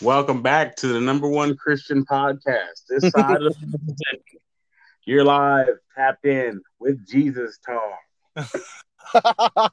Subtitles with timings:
[0.00, 2.84] Welcome back to the number one Christian podcast.
[2.88, 4.40] This side of the Mississippi.
[5.04, 7.98] You're live, tapped in with Jesus Talk.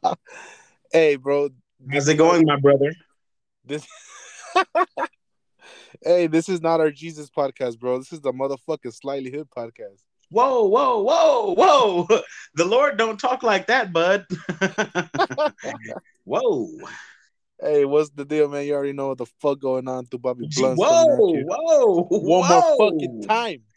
[0.92, 1.50] hey, bro.
[1.92, 2.92] How's it going, my brother?
[3.64, 3.86] This.
[6.04, 8.00] hey, this is not our Jesus podcast, bro.
[8.00, 10.02] This is the motherfucking Slightly Hood podcast.
[10.34, 12.08] Whoa, whoa, whoa, whoa!
[12.56, 14.26] The Lord don't talk like that, bud.
[16.24, 16.70] whoa.
[17.62, 18.66] Hey, what's the deal, man?
[18.66, 20.80] You already know what the fuck going on through Papi Blunt.
[20.80, 21.06] Whoa,
[21.46, 22.48] whoa, One whoa.
[22.48, 23.62] more fucking time.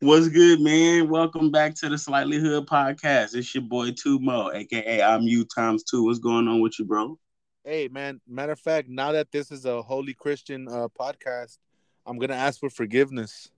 [0.00, 1.08] What's good, man?
[1.08, 3.36] Welcome back to the Slightly Hood podcast.
[3.36, 6.06] It's your boy Tumo, aka I'm you times two.
[6.06, 7.16] What's going on with you, bro?
[7.64, 8.20] Hey, man.
[8.26, 11.58] Matter of fact, now that this is a holy Christian uh, podcast,
[12.06, 13.50] I'm gonna ask for forgiveness.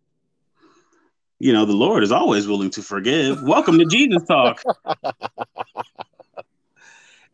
[1.38, 3.42] You know, the Lord is always willing to forgive.
[3.42, 4.62] Welcome to Jesus Talk.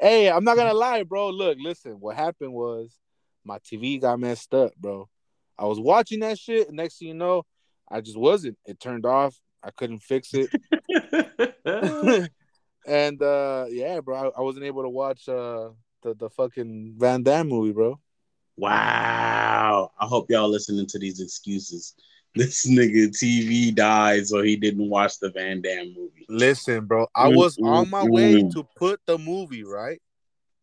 [0.02, 1.28] Hey, I'm not gonna lie, bro.
[1.28, 2.00] Look, listen.
[2.00, 2.98] What happened was
[3.44, 5.10] my TV got messed up, bro.
[5.58, 7.44] I was watching that shit, and next thing you know,
[7.86, 8.56] I just wasn't.
[8.64, 9.38] It turned off.
[9.62, 10.48] I couldn't fix it,
[12.86, 15.68] and uh yeah, bro, I, I wasn't able to watch uh
[16.02, 18.00] the the fucking Van Damme movie, bro.
[18.60, 19.90] Wow.
[19.98, 21.94] I hope y'all listening to these excuses.
[22.32, 26.26] This nigga TV died, so he didn't watch the Van Damme movie.
[26.28, 28.52] Listen, bro, I Mm, was mm, on my way mm.
[28.52, 30.00] to put the movie right.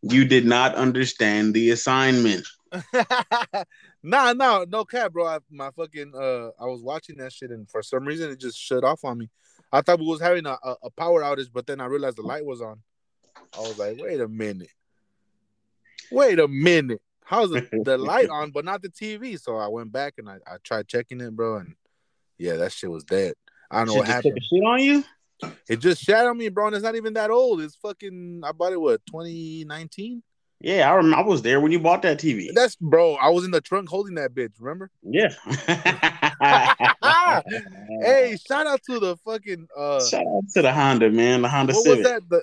[0.01, 2.47] You did not understand the assignment.
[4.01, 5.25] nah, nah, no cap, bro.
[5.25, 8.57] I, my fucking uh, I was watching that shit, and for some reason, it just
[8.57, 9.29] shut off on me.
[9.71, 12.21] I thought we was having a, a, a power outage, but then I realized the
[12.21, 12.81] light was on.
[13.57, 14.71] I was like, wait a minute,
[16.11, 17.01] wait a minute.
[17.27, 19.39] How's the, the light on, but not the TV?
[19.39, 21.75] So I went back and I, I tried checking it, bro, and
[22.37, 23.33] yeah, that shit was dead.
[23.69, 24.39] I don't know Shit what just happened.
[24.49, 25.03] shit on you?
[25.67, 26.67] It just shat on me, bro.
[26.67, 27.61] And it's not even that old.
[27.61, 28.41] It's fucking.
[28.45, 30.23] I bought it what 2019.
[30.61, 31.17] Yeah, I remember.
[31.17, 32.47] I was there when you bought that TV.
[32.53, 33.15] That's bro.
[33.15, 34.53] I was in the trunk holding that bitch.
[34.59, 34.89] Remember?
[35.03, 35.29] yeah.
[38.01, 41.41] hey, shout out to the fucking uh Shout out to the Honda, man.
[41.41, 41.99] The Honda what Civic.
[41.99, 42.29] was that?
[42.29, 42.41] The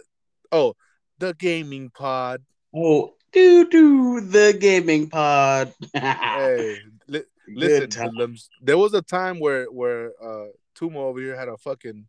[0.53, 0.77] oh,
[1.19, 2.43] the gaming pod.
[2.77, 5.75] Oh, do do the gaming pod.
[5.93, 6.79] Hey,
[7.09, 8.37] li- listen, time.
[8.63, 10.47] there was a time where where uh
[10.79, 12.07] Tumo over here had a fucking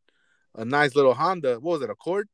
[0.55, 1.55] a nice little Honda.
[1.55, 1.89] What was it?
[1.89, 2.29] A Accord?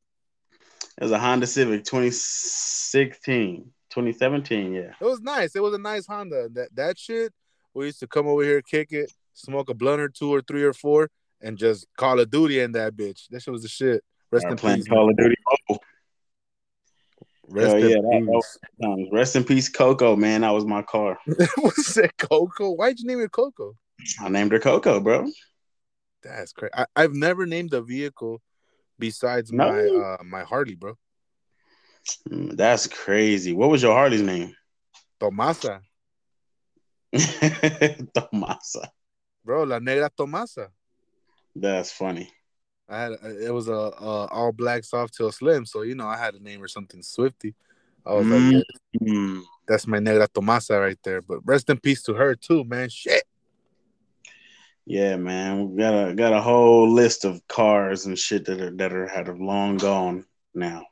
[0.98, 4.74] It was a Honda Civic 2016, 2017.
[4.74, 4.92] Yeah.
[5.00, 5.56] It was nice.
[5.56, 6.48] It was a nice Honda.
[6.50, 7.32] That that shit.
[7.74, 10.62] We used to come over here, kick it, smoke a blunt or two or three
[10.62, 11.08] or four,
[11.40, 13.28] and just Call of Duty in that bitch.
[13.30, 14.04] That shit was the shit.
[14.30, 14.88] Rest in playing peace.
[14.88, 15.34] Call of Duty.
[17.52, 18.58] Oh, Rest Hell in yeah, that- peace.
[18.84, 20.16] um, rest in peace, Coco.
[20.16, 21.18] Man, that was my car.
[21.56, 22.70] What's that, Coco?
[22.70, 23.76] Why'd you name it Coco?
[24.20, 25.30] I named her Coco, bro.
[26.22, 26.70] That's crazy.
[26.74, 28.40] I, I've never named a vehicle
[28.98, 29.66] besides No?
[29.68, 30.94] my uh my Harley, bro.
[32.30, 33.52] Mm, That's crazy.
[33.52, 34.54] What was your Harley's name?
[35.20, 35.80] Tomasa,
[37.12, 38.90] Tomasa.
[39.44, 39.64] bro.
[39.64, 40.68] La Negra Tomasa.
[41.54, 42.30] That's funny.
[42.88, 46.34] I had it was a, a all black Softail Slim, so you know I had
[46.34, 47.54] a name or something Swifty.
[48.04, 48.52] I was like, Mm.
[48.52, 48.60] yeah,
[49.00, 49.42] Mm.
[49.66, 51.22] that's my Negra Tomasa right there.
[51.22, 52.88] But rest in peace to her too, man.
[52.88, 53.24] Shit.
[54.84, 55.70] Yeah, man.
[55.70, 59.06] We got a got a whole list of cars and shit that are that are
[59.06, 60.84] had long gone now.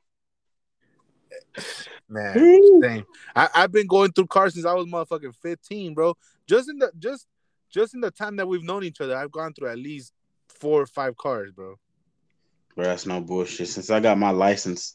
[2.08, 3.04] Man, same.
[3.36, 6.16] I, I've been going through cars since I was motherfucking 15, bro.
[6.46, 7.26] Just in the just
[7.68, 10.12] just in the time that we've known each other, I've gone through at least
[10.60, 11.76] four or five cars, bro.
[12.76, 13.69] Bro, that's no bullshit.
[13.69, 14.94] Since I got my license,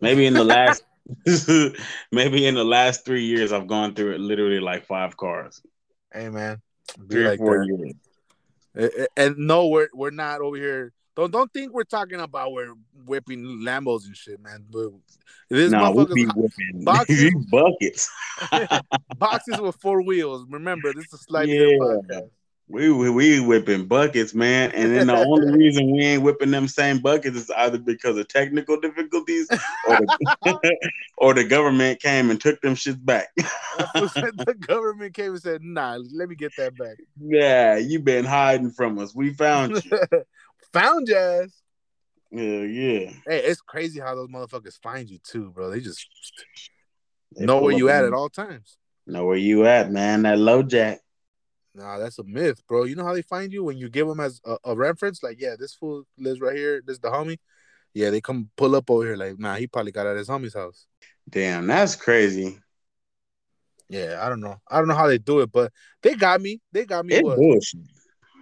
[0.00, 0.82] maybe in the last
[2.12, 5.60] maybe in the last three years, I've gone through it literally like five cars.
[6.12, 6.60] Hey man.
[6.98, 7.66] Be Three like or four that.
[7.66, 7.94] years.
[8.74, 10.92] A- a- And no, we're we're not over here.
[11.14, 12.74] Don't don't think we're talking about we're
[13.04, 14.64] whipping Lambos and shit, man.
[14.70, 14.90] But
[15.50, 18.10] this No, we be whipping boxes- buckets.
[19.18, 20.46] boxes with four wheels.
[20.48, 22.20] Remember, this is a slightly Yeah.
[22.72, 24.72] We, we we whipping buckets, man.
[24.72, 28.28] And then the only reason we ain't whipping them same buckets is either because of
[28.28, 29.46] technical difficulties
[29.86, 30.78] or the,
[31.18, 33.28] or the government came and took them shits back.
[33.36, 38.70] the government came and said, "Nah, let me get that back." yeah, you been hiding
[38.70, 39.14] from us.
[39.14, 39.98] We found you.
[40.72, 41.50] Found ass.
[42.30, 43.10] Yeah, yeah.
[43.26, 45.68] Hey, it's crazy how those motherfuckers find you too, bro.
[45.68, 46.08] They just
[47.36, 48.78] They know where you at on- at all times.
[49.06, 50.22] Know where you at, man.
[50.22, 51.00] That LoJack.
[51.74, 52.84] Nah, that's a myth, bro.
[52.84, 55.40] You know how they find you when you give them as a, a reference, like,
[55.40, 56.82] yeah, this fool lives right here.
[56.84, 57.38] This is the homie.
[57.94, 60.54] Yeah, they come pull up over here, like, nah, he probably got at his homie's
[60.54, 60.86] house.
[61.28, 62.58] Damn, that's crazy.
[63.88, 64.56] Yeah, I don't know.
[64.70, 65.72] I don't know how they do it, but
[66.02, 66.60] they got me.
[66.72, 67.14] They got me.
[67.14, 67.36] It's What?
[67.36, 67.80] bullshit.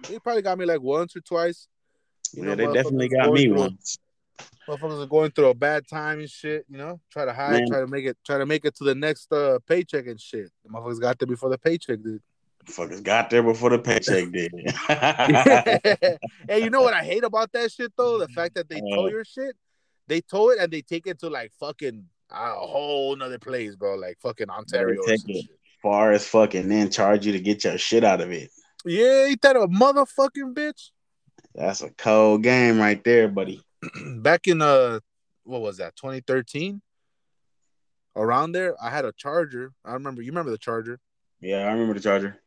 [0.07, 1.67] they probably got me like once or twice.
[2.33, 3.97] You yeah, know, they definitely got me once.
[4.67, 6.65] Motherfuckers are going through a bad time and shit.
[6.69, 7.67] You know, try to hide, Man.
[7.67, 10.49] try to make it, try to make it to the next uh, paycheck and shit.
[10.63, 12.21] The motherfuckers got there before the paycheck did.
[12.65, 14.51] Fuckers got there before the paycheck did.
[16.47, 18.19] hey, you know what I hate about that shit though?
[18.19, 19.55] The fact that they uh, tow your shit,
[20.07, 23.95] they tow it and they take it to like fucking a whole nother place, bro.
[23.95, 25.01] Like fucking Ontario.
[25.05, 25.45] Take it
[25.81, 28.51] far as fucking then charge you to get your shit out of it.
[28.85, 30.89] Yeah, ain't that a motherfucking bitch?
[31.53, 33.61] That's a cold game right there, buddy.
[34.17, 34.99] Back in uh
[35.43, 36.81] what was that, 2013?
[38.15, 39.71] Around there, I had a charger.
[39.83, 40.99] I remember you remember the charger.
[41.39, 42.37] Yeah, I remember the charger.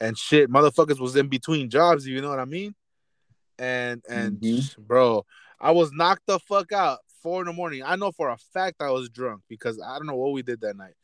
[0.00, 2.74] And shit, motherfuckers was in between jobs, you know what I mean?
[3.58, 4.82] And and mm-hmm.
[4.82, 5.24] bro,
[5.58, 7.82] I was knocked the fuck out four in the morning.
[7.84, 10.60] I know for a fact I was drunk because I don't know what we did
[10.60, 10.94] that night.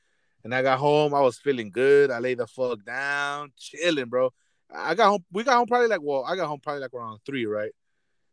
[0.44, 2.10] And I got home, I was feeling good.
[2.10, 4.30] I laid the fuck down, chilling, bro.
[4.74, 5.24] I got home.
[5.32, 7.72] We got home probably like well, I got home probably like around three, right?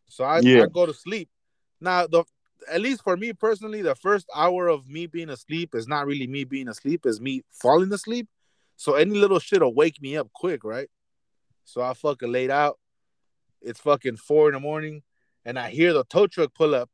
[0.08, 0.64] So I, yeah.
[0.64, 1.30] I go to sleep.
[1.80, 2.24] Now the
[2.70, 6.28] at least for me personally, the first hour of me being asleep is not really
[6.28, 8.28] me being asleep, is me falling asleep.
[8.80, 10.88] So any little shit will wake me up quick, right?
[11.66, 12.80] So I fucking laid out.
[13.62, 15.04] It's fucking four in the morning,
[15.44, 16.90] and I hear the tow truck pull up.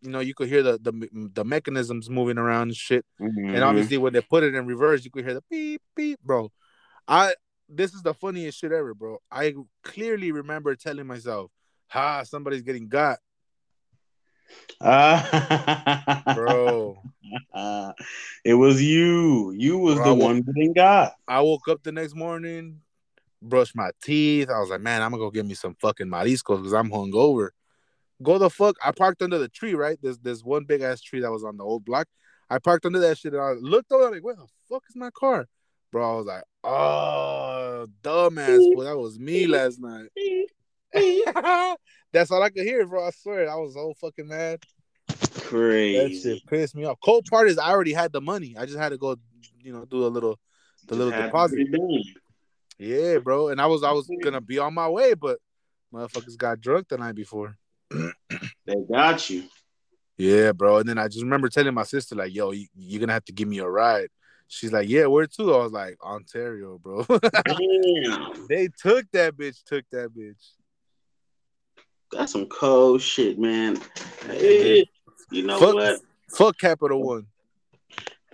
[0.00, 3.04] You know, you could hear the the, the mechanisms moving around and shit.
[3.20, 3.54] Mm-hmm.
[3.54, 6.50] And obviously, when they put it in reverse, you could hear the beep beep, bro.
[7.06, 7.34] I
[7.68, 9.18] this is the funniest shit ever, bro.
[9.30, 9.52] I
[9.84, 11.50] clearly remember telling myself,
[11.88, 13.18] "Ha, somebody's getting got."
[14.80, 17.02] Uh, bro,
[17.54, 17.92] uh,
[18.44, 19.52] it was you.
[19.52, 21.14] You was bro, the one getting got.
[21.28, 22.80] I woke up the next morning,
[23.40, 24.50] brushed my teeth.
[24.50, 27.50] I was like, "Man, I'm gonna go get me some fucking mariscos because I'm hungover."
[28.22, 28.76] Go the fuck!
[28.84, 29.98] I parked under the tree, right?
[30.02, 32.08] There's there's one big ass tree that was on the old block.
[32.50, 34.96] I parked under that shit and I looked over I'm like, "Where the fuck is
[34.96, 35.46] my car?"
[35.92, 40.08] Bro, I was like, oh, dumbass, boy, that was me last night.
[42.12, 43.06] That's all I could hear, bro.
[43.06, 44.60] I swear, I was so fucking mad.
[45.40, 45.98] Crazy.
[45.98, 46.98] That shit pissed me off.
[47.02, 48.54] Cold part is I already had the money.
[48.58, 49.16] I just had to go,
[49.60, 50.38] you know, do a little,
[50.86, 51.66] the little deposit.
[52.78, 53.48] Yeah, bro.
[53.48, 55.38] And I was, I was gonna be on my way, but
[55.92, 57.56] motherfuckers got drunk the night before.
[57.90, 59.44] they got you.
[60.18, 60.78] Yeah, bro.
[60.78, 63.32] And then I just remember telling my sister, like, "Yo, you, you're gonna have to
[63.32, 64.08] give me a ride."
[64.52, 65.54] She's like, yeah, where to?
[65.54, 67.04] I was like, Ontario, bro.
[68.50, 70.52] they took that bitch, took that bitch.
[72.12, 73.78] That's some cold shit, man.
[74.26, 74.84] Hey, eh,
[75.30, 76.00] you know fuck, what?
[76.30, 77.26] Fuck Capital One.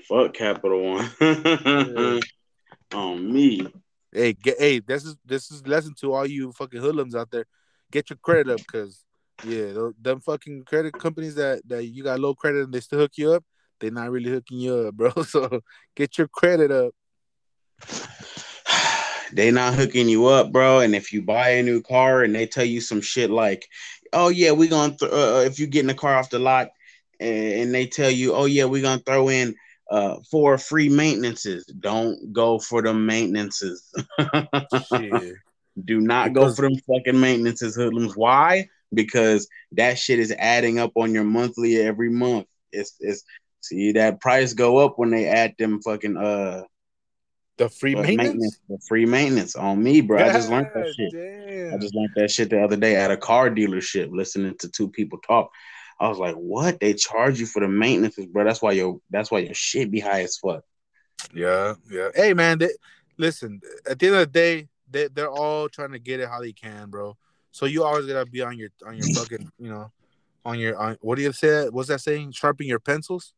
[0.09, 1.11] Fuck Capital One.
[1.21, 2.21] yeah.
[2.95, 3.67] On me.
[4.11, 7.45] Hey, get, hey, this is this is lesson to all you fucking hoodlums out there.
[7.91, 9.05] Get your credit up, cause
[9.45, 13.13] yeah, them fucking credit companies that that you got low credit and they still hook
[13.17, 13.45] you up
[13.81, 15.11] they're not really hooking you up, bro.
[15.25, 15.61] So
[15.95, 16.95] get your credit up.
[19.33, 20.81] They not hooking you up, bro.
[20.81, 23.69] And if you buy a new car and they tell you some shit like,
[24.13, 26.39] "Oh yeah, we gonna th- uh, uh if you get in the car off the
[26.39, 26.71] lot,"
[27.21, 29.55] and they tell you, "Oh yeah, we're gonna throw in
[29.91, 33.93] uh four free maintenances," don't go for the maintenances.
[35.85, 38.17] Do not go for them fucking maintenances, hoodlums.
[38.17, 38.69] Why?
[38.93, 42.47] Because that shit is adding up on your monthly every month.
[42.73, 43.25] It's it's
[43.61, 46.63] See that price go up when they add them fucking uh
[47.59, 48.19] the free maintenance?
[48.19, 48.61] maintenance?
[48.69, 50.25] the free maintenance on me, bro.
[50.25, 51.13] I just learned that shit.
[51.13, 51.75] Damn.
[51.75, 54.89] I just learned that shit the other day at a car dealership, listening to two
[54.89, 55.51] people talk.
[56.01, 56.81] I was like, "What?
[56.81, 58.45] They charge you for the maintenances, bro?
[58.45, 60.63] That's why your that's why your shit be high as fuck."
[61.35, 62.09] Yeah, yeah.
[62.15, 62.71] Hey, man, they,
[63.17, 63.61] listen.
[63.89, 66.53] At the end of the day, they they're all trying to get it how they
[66.53, 67.17] can, bro.
[67.51, 69.91] So you always gotta be on your on your fucking, you know,
[70.45, 71.69] on your on, what do you say?
[71.69, 72.33] What's that saying?
[72.33, 73.35] Sharpen your pencils.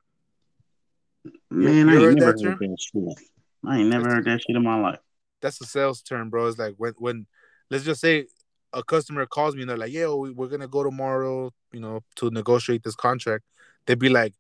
[1.51, 3.19] Man, you I ain't never that heard that shit.
[3.67, 4.99] I ain't never heard that shit in my life.
[5.41, 6.47] That's a sales term, bro.
[6.47, 7.27] It's like when when
[7.71, 8.27] let's just say
[8.73, 12.01] a customer calls me and they're like, "Yeah, we, are gonna go tomorrow, you know,
[12.17, 13.45] to negotiate this contract."
[13.87, 14.35] They'd be like,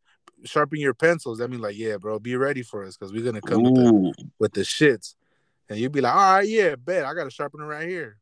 [0.44, 3.40] "Sharpen your pencils." I mean, like, "Yeah, bro, be ready for us because we're gonna
[3.40, 5.14] come with the, with the shits."
[5.68, 8.18] And you'd be like, "All right, yeah, bet I got to sharpen it right here."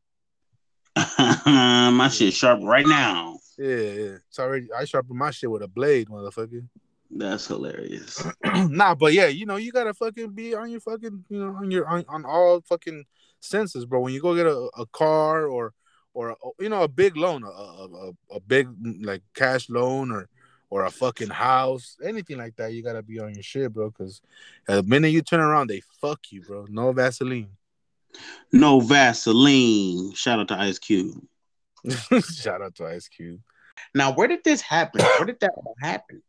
[1.19, 3.39] my shit sharp right now.
[3.57, 4.17] Yeah, yeah.
[4.27, 4.67] It's already.
[4.77, 6.67] I sharpen my shit with a blade, motherfucker.
[7.11, 8.23] That's hilarious.
[8.43, 11.71] nah, but yeah, you know, you gotta fucking be on your fucking, you know, on
[11.71, 13.05] your on, on all fucking
[13.39, 13.99] senses, bro.
[13.99, 15.73] When you go get a, a car or
[16.13, 18.69] or a, you know a big loan, a, a a big
[19.01, 20.29] like cash loan or
[20.69, 23.89] or a fucking house, anything like that, you gotta be on your shit, bro.
[23.89, 24.21] Because
[24.67, 26.67] the minute you turn around, they fuck you, bro.
[26.69, 27.49] No Vaseline.
[28.51, 30.13] No Vaseline.
[30.13, 31.23] Shout out to Ice Cube.
[32.23, 33.39] Shout out to Ice Cube.
[33.95, 35.01] Now, where did this happen?
[35.01, 35.51] Where did that
[35.81, 36.21] happen?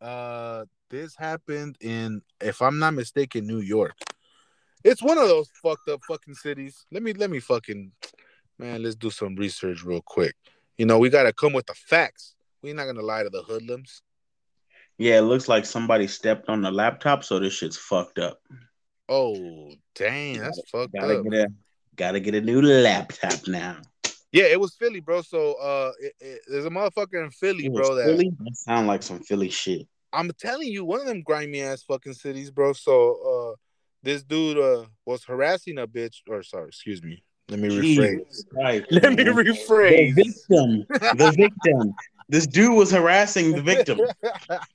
[0.00, 3.94] Uh, this happened in, if I'm not mistaken, New York.
[4.82, 6.86] It's one of those fucked up fucking cities.
[6.90, 7.92] Let me let me fucking
[8.58, 8.82] man.
[8.82, 10.34] Let's do some research real quick.
[10.78, 12.34] You know, we gotta come with the facts.
[12.62, 14.02] We're not gonna lie to the hoodlums.
[14.96, 18.40] Yeah, it looks like somebody stepped on the laptop, so this shit's fucked up.
[19.08, 21.24] Oh dang, that's gotta, fucked gotta up.
[21.24, 21.48] Get a,
[21.96, 23.76] gotta get a new laptop now.
[24.32, 25.22] Yeah, it was Philly, bro.
[25.22, 27.96] So uh, it, it, there's a motherfucker in Philly, bro.
[27.96, 28.30] That Philly?
[28.38, 29.86] that sound like some Philly shit.
[30.12, 32.72] I'm telling you, one of them grimy ass fucking cities, bro.
[32.72, 33.56] So uh,
[34.02, 37.22] this dude uh was harassing a bitch, or sorry, excuse me.
[37.48, 38.44] Let me rephrase.
[38.52, 38.84] Right.
[38.90, 40.14] Let me rephrase.
[40.14, 40.86] The victim.
[40.88, 41.94] The victim.
[42.28, 44.00] this dude was harassing the victim.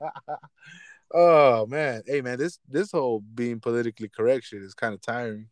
[1.14, 5.48] oh man, hey man, this this whole being politically correct shit is kind of tiring.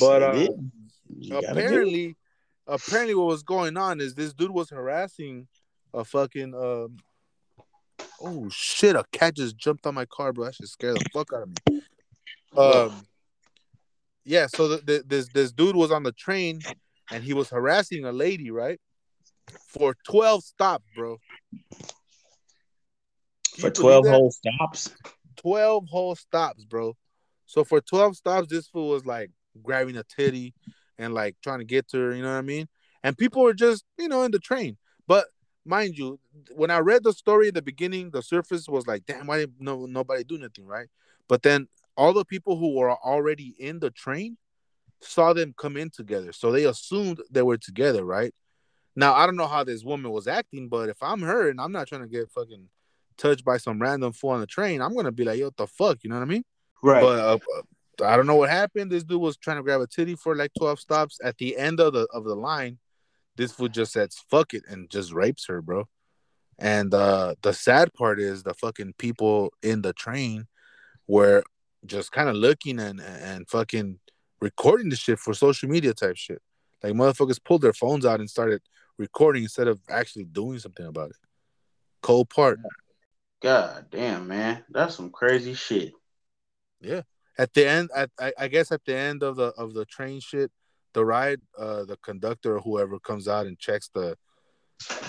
[0.00, 0.48] But uh,
[1.44, 2.16] apparently,
[2.66, 5.48] apparently, what was going on is this dude was harassing
[5.94, 6.96] a fucking um.
[8.20, 8.96] Oh shit!
[8.96, 10.46] A cat just jumped on my car, bro.
[10.46, 11.82] That should scare the fuck out of me.
[12.56, 13.06] Um,
[14.24, 14.46] yeah.
[14.46, 16.60] So the, the, this this dude was on the train,
[17.10, 18.80] and he was harassing a lady, right?
[19.68, 21.18] For twelve stops, bro.
[23.58, 24.90] For twelve whole stops.
[25.36, 26.96] Twelve whole stops, bro.
[27.46, 29.30] So for twelve stops, this fool was like
[29.62, 30.54] grabbing a titty
[30.98, 32.14] and like trying to get to her.
[32.14, 32.68] You know what I mean?
[33.02, 35.26] And people were just you know in the train, but
[35.64, 36.18] mind you,
[36.54, 39.60] when I read the story at the beginning, the surface was like, damn, why didn't
[39.60, 40.88] no nobody do nothing, right?
[41.28, 44.36] But then all the people who were already in the train
[45.00, 46.32] saw them come in together.
[46.32, 48.34] So they assumed they were together, right?
[48.94, 51.72] Now I don't know how this woman was acting, but if I'm her and I'm
[51.72, 52.68] not trying to get fucking
[53.16, 55.66] touched by some random fool on the train, I'm gonna be like, yo, what the
[55.66, 55.98] fuck?
[56.02, 56.44] You know what I mean?
[56.82, 57.02] Right.
[57.02, 57.38] But uh,
[58.00, 58.90] I don't know what happened.
[58.90, 61.18] This dude was trying to grab a titty for like 12 stops.
[61.22, 62.78] At the end of the of the line,
[63.36, 65.88] this fool just says fuck it and just rapes her, bro.
[66.58, 70.46] And uh the sad part is the fucking people in the train
[71.06, 71.42] were
[71.84, 73.98] just kind of looking and and fucking
[74.40, 76.40] recording the shit for social media type shit.
[76.82, 78.62] Like motherfuckers pulled their phones out and started
[78.98, 81.16] recording instead of actually doing something about it.
[82.02, 82.58] Cold part.
[83.42, 85.92] God damn, man, that's some crazy shit.
[86.80, 87.02] Yeah.
[87.38, 90.20] At the end, at, I, I guess at the end of the of the train
[90.20, 90.50] shit,
[90.92, 94.16] the ride, uh, the conductor or whoever comes out and checks the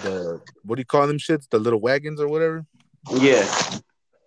[0.03, 1.49] the what do you call them shits?
[1.49, 2.65] The little wagons or whatever.
[3.11, 3.45] Yeah.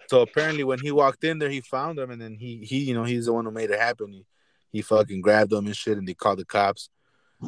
[0.09, 2.95] So apparently, when he walked in there, he found them, and then he he you
[2.95, 4.13] know he's the one who made it happen.
[4.13, 4.27] He
[4.73, 6.91] he fucking grabbed them and shit, and they called the cops.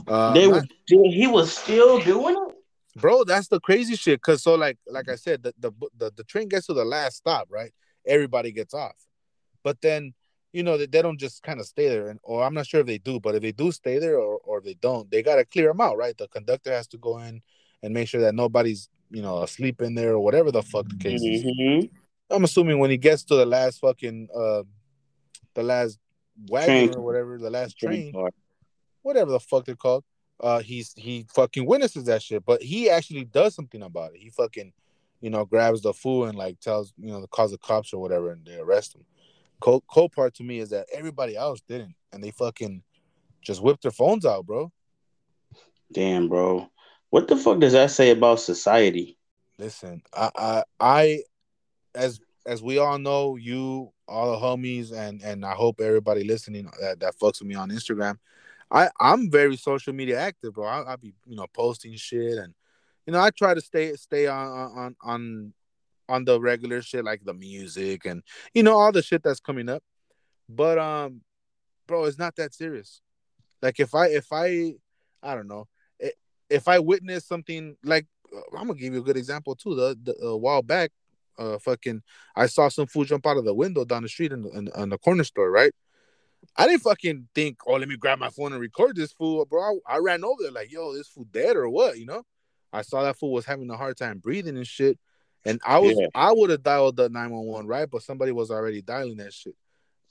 [0.07, 3.25] Uh, they not, he was still doing it, bro.
[3.25, 4.21] That's the crazy shit.
[4.21, 7.17] Cause so like like I said, the the the, the train gets to the last
[7.17, 7.73] stop, right?
[8.07, 8.97] Everybody gets off,
[9.62, 10.14] but then
[10.52, 12.81] you know that they don't just kind of stay there, and or I'm not sure
[12.81, 15.45] if they do, but if they do stay there or or they don't, they gotta
[15.45, 16.17] clear them out, right?
[16.17, 17.43] The conductor has to go in
[17.83, 20.97] and make sure that nobody's you know asleep in there or whatever the fuck the
[20.97, 21.85] case mm-hmm.
[21.85, 21.90] is.
[22.31, 24.62] I'm assuming when he gets to the last fucking uh
[25.55, 25.99] the last
[26.49, 26.95] wagon train.
[26.95, 28.31] or whatever, the last train, train
[29.02, 30.05] whatever the fuck they're called.
[30.40, 34.21] Uh, he's he fucking witnesses that shit, but he actually does something about it.
[34.21, 34.73] He fucking,
[35.21, 38.31] you know, grabs the fool and like tells you know calls the cops or whatever,
[38.31, 39.05] and they arrest him.
[39.60, 42.82] Cool, cool part to me is that everybody else didn't, and they fucking
[43.42, 44.70] just whipped their phones out, bro.
[45.92, 46.70] Damn, bro.
[47.10, 49.18] What the fuck does that say about society?
[49.58, 51.22] Listen, I, I, I,
[51.94, 56.70] as as we all know, you, all the homies, and and I hope everybody listening
[56.80, 58.18] that, that fucks with me on Instagram.
[58.70, 60.66] I I'm very social media active, bro.
[60.66, 62.54] I, will be you know posting shit, and
[63.06, 65.52] you know I try to stay stay on on on
[66.08, 68.22] on the regular shit like the music and
[68.54, 69.82] you know all the shit that's coming up.
[70.48, 71.20] But um,
[71.86, 73.00] bro, it's not that serious.
[73.60, 74.74] Like if I if I
[75.22, 75.66] I don't know
[76.50, 78.06] if I witness something like
[78.56, 79.74] I'm gonna give you a good example too.
[79.74, 80.90] The, the a while back,
[81.38, 82.02] uh, fucking,
[82.36, 84.68] I saw some food jump out of the window down the street in the, in,
[84.76, 85.72] in the corner store, right?
[86.56, 89.78] I didn't fucking think, oh, let me grab my phone and record this fool, bro.
[89.86, 91.98] I, I ran over there like, yo, this fool dead or what?
[91.98, 92.22] You know?
[92.72, 94.98] I saw that fool was having a hard time breathing and shit,
[95.45, 96.09] and I was, yeah.
[96.14, 97.88] I would have dialed the nine one one, right?
[97.90, 99.54] But somebody was already dialing that shit,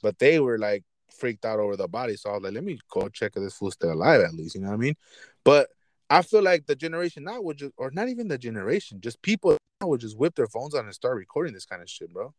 [0.01, 0.83] but they were like
[1.19, 3.55] freaked out over the body, so I was like, let me go check if this
[3.55, 4.95] fool's still alive at least, you know what I mean?
[5.43, 5.69] But
[6.09, 9.57] I feel like the generation now would just, or not even the generation, just people
[9.81, 12.33] now would just whip their phones on and start recording this kind of shit, bro.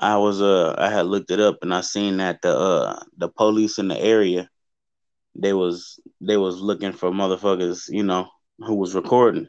[0.00, 3.28] I was uh I had looked it up and I seen that the uh the
[3.28, 4.48] police in the area
[5.34, 8.28] they was they was looking for motherfuckers, you know,
[8.58, 9.48] who was recording.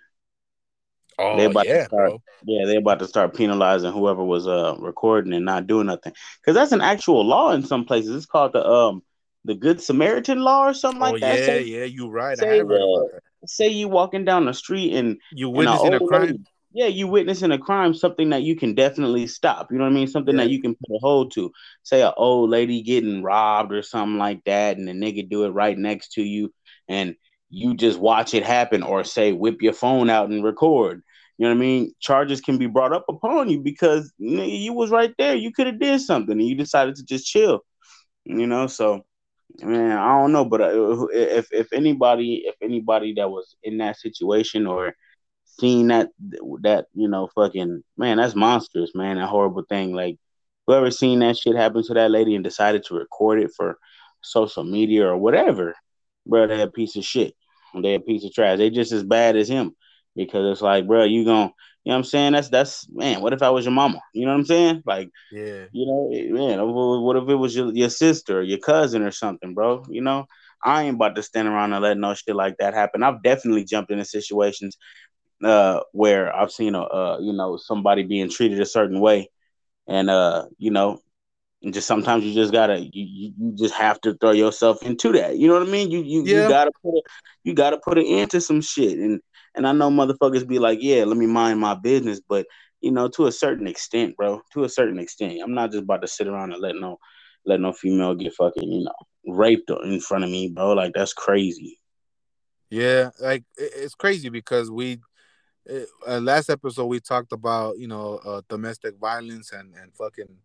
[1.20, 2.22] Oh they about yeah, to start, bro.
[2.44, 6.14] Yeah, they about to start penalizing whoever was uh recording and not doing nothing.
[6.46, 8.16] Cause that's an actual law in some places.
[8.16, 9.04] It's called the um
[9.46, 11.40] the Good Samaritan law or something oh, like that.
[11.40, 12.38] Yeah, say, yeah, you right.
[12.38, 16.22] Say, uh, say you walking down the street and you witnessing a crime.
[16.22, 16.40] Lady,
[16.72, 19.72] yeah, you witnessing a crime, something that you can definitely stop.
[19.72, 20.08] You know what I mean?
[20.08, 20.44] Something Yeah.
[20.44, 21.52] that you can put a hold to.
[21.84, 25.50] Say an old lady getting robbed or something like that, and the nigga do it
[25.50, 26.54] right next to you,
[26.88, 27.16] and
[27.50, 31.02] you just watch it happen, or say whip your phone out and record.
[31.40, 31.94] You know what I mean?
[32.02, 35.36] Charges can be brought up upon you because you was right there.
[35.36, 37.62] You could have did something, and you decided to just chill.
[38.26, 39.06] You know, so
[39.62, 43.98] man, I don't know, but uh, if if anybody if anybody that was in that
[43.98, 44.94] situation or
[45.46, 46.10] seen that
[46.62, 49.94] that you know fucking man, that's monstrous, man, that horrible thing.
[49.94, 50.18] Like
[50.68, 53.78] whoever seen that shit happen to that lady and decided to record it for
[54.22, 55.74] social media or whatever,
[56.28, 57.34] bro, they a piece of shit.
[57.82, 58.58] They a piece of trash.
[58.58, 59.74] They just as bad as him
[60.26, 61.52] because it's like, bro, you gon'
[61.84, 62.34] you know what I'm saying?
[62.34, 63.22] That's that's man.
[63.22, 64.02] What if I was your mama?
[64.14, 64.84] You know what I'm saying?
[64.86, 65.66] Like Yeah.
[65.72, 69.54] you know, man, what if it was your, your sister or your cousin or something,
[69.54, 69.86] bro?
[69.90, 70.26] You know,
[70.64, 73.02] I ain't about to stand around and let no shit like that happen.
[73.04, 74.78] I've definitely jumped into situations
[75.44, 79.30] uh, where I've seen a, uh, you know, somebody being treated a certain way,
[79.88, 81.00] and uh, you know,
[81.62, 85.12] and just sometimes you just gotta, you, you you just have to throw yourself into
[85.14, 85.38] that.
[85.38, 85.92] You know what I mean?
[85.92, 86.44] You you, Yeah.
[86.44, 87.02] you gotta put a,
[87.44, 89.22] you gotta put an end to some shit, and
[89.56, 92.46] and I know motherfuckers be like, yeah, let me mind my business, but
[92.82, 94.42] you know, to a certain extent, bro.
[94.54, 96.98] To a certain extent, I'm not just about to sit around and let no
[97.46, 100.74] let no female get fucking you know raped in front of me, bro.
[100.74, 101.80] Like that's crazy.
[102.70, 105.00] Yeah, like it's crazy because we
[106.08, 110.38] uh, last episode we talked about you know uh, domestic violence and and fucking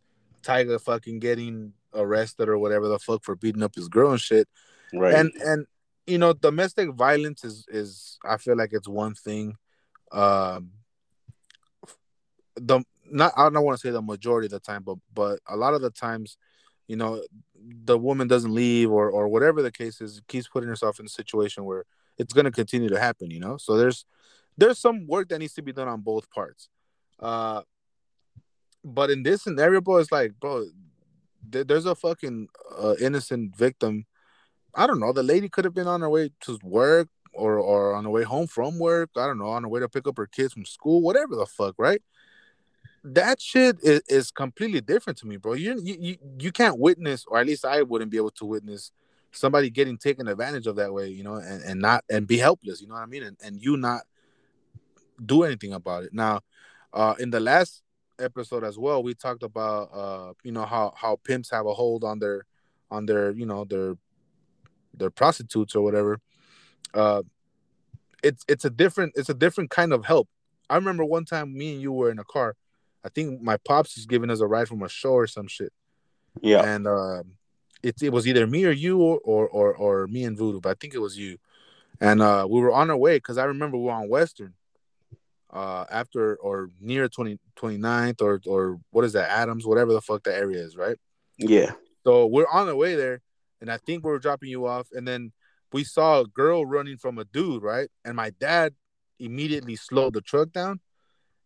[0.43, 4.49] Tiger fucking getting arrested or whatever the fuck for beating up his girl and shit.
[4.93, 5.15] Right.
[5.15, 5.67] And and
[6.07, 9.57] you know domestic violence is is I feel like it's one thing.
[10.13, 10.71] Um,
[12.57, 12.81] the
[13.11, 15.75] not I don't want to say the majority of the time, but but a lot
[15.75, 16.37] of the times,
[16.87, 17.23] you know,
[17.57, 21.11] the woman doesn't leave or or whatever the case is, keeps putting herself in a
[21.11, 21.85] situation where
[22.19, 23.31] it's going to continue to happen.
[23.31, 24.05] You know, so there's
[24.57, 26.69] there's some work that needs to be done on both parts.
[27.19, 27.63] Uh,
[28.85, 30.67] but in this scenario, bro, it's like, bro,
[31.49, 34.05] there, there's a fucking uh, innocent victim.
[34.75, 35.13] I don't know.
[35.13, 38.23] The lady could have been on her way to work or or on her way
[38.23, 39.11] home from work.
[39.17, 41.47] I don't know, on her way to pick up her kids from school, whatever the
[41.47, 42.03] fuck, right?
[43.03, 45.53] That shit is, is completely different to me, bro.
[45.55, 48.93] You, you you can't witness, or at least I wouldn't be able to witness
[49.33, 52.81] somebody getting taken advantage of that way, you know, and, and not and be helpless,
[52.81, 53.23] you know what I mean?
[53.23, 54.03] And and you not
[55.25, 56.15] do anything about it.
[56.15, 56.41] Now,
[56.93, 57.83] uh in the last
[58.19, 62.05] episode as well, we talked about uh, you know, how how pimps have a hold
[62.05, 62.47] on their
[62.91, 63.97] on their, you know, their
[64.97, 66.21] their prostitutes or whatever.
[66.93, 67.23] Uh
[68.23, 70.29] it's it's a different it's a different kind of help.
[70.71, 72.57] I remember one time me and you were in a car.
[73.05, 75.73] I think my pops was giving us a ride from a show or some shit.
[76.41, 76.63] yeah.
[76.65, 77.33] And um
[77.83, 80.71] it, it was either me or you or, or or or me and Voodoo, but
[80.71, 81.37] I think it was you.
[82.01, 84.55] And uh we were on our way because I remember we were on Western
[85.53, 90.23] uh after or near 20 29th or or what is that, Adams, whatever the fuck
[90.25, 90.97] that area is, right?
[91.39, 91.73] Yeah.
[92.05, 93.21] So we're on the way there,
[93.65, 95.33] and I think we were dropping you off, and then
[95.73, 97.89] we saw a girl running from a dude, right?
[98.05, 98.75] And my dad
[99.19, 100.81] immediately slowed the truck down,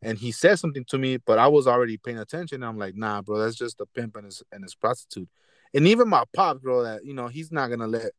[0.02, 2.64] and he said something to me, but I was already paying attention.
[2.64, 5.28] I'm like, nah, bro, that's just a pimp and his and his prostitute.
[5.72, 8.11] And even my pop, bro, that you know, he's not gonna let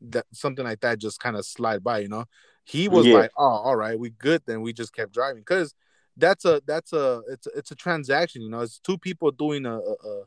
[0.00, 2.24] that something like that just kind of slide by, you know.
[2.64, 3.14] He was Yeah.
[3.14, 4.42] like, oh, all right, we good.
[4.46, 5.76] Then we just kept driving because
[6.16, 8.62] that's a that's a it's a, it's a transaction, you know.
[8.62, 10.24] It's two people doing a, a, a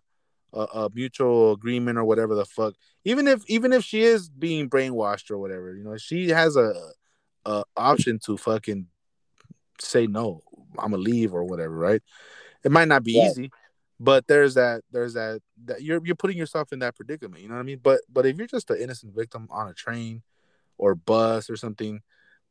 [0.54, 2.76] a, a mutual agreement or whatever the fuck.
[3.04, 6.74] Even if even if she is being brainwashed or whatever, you know, she has a,
[7.46, 8.88] a option to fucking
[9.80, 10.42] say no.
[10.78, 12.02] I'm gonna leave or whatever, right?
[12.64, 13.26] It might not be Yeah.
[13.30, 13.52] easy,
[14.00, 17.42] but there's that there's that that you're you're putting yourself in that predicament.
[17.42, 17.80] You know what I mean?
[17.82, 20.22] But but if you're just an innocent victim on a train
[20.78, 22.02] or bus or something,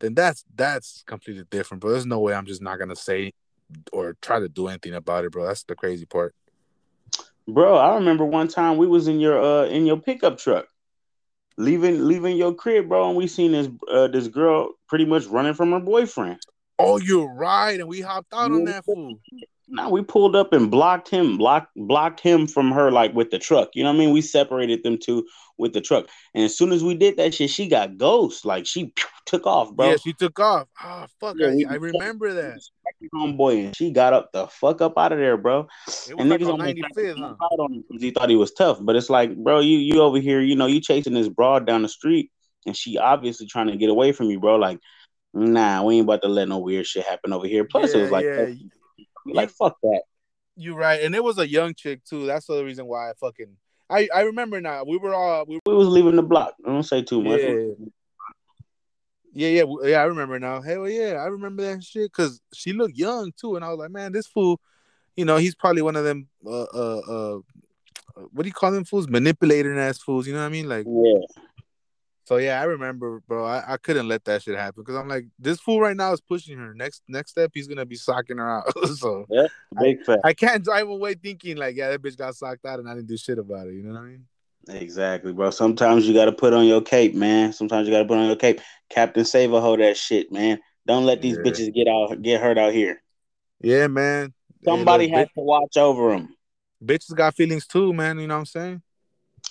[0.00, 1.82] then that's that's completely different.
[1.82, 3.32] But there's no way I'm just not gonna say
[3.92, 5.46] or try to do anything about it, bro.
[5.46, 6.34] That's the crazy part.
[7.52, 10.66] Bro, I remember one time we was in your uh in your pickup truck,
[11.56, 15.54] leaving leaving your crib, bro, and we seen this uh this girl pretty much running
[15.54, 16.40] from her boyfriend.
[16.78, 19.20] Oh, you're right, and we hopped out on that fool.
[19.72, 23.38] Now we pulled up and blocked him, blocked blocked him from her like with the
[23.38, 23.70] truck.
[23.74, 24.12] You know what I mean?
[24.12, 25.26] We separated them two
[25.58, 26.08] with the truck.
[26.34, 28.44] And as soon as we did that shit, she got ghost.
[28.44, 28.92] Like she
[29.26, 29.90] took off, bro.
[29.90, 30.66] Yeah, she took off.
[30.80, 32.60] Ah, fuck, Yeah, I, I remember that.
[33.14, 35.68] Homeboy, and she got up the fuck up out of there, bro.
[36.18, 37.46] And like niggas on almost 95th, huh?
[37.58, 38.78] on him because he thought he was tough.
[38.80, 41.82] But it's like, bro, you you over here, you know, you chasing this broad down
[41.82, 42.30] the street,
[42.66, 44.56] and she obviously trying to get away from you, bro.
[44.56, 44.80] Like,
[45.32, 47.64] nah, we ain't about to let no weird shit happen over here.
[47.64, 48.46] Plus, it was like, yeah.
[49.26, 50.02] Like fuck that.
[50.56, 52.26] You're right, and it was a young chick too.
[52.26, 53.56] That's the reason why I fucking
[53.88, 54.84] I I remember now.
[54.84, 56.54] We were all we We was leaving the block.
[56.64, 57.40] I don't say too much.
[57.40, 57.86] Yeah.
[59.32, 60.00] Yeah, yeah, yeah.
[60.00, 60.60] I remember now.
[60.60, 63.90] Hell yeah, I remember that shit because she looked young too, and I was like,
[63.90, 64.60] man, this fool,
[65.14, 66.28] you know, he's probably one of them.
[66.44, 67.38] Uh, uh, uh
[68.32, 69.08] what do you call them fools?
[69.08, 70.26] Manipulator ass fools.
[70.26, 70.68] You know what I mean?
[70.68, 71.20] Like, Yeah.
[72.30, 73.44] So yeah, I remember, bro.
[73.44, 76.20] I, I couldn't let that shit happen because I'm like, this fool right now is
[76.20, 76.72] pushing her.
[76.74, 78.72] Next next step, he's gonna be socking her out.
[78.98, 79.48] so yeah,
[79.80, 80.20] Big fact.
[80.22, 83.08] I can't drive away thinking like, yeah, that bitch got socked out and I didn't
[83.08, 83.74] do shit about it.
[83.74, 84.26] You know what I mean?
[84.68, 85.50] Exactly, bro.
[85.50, 87.52] Sometimes you gotta put on your cape, man.
[87.52, 88.60] Sometimes you gotta put on your cape.
[88.90, 90.60] Captain Save a hold that shit, man.
[90.86, 91.50] Don't let these Yeah.
[91.50, 93.02] bitches get out get hurt out here.
[93.60, 94.34] Yeah, man.
[94.64, 96.36] Somebody look, has to watch over them.
[96.80, 98.20] bitches got feelings too, man.
[98.20, 98.82] You know what I'm saying?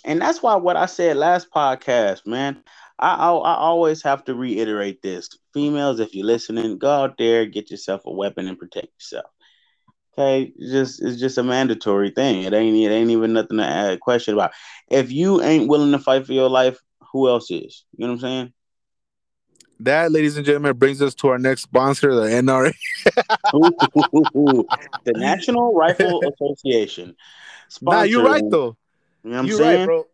[0.06, 2.64] And that's why what I said last podcast, man.
[2.98, 5.30] I, I I always have to reiterate this.
[5.54, 9.32] Females, if you're listening, go out there, get yourself a weapon and protect yourself.
[10.14, 12.44] Okay, it's just it's just a mandatory thing.
[12.44, 14.52] It ain't it ain't even nothing to add question about.
[14.90, 16.78] If you ain't willing to fight for your life,
[17.12, 17.86] who else is?
[17.96, 18.54] You know what I'm saying?
[19.82, 22.74] That, ladies and gentlemen, brings us to our next sponsor, the NRA.
[25.06, 27.16] the National Rifle Association.
[27.82, 28.76] Nah, you're right though.
[29.24, 29.80] You know what I'm You're saying?
[29.80, 30.06] right, bro.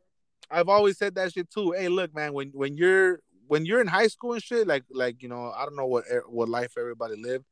[0.50, 1.72] I've always said that shit too.
[1.72, 5.22] Hey, look, man, when when you're when you're in high school and shit, like like
[5.22, 7.46] you know, I don't know what what life everybody lived,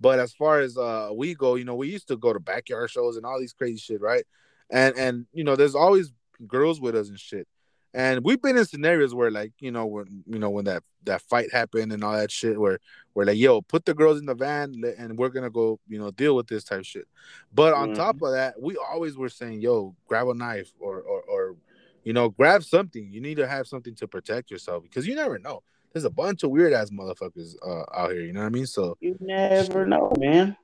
[0.00, 2.90] but as far as uh we go, you know, we used to go to backyard
[2.90, 4.24] shows and all these crazy shit, right?
[4.70, 6.12] And and you know, there's always
[6.46, 7.46] girls with us and shit.
[7.92, 11.22] And we've been in scenarios where like, you know, when you know, when that that
[11.22, 12.78] fight happened and all that shit where
[13.14, 16.10] where like, yo, put the girls in the van and we're gonna go, you know,
[16.10, 17.08] deal with this type of shit.
[17.52, 17.96] But on Mhm.
[17.96, 21.56] top of that, we always were saying, yo, grab a knife or or or
[22.04, 23.12] you know, grab something.
[23.12, 25.62] You need to have something to protect yourself because you never know.
[25.92, 28.22] There's a bunch of weird ass motherfuckers uh, out here.
[28.22, 28.66] You know what I mean?
[28.66, 30.56] So You never know, man.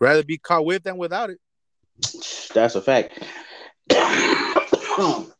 [0.00, 1.38] rather be caught with than without it.
[2.52, 3.22] That's a fact.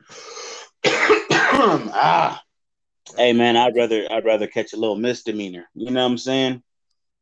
[1.65, 2.43] ah.
[3.17, 5.69] Hey man, I'd rather I'd rather catch a little misdemeanor.
[5.75, 6.63] You know what I'm saying?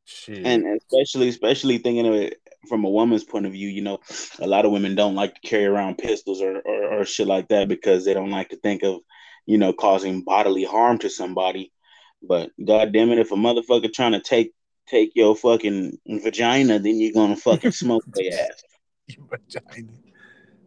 [0.05, 0.45] Shit.
[0.45, 3.99] And especially especially thinking of it from a woman's point of view, you know,
[4.39, 7.49] a lot of women don't like to carry around pistols or, or, or shit like
[7.49, 9.01] that because they don't like to think of,
[9.47, 11.73] you know, causing bodily harm to somebody.
[12.23, 14.53] But god damn it, if a motherfucker trying to take
[14.89, 18.63] take your fucking vagina, then you're gonna fucking smoke their ass.
[19.09, 19.93] Your vagina.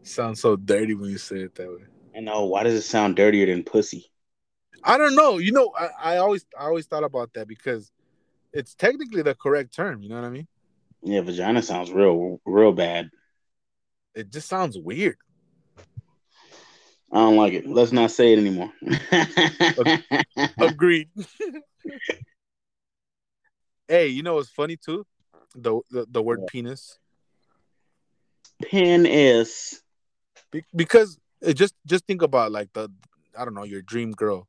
[0.04, 1.86] Sounds so dirty when you say it that way.
[2.16, 2.34] I know.
[2.36, 4.10] Oh, why does it sound dirtier than pussy?
[4.84, 5.38] I don't know.
[5.38, 7.92] You know, I, I always I always thought about that because
[8.54, 10.02] it's technically the correct term.
[10.02, 10.48] You know what I mean?
[11.04, 13.10] Yeah, vagina sounds real, real bad.
[14.16, 15.18] It just sounds weird.
[17.12, 17.68] I don't like it.
[17.68, 18.72] Let's not say it anymore.
[20.60, 21.10] Agreed.
[23.88, 25.06] hey, you know what's funny too?
[25.56, 26.50] The the, the word What?
[26.50, 26.98] penis.
[28.64, 29.82] Pen is.
[30.52, 32.90] Be- because it just just think about like the
[33.38, 34.48] I don't know your dream girl,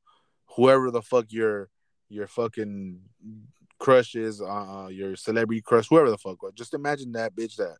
[0.56, 1.68] whoever the fuck your
[2.08, 3.00] your fucking
[3.78, 6.38] crush is, uh, your celebrity crush, whoever the fuck.
[6.54, 7.76] Just imagine that bitch that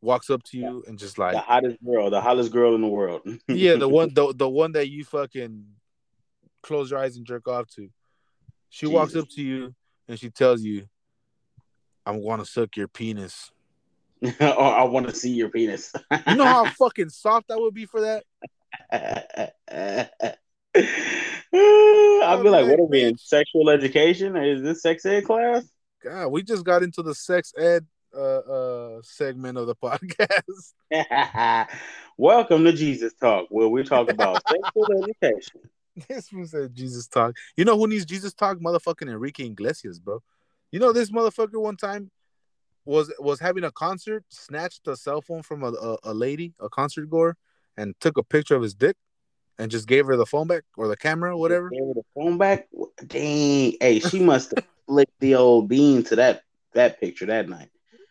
[0.00, 2.88] walks up to you and just like the hottest girl, the hottest girl in the
[2.88, 3.22] world.
[3.48, 5.64] yeah, the one the the one that you fucking
[6.62, 7.88] close your eyes and jerk off to.
[8.68, 9.74] She walks up to you
[10.08, 10.86] and she tells you,
[12.04, 13.50] "I'm going to suck your penis."
[14.40, 15.92] or I want to see your penis.
[16.26, 18.24] You know how fucking soft that would be for that.
[18.92, 19.52] I'd
[22.42, 24.36] be like, what are we in sexual education?
[24.36, 25.64] Is this sex ed class?
[26.02, 31.68] God, we just got into the sex ed uh uh segment of the podcast.
[32.16, 35.60] Welcome to Jesus Talk, where we talk about sexual education.
[36.08, 37.36] this one said Jesus talk.
[37.56, 38.58] You know who needs Jesus talk?
[38.58, 40.22] Motherfucking Enrique Iglesias, bro.
[40.72, 42.10] You know this motherfucker one time
[42.86, 46.68] was was having a concert, snatched a cell phone from a, a, a lady, a
[46.68, 47.36] concert goer,
[47.76, 48.96] and took a picture of his dick
[49.58, 51.68] and just gave her the phone back or the camera, whatever.
[51.70, 52.68] Gave her the phone back.
[53.06, 57.70] Dang, hey, she must have flicked the old bean to that that picture that night.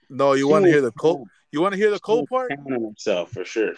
[0.10, 1.28] No, you want to hear the cold?
[1.52, 2.52] You want to hear the cold part?
[2.52, 3.74] himself for sure.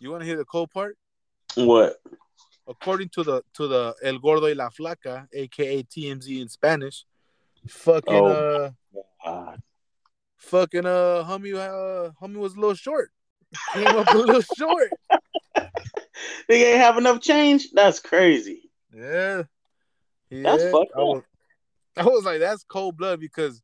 [0.00, 0.98] You want to hear the cold part?
[1.54, 1.96] What?
[2.66, 7.04] according to the to the El Gordo y la Flaca, aka TMZ in Spanish,
[7.68, 8.26] fucking Oh.
[8.26, 8.70] uh
[9.24, 9.56] Uh,
[10.44, 13.10] fucking uh homie uh homie was a little short.
[13.72, 14.90] Came up a little short.
[16.48, 17.68] they ain't have enough change.
[17.72, 18.70] That's crazy.
[18.94, 19.44] Yeah.
[20.30, 20.70] That's Yeah.
[20.70, 21.22] fucked I was,
[21.96, 23.62] I was like, that's cold blood because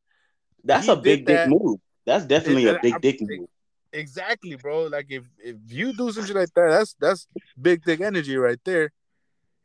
[0.63, 1.49] That's a big dick that.
[1.49, 1.79] move.
[2.05, 3.49] That's definitely And- a big and dick I'm- move.
[3.93, 4.83] exactly, bro.
[4.85, 7.27] Like if if you do some shit like that, that's that's
[7.61, 8.91] big dick energy right there.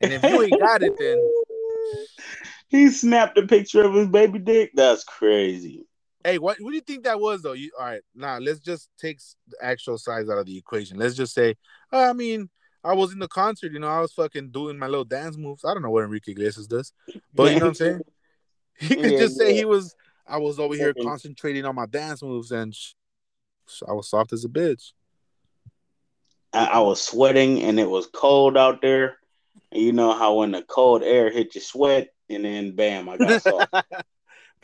[0.01, 1.17] And if you ain't got it, then
[2.69, 4.73] he snapped a picture of his baby dick.
[4.75, 5.86] That's crazy.
[6.27, 7.53] Hey, what what do you think that was though?
[7.53, 8.03] You all right?
[8.13, 10.99] Now let's just take the actual size out of the equation.
[10.99, 11.55] Let's just say,
[11.93, 12.51] I mean,
[12.83, 15.65] I was in the concert, you know, I was fucking doing my little dance moves.
[15.65, 16.93] I don't know what Enrique Iglesias does,
[17.33, 18.01] but you know what I'm saying.
[18.81, 19.59] He could Yeah, just say yeah.
[19.59, 19.95] he was.
[20.27, 22.95] I was over here concentrating on my dance moves, and sh-
[23.89, 24.95] I was soft as a bitch.
[26.53, 29.19] I, I was sweating and it was cold out there.
[29.71, 33.17] And you know how when the cold air hit your sweat, and then bam, I
[33.17, 33.73] got soft.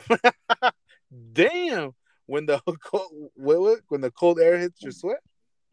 [1.33, 1.93] Damn!
[2.25, 5.19] When the cold, when the cold air hits your sweat,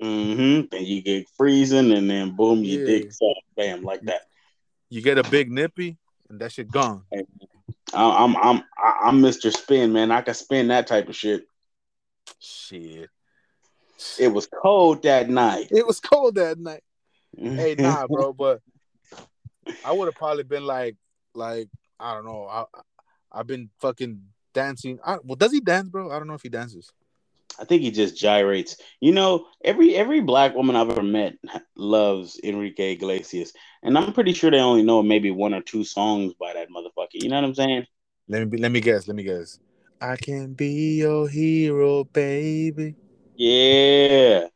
[0.03, 0.66] mm-hmm.
[0.70, 2.87] Then you get freezing, and then boom, you Yeah.
[2.87, 3.40] dick soft.
[3.57, 4.22] Bam, like that.
[4.88, 5.98] you get a big nippy,
[6.29, 7.05] and that shit gone.
[7.12, 7.24] I-
[7.92, 9.53] I'm I'm I'm Mr.
[9.53, 10.12] Spin, man.
[10.12, 11.44] I can spin that type of shit.
[12.38, 13.11] Shit.
[14.18, 15.68] It was cold that night.
[15.70, 16.83] It was cold that night.
[17.37, 18.61] Hey, nah, bro, but
[19.85, 20.96] I would have probably been like,
[21.35, 22.46] like I don't know.
[22.46, 22.64] I
[23.33, 24.98] I've been fucking dancing.
[25.04, 26.10] I, well, does he dance, bro?
[26.10, 26.92] I don't know if he dances.
[27.58, 28.76] I think he just gyrates.
[29.00, 31.34] You know, every every black woman I've ever met
[31.76, 36.32] loves Enrique Iglesias, and I'm pretty sure they only know maybe one or two songs
[36.34, 37.14] by that motherfucker.
[37.14, 37.86] You know what I'm saying?
[38.28, 39.08] Let me be, let me guess.
[39.08, 39.58] Let me guess.
[40.00, 42.94] I can be your hero, baby.
[43.36, 44.46] Yeah.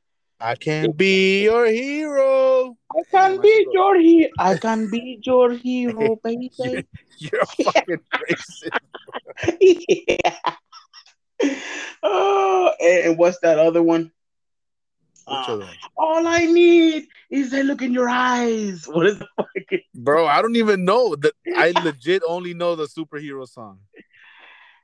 [0.41, 2.77] I can be your hero.
[2.93, 4.31] I can Damn, be should your hero.
[4.39, 6.51] I can be your hero, baby.
[7.19, 8.71] You're a fucking racist.
[9.61, 10.55] yeah.
[12.03, 14.13] Oh, and, and what's that other one?
[15.27, 15.75] Which Uh, other one?
[15.97, 18.87] all I need is a look in your eyes.
[18.89, 19.81] What is the fucking?
[19.95, 21.33] Bro, I don't even know that.
[21.57, 23.79] I legit only know the superhero song.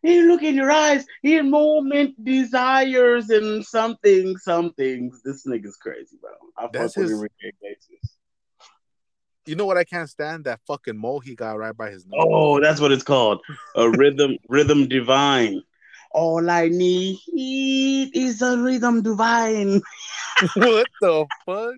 [0.02, 1.04] Hey, look in your eyes.
[1.22, 5.20] He moment desires and something, some things.
[5.22, 6.30] This nigga's crazy, bro.
[6.56, 8.16] I fuck That's with his- Enrique Iglesias.
[9.46, 10.44] You know what I can't stand?
[10.44, 12.20] That fucking mole he got right by his nose.
[12.22, 13.40] Oh, that's what it's called.
[13.74, 15.62] A rhythm, rhythm divine.
[16.12, 17.18] All I need
[18.14, 19.80] is a rhythm divine.
[20.54, 21.74] what the fuck?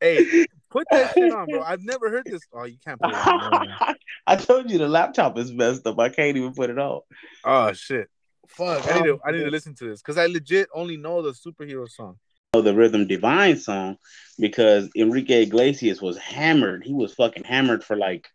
[0.00, 1.62] hey, put that shit on, bro.
[1.66, 2.42] I've never heard this.
[2.52, 3.96] Oh, you can't put it on.
[4.26, 5.98] I told you the laptop is messed up.
[5.98, 7.00] I can't even put it on.
[7.44, 8.08] Oh shit.
[8.48, 8.86] Fuck.
[8.86, 11.32] I need to I need to listen to this because I legit only know the
[11.32, 12.16] superhero song.
[12.54, 13.96] know the Rhythm Divine song
[14.38, 16.84] because Enrique Iglesias was hammered.
[16.84, 18.28] He was fucking hammered for like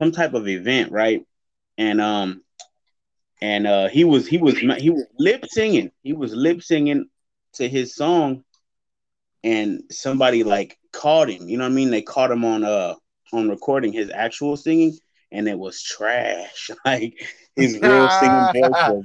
[0.00, 1.24] some type of event, right?
[1.78, 2.42] And um
[3.40, 5.90] and uh he was he was he was lip singing.
[6.02, 7.06] He was lip singing
[7.54, 8.44] to his song
[9.44, 11.48] and somebody like caught him.
[11.48, 11.90] You know what I mean?
[11.90, 12.94] They caught him on uh
[13.32, 14.96] on recording his actual singing
[15.32, 16.70] and it was trash.
[16.84, 17.14] Like
[17.56, 19.04] his real singing voice was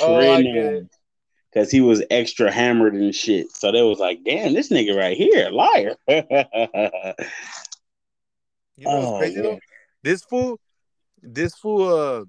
[0.00, 0.86] Oh, get
[1.52, 3.50] because he was extra hammered and shit.
[3.56, 5.96] So they was like, "Damn, this nigga right here, liar."
[8.76, 9.58] You know Oh, crazy though?
[10.02, 10.58] This fool,
[11.20, 12.24] this fool, uh,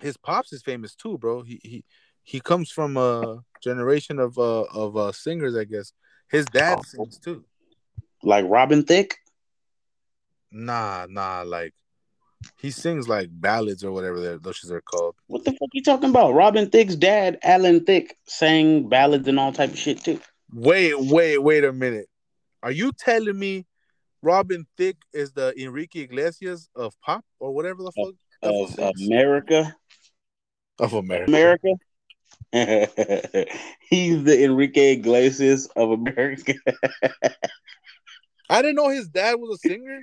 [0.00, 1.42] his pops is famous too, bro.
[1.42, 1.84] He he
[2.24, 5.92] he comes from a generation of uh of uh singers, I guess.
[6.28, 6.82] His dad Oh.
[6.82, 7.44] sings too.
[8.22, 9.16] Like Robin Thicke.
[10.52, 11.74] Nah, nah, like
[12.58, 15.14] he sings like ballads or whatever those shits are called.
[15.26, 16.32] What the fuck you talking about?
[16.34, 20.20] Robin Thicke's dad, Alan Thicke, sang ballads and all type of shit too.
[20.52, 22.08] Wait, wait, wait a minute.
[22.62, 23.66] Are you telling me
[24.22, 28.94] Robin Thicke is the Enrique Iglesias of pop or whatever the fuck fool Of?
[29.00, 29.74] America,
[30.78, 31.30] of America?
[31.30, 31.74] America.
[33.80, 36.54] He's the Enrique Iglesias of America.
[38.50, 40.00] I didn't know his dad was a singer.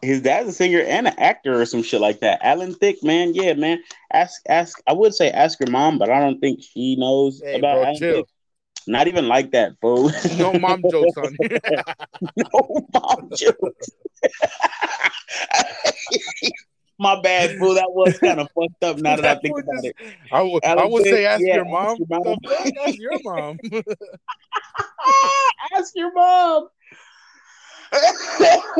[0.00, 2.40] His dad's a singer and an actor or some shit like that.
[2.42, 3.82] Alan Thicke, man, yeah, man.
[4.12, 4.80] Ask, ask.
[4.86, 7.84] I would say ask your mom, but I don't think she knows Hey, about bro,
[7.84, 8.16] Alan chill.
[8.18, 8.28] Thicke.
[8.86, 10.12] Not even like that, fool.
[10.36, 11.58] No mom jokes on here.
[12.36, 13.90] no mom jokes.
[16.98, 17.74] My bad, fool.
[17.74, 18.98] That was kind of fucked up.
[18.98, 19.96] Now that I think about fool it.
[20.30, 21.98] I would, I Alan would say ask yeah, your mom.
[21.98, 22.36] your mom.
[22.42, 22.68] The fuck?
[22.86, 23.58] Ask your mom.
[25.76, 26.68] Ask your mom.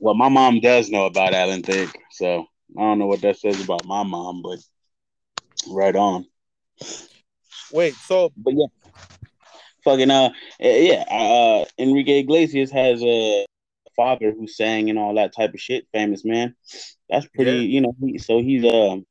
[0.00, 3.62] well, my mom does know about Alan Thicke, so I don't know what that says
[3.62, 4.58] about my mom, but
[5.68, 6.26] right on.
[7.72, 8.66] Wait, so But yeah,
[9.84, 11.04] fucking uh, yeah.
[11.08, 13.46] Uh, Enrique Iglesias has a
[13.96, 15.86] father who sang and all that type of shit.
[15.92, 16.54] Famous man.
[17.08, 17.52] That's pretty.
[17.52, 17.58] Yeah.
[17.58, 19.06] You know, he, so he's um,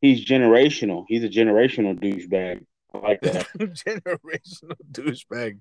[0.00, 1.04] he's generational.
[1.08, 2.64] He's a generational douchebag.
[2.94, 3.46] I like that.
[3.58, 5.58] generational douchebag.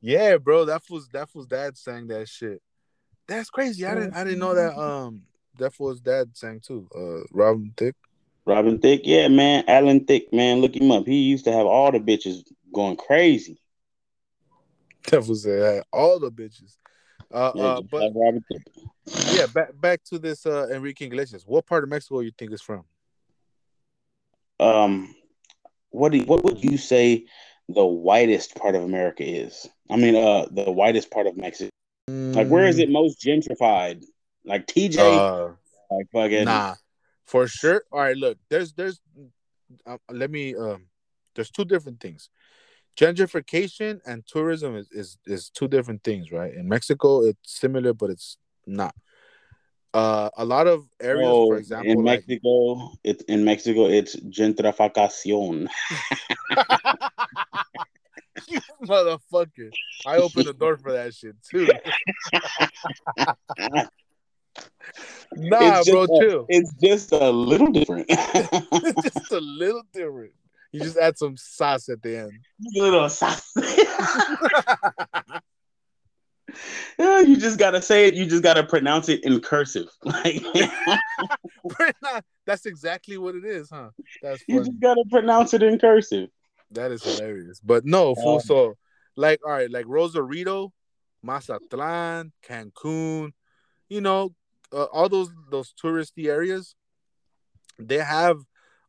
[0.00, 2.62] Yeah, bro, that was that was dad sang that shit.
[3.26, 3.86] That's crazy.
[3.86, 5.22] I didn't I didn't know that um
[5.58, 6.88] that was dad sang too.
[6.94, 7.96] Uh Robin Thicke.
[8.46, 9.64] Robin Thicke, yeah, man.
[9.68, 10.60] Alan Thicke, man.
[10.60, 11.06] Look him up.
[11.06, 13.60] He used to have all the bitches going crazy.
[15.10, 16.76] That was said all the bitches.
[17.32, 18.12] Uh, Yeah, uh but
[19.30, 21.44] yeah, back back to this uh Enrique Iglesias.
[21.46, 22.84] What part of Mexico you think is from?
[24.58, 25.14] Um,
[25.90, 27.26] what do what would you say
[27.74, 29.68] the whitest part of America is.
[29.90, 31.70] I mean, uh, the whitest part of Mexico.
[32.08, 34.04] Like, where is it most gentrified?
[34.44, 35.52] Like TJ, Uh,
[35.90, 36.44] like fucking.
[36.44, 36.74] nah,
[37.26, 37.82] for sure.
[37.90, 39.00] All right, look, there's there's
[39.86, 40.86] uh, let me um,
[41.34, 42.30] there's two different things.
[42.96, 46.52] Gentrification and tourism is, is is two different things, right?
[46.54, 48.94] In Mexico, it's similar, but it's not.
[49.92, 53.86] Uh, a lot of areas, Oh, for example, in like, Mexico, it's in Mexico.
[53.86, 55.68] It's gentrificación.
[58.48, 59.70] you motherfucker,
[60.06, 61.68] I opened the door for that shit too.
[65.36, 66.46] nah, It's bro, a- chill.
[66.48, 68.08] It's just a little different.
[69.02, 70.32] just a little different.
[70.72, 72.32] You just add some sauce at the end.
[72.74, 73.52] little sauce.
[76.98, 78.14] Yeah, you just gotta say it.
[78.14, 79.88] You just gotta pronounce it in cursive.
[80.04, 80.42] Like
[82.46, 83.90] That's exactly what it is, huh?
[84.22, 86.28] That's you just gotta pronounce it in cursive.
[86.72, 87.60] That is hilarious.
[87.60, 88.74] But no, full Um, so,
[89.16, 90.72] like, all right, like Rosarito,
[91.22, 93.32] Mazatlan, Cancun,
[93.88, 94.34] you know,
[94.72, 96.74] uh, all those those touristy areas,
[97.78, 98.38] they have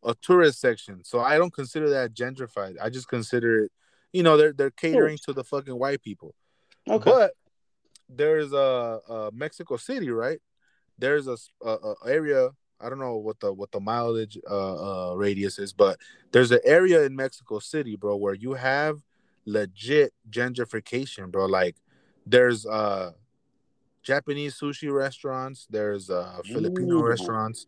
[0.03, 1.03] a tourist section.
[1.03, 2.75] So I don't consider that gentrified.
[2.81, 3.71] I just consider it,
[4.13, 6.35] you know, they're they're catering to the fucking white people.
[6.87, 7.09] Okay.
[7.09, 7.33] But
[8.09, 10.39] there's a, a Mexico City, right?
[10.97, 11.37] There's a
[12.05, 12.49] area.
[12.83, 15.99] I don't know what the what the mileage uh, uh radius is, but
[16.31, 18.99] there's an area in Mexico City, bro, where you have
[19.45, 21.45] legit gentrification, bro.
[21.45, 21.75] Like
[22.25, 23.11] there's uh
[24.03, 27.03] Japanese sushi restaurants, there's uh Filipino Ooh.
[27.03, 27.67] restaurants,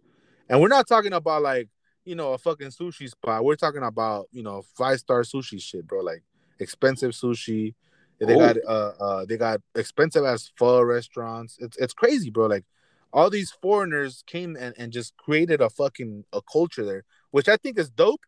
[0.50, 1.70] and we're not talking about like
[2.06, 3.44] you know a fucking sushi spot.
[3.44, 6.02] We're talking about you know five star sushi shit, bro.
[6.02, 6.24] Like
[6.60, 7.76] expensive sushi.
[8.20, 8.40] They Oh.
[8.40, 11.58] got uh, uh they got expensive as pho restaurants.
[11.60, 12.48] It's it's crazy, bro.
[12.48, 12.66] Like
[13.14, 17.58] all these foreigners came and, and just created a fucking a culture there, which I
[17.58, 18.22] think is dope.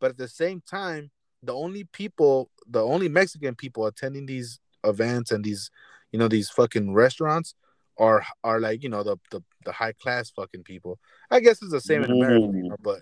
[0.00, 1.10] But at the same time,
[1.42, 5.70] the only people, the only Mexican people attending these events and these,
[6.12, 7.54] you know, these fucking restaurants
[7.98, 11.00] are are like you know the the, the high class fucking people.
[11.32, 12.70] I guess it's the same in America, you Mm.
[12.70, 13.00] know, but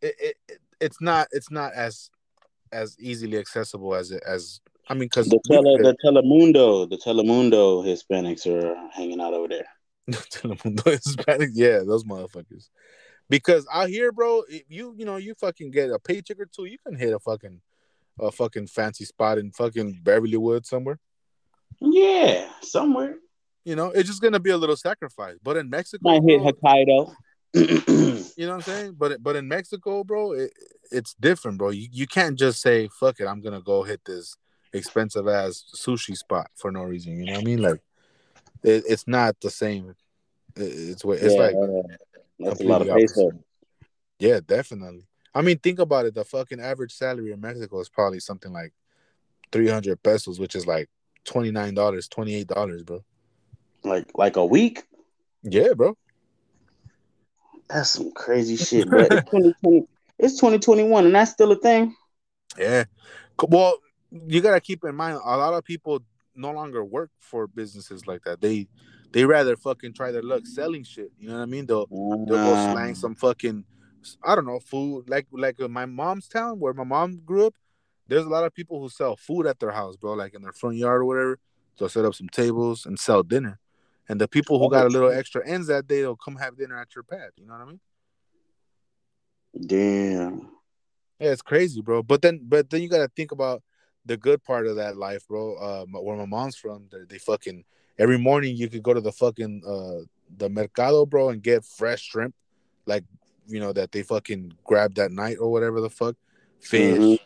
[0.00, 2.08] it, it, it it's not it's not as
[2.70, 7.84] as easily accessible as it as I mean because The tele, the Telemundo, the Telemundo
[7.84, 9.66] Hispanics are hanging out over there.
[10.10, 12.68] Telemundo Hispanic, yeah, those motherfuckers.
[13.28, 16.64] Because out here, bro, if you you know you fucking get a paycheck or two,
[16.64, 17.60] you can hit a fucking
[18.20, 20.98] a fucking fancy spot in fucking Beverly Woods somewhere.
[21.80, 23.16] Yeah, somewhere.
[23.64, 25.36] You know, it's just gonna be a little sacrifice.
[25.42, 27.14] But in Mexico, Might hit Hokkaido.
[27.54, 28.96] you know what I'm saying?
[28.98, 30.52] But but in Mexico, bro, it,
[30.90, 31.70] it's different, bro.
[31.70, 34.36] You you can't just say fuck it, I'm gonna go hit this
[34.72, 37.16] expensive ass sushi spot for no reason.
[37.16, 37.62] You know what I mean?
[37.62, 37.80] Like
[38.62, 39.90] it, it's not the same.
[39.90, 39.96] It,
[40.56, 41.54] it's what it's yeah, like.
[41.54, 41.96] uh,
[42.38, 43.26] that's a lot of completely peso.
[43.26, 43.44] opposite.
[44.18, 45.06] Yeah, definitely.
[45.34, 46.14] I mean, think about it.
[46.14, 48.72] The fucking average salary in Mexico is probably something like
[49.50, 50.88] three hundred pesos, which is like
[51.24, 53.02] twenty nine dollars, twenty eight dollars, bro.
[53.84, 54.84] Like like a week.
[55.42, 55.96] Yeah, bro.
[57.68, 58.90] That's some crazy shit.
[58.90, 59.86] But it's 2020.
[60.18, 61.96] It's 2021, and that's still a thing.
[62.56, 62.84] Yeah.
[63.48, 63.78] Well,
[64.10, 66.00] you gotta keep in mind a lot of people
[66.34, 68.40] no longer work for businesses like that.
[68.40, 68.68] They
[69.12, 71.12] they rather fucking try their luck selling shit.
[71.18, 71.66] You know what I mean?
[71.66, 73.64] They'll they'll go slang some fucking
[74.24, 77.54] I don't know food like like my mom's town where my mom grew up.
[78.08, 80.52] There's a lot of people who sell food at their house, bro, like in their
[80.52, 81.38] front yard or whatever.
[81.78, 83.58] They'll set up some tables and sell dinner.
[84.08, 86.78] And the people who got a little extra ends that day, they'll come have dinner
[86.78, 87.30] at your pad.
[87.36, 87.80] You know what I mean?
[89.66, 90.50] damn.
[91.18, 92.02] Yeah, it's crazy, bro.
[92.02, 93.62] But then, but then you gotta think about
[94.06, 95.54] the good part of that life, bro.
[95.56, 97.64] Uh, where my mom's from, they, they fucking
[97.98, 100.04] every morning you could go to the fucking uh
[100.38, 102.34] the mercado, bro, and get fresh shrimp,
[102.86, 103.04] like
[103.46, 106.16] you know that they fucking grabbed that night or whatever the fuck,
[106.60, 106.98] fish.
[106.98, 107.18] Mhm.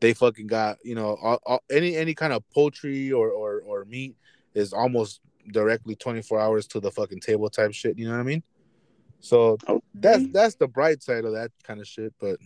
[0.00, 3.84] They fucking got you know all, all, any any kind of poultry or or or
[3.84, 4.16] meat
[4.54, 5.20] is almost
[5.52, 7.98] directly twenty four hours to the fucking table type shit.
[7.98, 8.42] You know what I mean?
[9.20, 9.56] So
[9.94, 12.36] that's that's the bright side of that kind of shit, but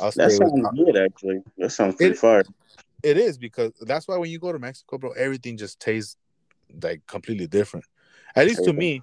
[0.00, 1.42] I'll That sounds good, actually.
[1.56, 2.44] That sounds pretty It- fire.
[3.02, 6.16] it is because that's why when you go to Mexico, bro, everything just tastes
[6.82, 7.86] like completely different.
[8.36, 9.02] At least to me,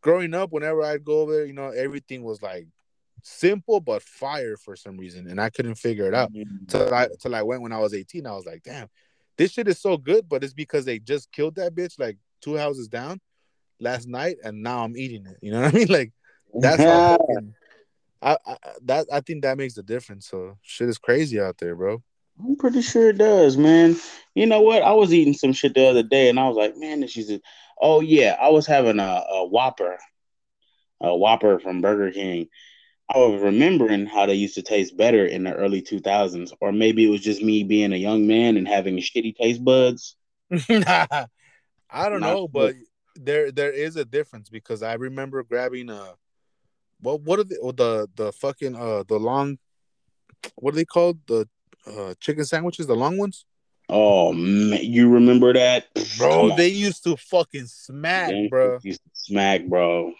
[0.00, 2.66] growing up, whenever I'd go over there, you know, everything was like
[3.22, 6.68] simple but fire for some reason, and I couldn't figure it out mm.
[6.68, 8.26] till I till I went when I was 18.
[8.26, 8.88] I was like, damn,
[9.36, 12.56] this shit is so good, but it's because they just killed that bitch like two
[12.56, 13.20] houses down
[13.80, 15.38] last night, and now I'm eating it.
[15.40, 15.88] You know what I mean?
[15.90, 16.12] Like
[16.54, 17.54] that's how fucking,
[18.24, 20.28] I, I that I think that makes the difference.
[20.28, 22.02] So shit is crazy out there, bro.
[22.38, 23.96] I'm pretty sure it does, man.
[24.34, 24.82] You know what?
[24.82, 27.40] I was eating some shit the other day, and I was like, man, this is.
[27.80, 29.98] Oh yeah, I was having a, a Whopper,
[31.00, 32.48] a Whopper from Burger King,
[33.14, 37.06] I was remembering how they used to taste better in the early 2000s, or maybe
[37.06, 40.16] it was just me being a young man and having shitty taste buds.
[41.90, 42.74] I don't Not know, but
[43.16, 46.14] there there is a difference because I remember grabbing a
[47.04, 49.58] what what are the oh, the the fucking uh the long
[50.56, 51.18] what are they called?
[51.26, 51.48] The
[51.86, 53.44] uh chicken sandwiches the long ones?
[53.88, 55.86] Oh man, you remember that,
[56.16, 58.78] bro they used to fucking smack Them bro.
[58.82, 60.12] used to smack, bro.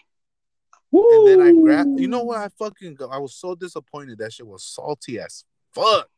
[0.93, 1.65] and then I Woo!
[1.65, 2.39] grabbed you know what?
[2.39, 4.19] I fucking I was so disappointed.
[4.19, 6.09] That shit was salty as fuck.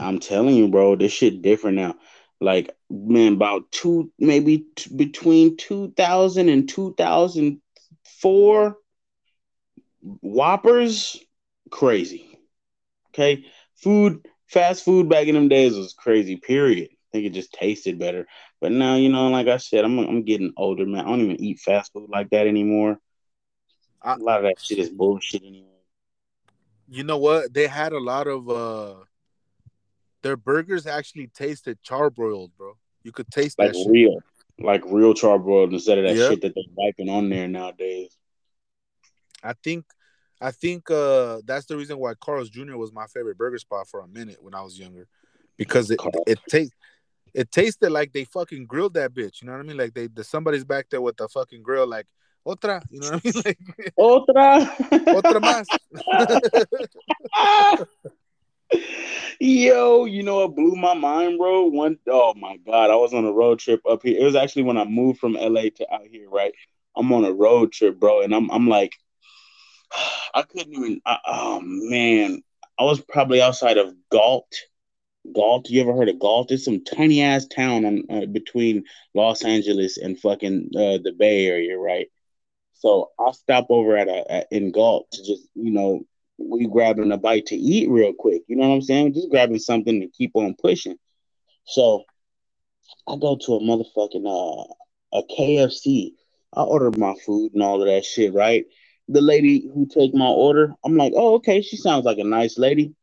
[0.00, 1.94] I'm telling you, bro, this shit different now.
[2.40, 8.76] Like, man, about two, maybe t- between 2000 and 2004,
[10.20, 11.18] Whoppers,
[11.70, 12.38] crazy.
[13.10, 13.44] Okay,
[13.76, 16.36] food, fast food back in them days was crazy.
[16.36, 16.88] Period.
[16.92, 18.26] I think it just tasted better.
[18.60, 21.04] But now, you know, like I said, I'm I'm getting older, man.
[21.04, 22.98] I don't even eat fast food like that anymore.
[24.02, 25.70] I- A lot of that shit is bullshit anymore.
[26.88, 28.94] you know what they had a lot of uh
[30.22, 33.86] their burgers actually tasted charbroiled bro you could taste Like that shit.
[33.90, 34.20] real,
[34.58, 36.28] like real charbroiled instead of that Yeah.
[36.28, 38.14] shit that they're wiping on there nowadays.
[39.44, 39.84] I think
[40.40, 42.76] I think uh that's the reason why Carl's Jr.
[42.76, 45.06] was my favorite burger spot for a minute when I was younger.
[45.56, 46.24] Because it Carl's.
[46.26, 46.74] it tastes
[47.34, 49.42] it tasted like they fucking grilled that bitch.
[49.42, 49.76] You know what I mean?
[49.76, 52.06] Like they the, somebody's back there with the fucking grill, like
[52.46, 52.82] otra.
[52.90, 53.34] You know what I mean?
[53.44, 53.58] Like
[53.98, 54.66] Otra.
[55.14, 55.66] otra más.
[59.40, 61.66] Yo, you know what blew my mind, bro?
[61.66, 64.18] One, oh my god, I was on a road trip up here.
[64.18, 66.54] It was actually when I moved from LA to out here, right?
[66.96, 68.92] I'm on a road trip, bro, and I'm I'm like,
[70.34, 71.00] I couldn't even.
[71.06, 72.42] I, oh man,
[72.78, 74.52] I was probably outside of Galt.
[75.34, 76.50] Galt, you ever heard of Galt?
[76.50, 81.46] It's some tiny ass town on uh, between Los Angeles and fucking uh, the Bay
[81.46, 82.08] Area, right?
[82.74, 86.04] So I'll stop over at a at, in Galt to just you know
[86.36, 88.42] we grabbing a bite to eat real quick.
[88.48, 89.14] You know what I'm saying?
[89.14, 90.96] Just grabbing something to keep on pushing.
[91.64, 92.04] So
[93.08, 94.74] I go to a motherfucking uh
[95.14, 96.12] a KFC.
[96.52, 98.64] I order my food and all of that shit, right?
[99.08, 102.58] The lady who take my order, I'm like, oh, okay, she sounds like a nice
[102.58, 102.94] lady.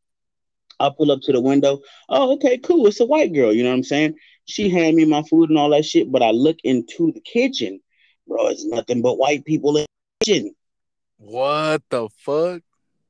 [0.80, 1.80] I pull up to the window.
[2.08, 2.86] Oh, okay, cool.
[2.88, 3.52] It's a white girl.
[3.52, 4.16] You know what I'm saying?
[4.46, 7.80] She hand me my food and all that shit, but I look into the kitchen,
[8.26, 8.48] bro.
[8.48, 9.86] It's nothing but white people in
[10.20, 10.54] the kitchen.
[11.18, 12.62] What the fuck?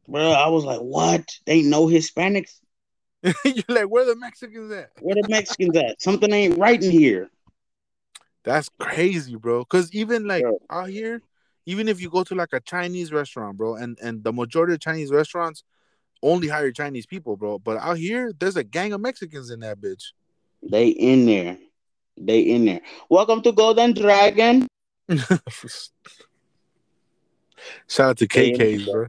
[0.06, 1.26] Bro, I was like, what?
[1.46, 2.60] They no Hispanics.
[3.22, 4.90] You're like, where the Mexicans at?
[5.00, 6.02] Where the Mexicans at?
[6.02, 7.30] Something ain't right in here.
[8.44, 9.64] That's crazy, bro.
[9.64, 10.58] Cause even like Bro.
[10.68, 11.22] out here,
[11.66, 14.80] even if you go to like a Chinese restaurant, bro, and and the majority of
[14.80, 15.64] Chinese restaurants
[16.22, 17.58] only hire Chinese people, bro.
[17.58, 20.12] But out here, there's a gang of Mexicans in that bitch.
[20.62, 21.58] They in there.
[22.16, 22.80] They in there.
[23.08, 24.66] Welcome to Golden Dragon.
[27.88, 29.06] Shout out to They KK's, bro.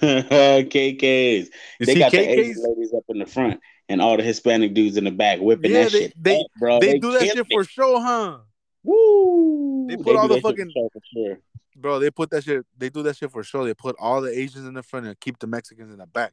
[0.02, 1.46] KKs.
[1.80, 4.96] You they got the Asian ladies up in the front and all the Hispanic dudes
[4.96, 6.80] in the back whipping Yeah, that they- shit they- up, bro.
[6.80, 7.46] They, do that shit it.
[7.50, 8.38] for show, huh?
[8.82, 9.86] Woo!
[9.88, 11.38] They put do all the that shit for fucking- sure.
[11.76, 12.64] Bro, they put that shit.
[12.76, 13.64] They do that shit for sure.
[13.64, 16.32] They put all the Asians in the front and keep the Mexicans in the back.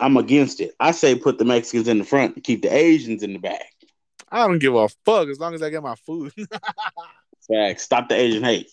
[0.00, 0.74] I'm against it.
[0.80, 3.72] I say put the Mexicans in the front and keep the Asians in the back.
[4.30, 6.32] I don't give a fuck as long as I get my food.
[7.48, 7.82] Facts.
[7.82, 8.70] Stop the Asian hate.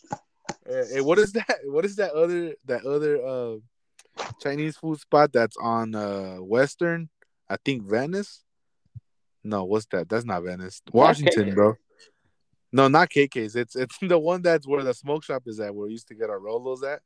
[0.67, 1.59] hey, hey, what is that?
[1.65, 3.55] What is that other that other uh
[4.41, 7.09] Chinese food spot that's on uh Western?
[7.49, 8.43] I think Venice.
[9.43, 10.07] No, what's that?
[10.09, 10.81] That's not Venice.
[10.93, 11.75] Washington, bro.
[12.71, 13.55] No, not KK's.
[13.55, 16.15] It's it's the one that's where the smoke shop is at, where we used to
[16.15, 17.01] get our Rolos at.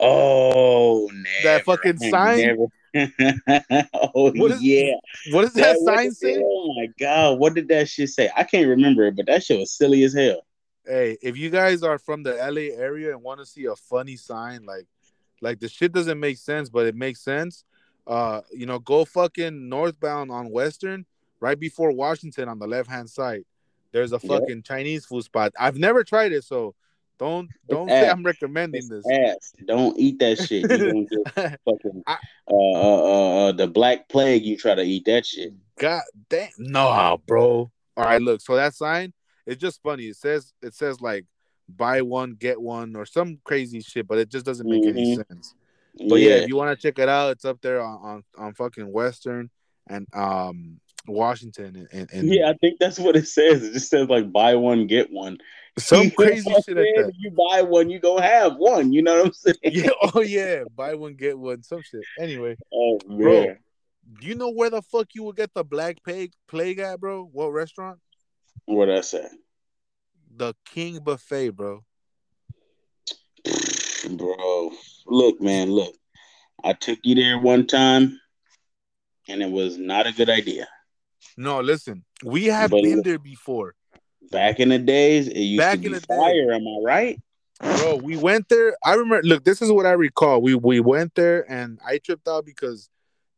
[0.00, 1.24] Oh, never.
[1.42, 2.56] That fucking sign?
[4.14, 4.92] Oh, What is- yeah.
[5.32, 6.40] What does that, what sign say?
[6.40, 8.30] Oh my god, what did that shit say?
[8.36, 10.42] I can't remember it, but that shit was silly as hell.
[10.86, 14.16] Hey, if you guys are from the LA area and want to see a funny
[14.16, 14.86] sign, like
[15.40, 17.64] like the shit doesn't make sense, but it makes sense.
[18.06, 21.04] Uh, you know, go fucking northbound on Western,
[21.40, 23.44] right before Washington on the left hand side.
[23.94, 24.22] There's a Yep.
[24.22, 25.52] fucking Chinese food spot.
[25.58, 26.74] I've never tried it, so
[27.16, 28.12] don't don't say ass.
[28.12, 29.06] I'm recommending this.
[29.08, 29.54] Ass.
[29.64, 30.68] Don't eat that shit.
[30.68, 32.18] Gonna get fucking I-
[32.50, 34.44] uh, uh, uh, uh, the black plague.
[34.44, 35.54] You try to eat that shit.
[35.78, 37.70] God damn, no, bro.
[37.96, 38.40] All right, look.
[38.40, 39.12] So that sign,
[39.46, 40.06] it's just funny.
[40.06, 41.24] It says it says like
[41.68, 45.24] buy one get one or some crazy shit, but it just doesn't make any Mhm.
[45.28, 45.54] sense.
[45.96, 48.24] But yeah, yeah, if you want to check it out, it's up there on, on,
[48.36, 49.50] on fucking Western
[49.86, 53.62] and um Washington and, and, yeah, I think that's what it says.
[53.62, 55.38] It just says like buy one get one.
[55.78, 57.12] some crazy shit like that.
[57.18, 58.92] You buy one, you gonna have one.
[58.92, 59.56] You know what I'm saying?
[59.64, 62.04] Yeah, oh yeah, buy one get one, some shit.
[62.18, 63.44] Anyway, Oh Bro.
[63.44, 63.58] man.
[64.20, 67.28] do you know where the fuck you would get the black plague plague at, bro?
[67.30, 67.98] What restaurant?
[68.64, 69.26] What I say?
[70.36, 71.84] The King Buffet, bro.
[74.10, 74.70] Bro,
[75.06, 75.94] look, man, look.
[76.62, 78.18] I took you there one time,
[79.28, 80.66] and it was not a good idea.
[81.36, 83.74] No, listen, we have But- been there before,
[84.30, 86.16] Back in the days, it used Back to in be the day.
[86.16, 86.52] fire.
[86.52, 87.20] Am I right?
[87.60, 87.96] bro.
[87.96, 88.74] We went there.
[88.84, 89.22] I remember.
[89.22, 90.40] Look, this is what I recall.
[90.40, 92.88] We we went there, and I tripped out because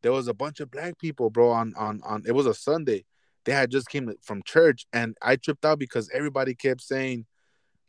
[0.03, 1.51] there was a bunch of black people, bro.
[1.51, 2.23] On on on.
[2.27, 3.05] It was a Sunday.
[3.45, 7.27] They had just came from church, and I tripped out because everybody kept saying,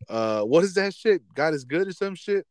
[0.10, 1.22] "Uh, what is that shit?
[1.34, 2.46] God is good or some shit."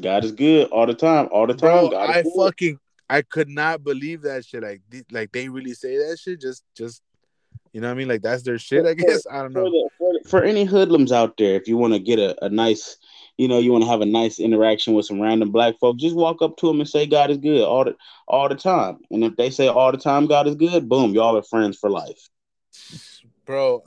[0.00, 1.88] God is good all the time, all the time.
[1.88, 2.32] bro i good.
[2.36, 2.78] fucking
[3.10, 6.64] i could not believe that shit like th- like they really say that shit just
[6.74, 7.02] just
[7.72, 9.70] you know what i mean like that's their shit i guess i don't for, know
[9.70, 12.48] the, for, the- for any hoodlums out there, if you want to get a, a
[12.48, 12.96] nice,
[13.38, 16.14] you know, you want to have a nice interaction with some random black folk, just
[16.14, 17.96] walk up to them and say God is good all the
[18.28, 18.98] all the time.
[19.10, 21.90] And if they say all the time God is good, boom, y'all are friends for
[21.90, 22.28] life.
[23.44, 23.82] bro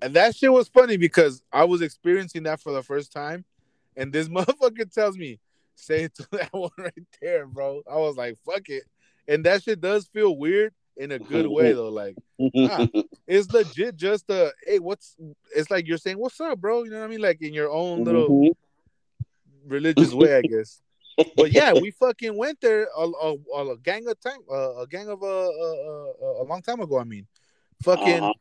[0.00, 3.44] and that shit was funny because i was experiencing that for the first time
[3.96, 5.38] and this motherfucker tells me
[5.74, 8.84] say it to that one right there bro i was like fuck it
[9.28, 12.16] and that shit does feel weird in a good way though like
[12.56, 12.86] Ah.
[13.26, 15.16] it's legit just a hey what's
[15.54, 17.70] it's like you're saying what's up bro you know what i mean like in your
[17.70, 18.52] own little Mhm.
[19.66, 20.80] religious way, I guess.
[21.36, 23.34] But yeah, we fucking went there a, a,
[23.72, 26.98] a gang of time, uh, a gang of uh, uh, uh, a long time ago.
[26.98, 27.26] I mean,
[27.82, 28.32] fucking Uh-huh.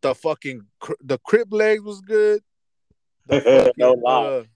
[0.00, 2.42] the fucking cr- the crib legs was good.
[3.26, 4.48] The fucking, No lie.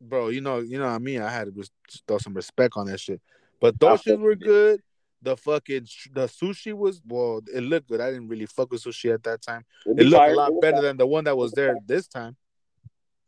[0.00, 0.28] Bro.
[0.28, 1.22] You know, you know what I mean.
[1.22, 1.70] I had to res-
[2.06, 3.20] throw some respect on that shit.
[3.60, 4.80] But those shits were good.
[5.22, 8.00] The fucking the sushi was well, it looked good.
[8.00, 9.64] I didn't really fuck with sushi at that time.
[9.84, 12.36] It looked a lot better than the one that was there this time.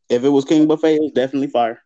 [0.09, 1.83] If it was King Buffet, it was definitely fire.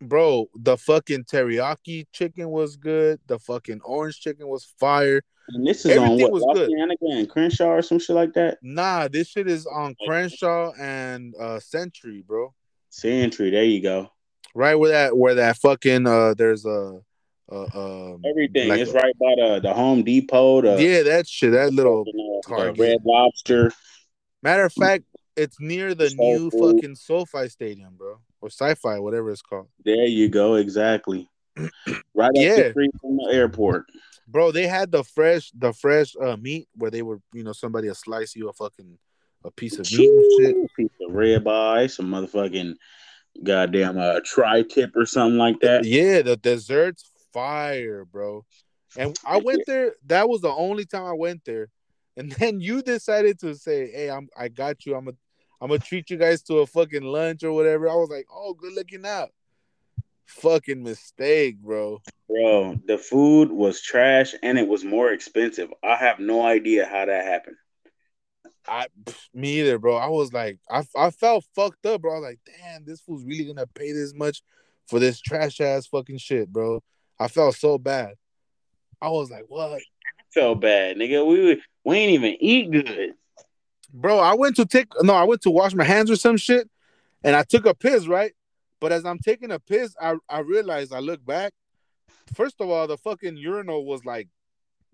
[0.00, 3.18] Bro, the fucking teriyaki chicken was good.
[3.26, 5.22] The fucking orange chicken was fire.
[5.48, 6.70] And this is on Everything what was good.
[6.70, 8.58] And Crenshaw or some shit like that.
[8.62, 12.54] Nah, this shit is on Crenshaw and uh Century, bro.
[12.90, 14.10] Century, there you go.
[14.58, 17.00] Right where that where that fucking uh there's a
[17.50, 18.68] uh, um Everything.
[18.68, 20.62] like it's right by the the Home Depot.
[20.62, 23.70] The, yeah, that shit, that little the Red Lobster.
[24.42, 25.04] matter of fact,
[25.36, 26.72] it's near the So new cool.
[26.72, 28.16] fucking SoFi Stadium, bro.
[28.40, 29.68] Or sci-fi, whatever it's called.
[29.84, 30.56] There you go.
[30.56, 31.28] Exactly.
[32.14, 32.56] Right up Yeah.
[32.56, 33.86] the street from the airport.
[34.26, 37.86] Bro, they had the fresh the fresh uh meat where they were, you know, somebody
[37.86, 38.98] will slice you a fucking
[39.44, 40.56] a piece of meat and shit.
[40.76, 42.74] Piece of ribeye, some motherfucking
[43.42, 45.84] goddamn uh, tri tip or something like that.
[45.84, 48.44] Yeah, the desserts fire, bro.
[48.96, 49.94] And I went there.
[50.06, 51.68] That was the only time I went there.
[52.16, 54.96] And then you decided to say, "Hey, I'm I got you.
[54.96, 55.12] I'm a
[55.60, 58.54] I'm gonna treat you guys to a fucking lunch or whatever." I was like, "Oh,
[58.54, 59.30] good looking out."
[60.26, 62.02] Fucking mistake, bro.
[62.28, 65.72] Bro, the food was trash and it was more expensive.
[65.82, 67.56] I have no idea how that happened.
[68.68, 68.86] I
[69.34, 69.96] me either, bro.
[69.96, 72.12] I was like, I I felt fucked up, bro.
[72.12, 74.42] I was like, damn, this fool's really gonna pay this much
[74.86, 76.82] for this trash ass fucking shit, bro.
[77.18, 78.14] I felt so bad.
[79.00, 79.72] I was like, what?
[79.72, 79.80] I
[80.32, 81.26] felt bad, nigga.
[81.26, 83.14] We we ain't even eat good.
[83.92, 86.68] Bro, I went to take no, I went to wash my hands or some shit,
[87.24, 88.32] and I took a piss, right?
[88.80, 91.52] But as I'm taking a piss, I I realized I look back.
[92.34, 94.28] First of all, the fucking urinal was like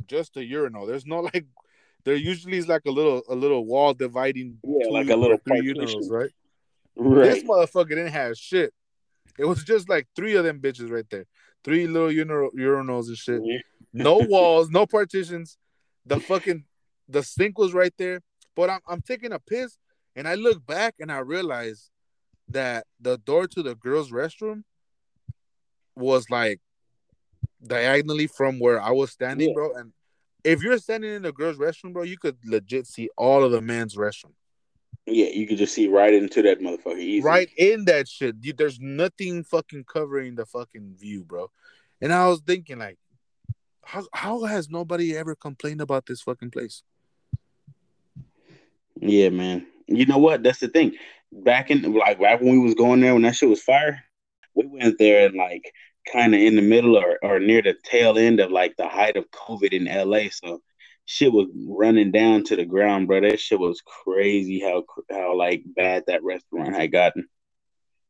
[0.07, 0.87] just a urinal.
[0.87, 1.47] There's no like
[2.05, 5.73] there usually is like a little a little wall dividing Yeah, like a little three
[5.75, 6.31] urinals, right?
[6.97, 7.25] Right.
[7.31, 8.73] This motherfucker didn't have shit.
[9.39, 11.25] It was just like three of them bitches right there.
[11.65, 13.43] Three little urinal, urinals and shit.
[13.93, 15.57] No walls, no partitions.
[16.07, 16.65] The fucking
[17.09, 18.21] the sink was right there.
[18.55, 19.79] But I'm I'm taking a piss
[20.15, 21.91] and I look back and I realize
[22.49, 24.63] that the door to the girls' restroom
[25.97, 26.61] was like
[27.67, 29.55] diagonally from where I was standing, Yeah.
[29.55, 29.73] bro.
[29.75, 29.93] And
[30.45, 33.61] if you're standing in the girls' restroom, bro, you could legit see all of the
[33.61, 34.35] men's restroom.
[35.07, 37.23] Yeah, you could just see right into that motherfucker easy.
[37.23, 38.37] right in that shit.
[38.41, 41.51] You, there's nothing fucking covering the fucking view, bro.
[42.01, 42.99] And I was thinking, like,
[43.85, 46.83] how how has nobody ever complained about this fucking place?
[48.97, 49.67] Yeah, man.
[49.87, 50.43] You know what?
[50.43, 50.97] That's the thing.
[51.33, 54.03] Back in like back when we was going there when that shit was fire,
[54.55, 55.73] we went there and like
[56.11, 59.17] kind of in the middle or, or near the tail end of like the height
[59.17, 60.31] of COVID in LA.
[60.31, 60.61] So
[61.07, 63.21] shit was running down to the ground, bro.
[63.21, 67.27] That shit was crazy how how like bad that restaurant had gotten.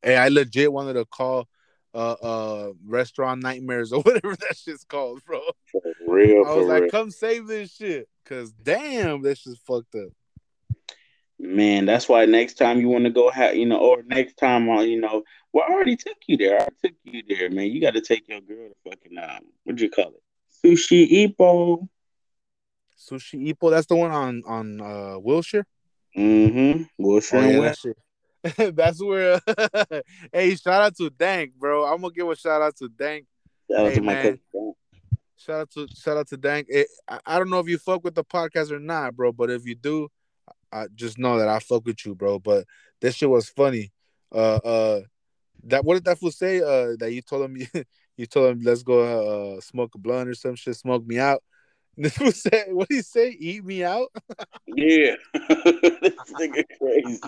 [0.02, 1.48] Hey, I legit wanted to call
[1.94, 5.40] uh uh restaurant nightmares or whatever that shit's called, bro.
[5.72, 6.90] For real, I was like, real.
[6.90, 8.08] come save this shit.
[8.26, 10.08] Cause damn, that shit's fucked up.
[11.44, 14.66] Man, that's why next time you want to go, ha- you know, or next time,
[14.70, 16.58] uh, you know, well, I already took you there.
[16.58, 17.70] I took you there, man.
[17.70, 20.22] You got to take your girl to fucking um, what'd you call it?
[20.64, 21.86] Sushi Ippo.
[22.98, 25.66] Sushi Ippo, that's the one on on uh Wilshire.
[26.16, 26.84] Mm-hmm.
[26.96, 27.96] Wilshire Oh, yeah, shit.
[28.74, 29.40] That's where.
[30.32, 31.84] hey, shout out to Dank, bro.
[31.84, 33.26] I'm gonna give a shout out to Dank.
[33.70, 34.40] Shout out to my cousin.
[35.36, 36.68] Shout out to shout out to Dank.
[36.70, 39.32] It, I, I don't know if you fuck with the podcast or not, bro.
[39.32, 40.08] But if you do,
[40.74, 42.38] I just know that I fuck with you, bro.
[42.38, 42.66] But
[43.00, 43.92] this shit was funny.
[44.32, 45.00] Uh, uh,
[45.64, 46.58] that what did that fool say?
[46.58, 47.56] Uh, that you told him
[48.16, 51.42] you, told him let's go uh smoke a blunt or some shit, smoke me out.
[51.96, 53.30] And this fool said, what did he say?
[53.38, 54.08] Eat me out.
[54.76, 57.20] Yeah, this nigga crazy.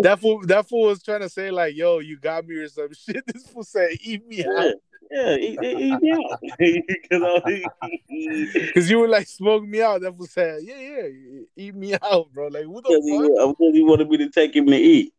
[0.00, 2.92] That fool, that fool was trying to say like, "Yo, you got me" or some
[2.92, 3.22] shit.
[3.26, 4.74] This fool said, "Eat me yeah, out,"
[5.12, 6.80] yeah, he, he, he, yeah.
[7.10, 7.64] 'Cause I-
[8.66, 11.08] because you were like, "Smoke me out." That fool said, "Yeah, yeah,
[11.56, 13.56] eat me out, bro." Like, what Because he, the fuck?
[13.58, 15.12] because he wanted me to take him to eat.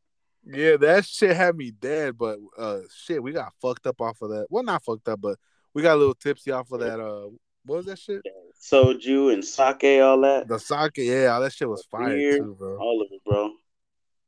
[0.45, 2.17] Yeah, that shit had me dead.
[2.17, 4.47] But uh, shit, we got fucked up off of that.
[4.49, 5.37] Well, not fucked up, but
[5.73, 6.99] we got a little tipsy off of that.
[6.99, 7.29] Uh,
[7.65, 8.21] what was that shit?
[8.61, 10.97] Soju and sake, all that, The sake.
[10.97, 12.37] Yeah, all that shit was fire Beer.
[12.39, 12.77] too, bro.
[12.77, 13.51] all of it, bro.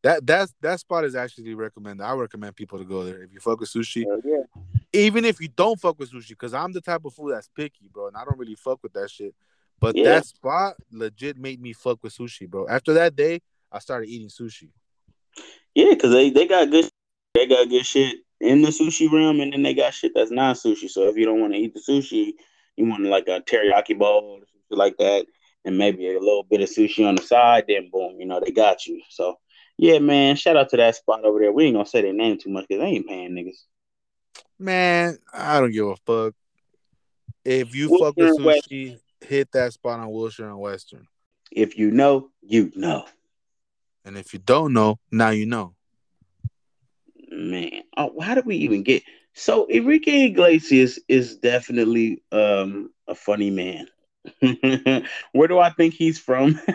[0.06, 2.03] That that's that spot is actually recommended.
[2.03, 4.06] I recommend people to go there if you fuck with sushi.
[4.24, 4.43] Yeah.
[4.93, 7.89] even if you don't fuck with sushi, because I'm the type of food that's picky,
[7.91, 9.34] bro, and I don't really fuck with that shit.
[9.80, 10.03] But Yeah.
[10.03, 12.68] that spot legit made me fuck with sushi, bro.
[12.68, 13.41] After that day,
[13.72, 14.70] I started eating sushi.
[15.74, 16.88] Yeah, because they, they got good
[17.34, 20.58] they got good shit in the sushi realm and then they got shit that's not
[20.58, 20.88] sushi.
[20.88, 22.34] So if you don't want to eat the sushi,
[22.78, 25.26] you want like a teriyaki bowl or something like that,
[25.66, 28.51] and maybe a little bit of sushi on the side, then boom, you know, they
[28.51, 29.01] got you.
[29.10, 29.39] So
[29.78, 31.51] yeah, man, shout out to that spot over there.
[31.51, 33.63] We ain't gonna say their name too much because they ain't paying niggas.
[34.57, 36.34] Man, I don't give a fuck.
[37.43, 41.07] If you Wilshire fuck with sushi, hit that spot on Wilshire and Western.
[41.51, 43.05] If you know, you know.
[44.05, 45.76] And if you don't know, now you know.
[47.30, 49.03] Man, oh, how did we even get
[49.34, 53.88] so Enrique Iglesias is definitely um a funny man.
[55.34, 56.59] where do I think he's from?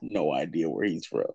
[0.00, 1.26] No idea where he's from.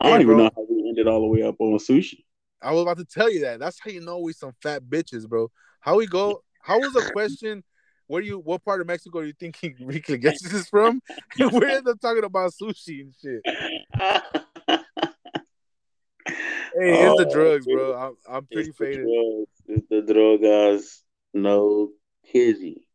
[0.00, 0.44] I don't Hey, even bro.
[0.44, 2.24] know how we ended all the way up on sushi.
[2.60, 3.58] I was about to tell you that.
[3.60, 5.50] That's how you know we some fat bitches, bro.
[5.80, 6.42] How we go?
[6.60, 7.64] How was the question?
[8.06, 8.38] Where you?
[8.38, 11.00] What part of Mexico do you think Enrique Iglesias is from?
[11.38, 13.42] we ended up talking about sushi and shit.
[16.74, 17.76] Hey, it's the Oh, drugs, dude.
[17.76, 17.94] bro.
[17.94, 19.06] I'm, I'm pretty the faded.
[19.06, 19.50] drugs.
[19.66, 21.00] It's the drogas.
[21.34, 21.90] No
[22.30, 22.86] kizzy.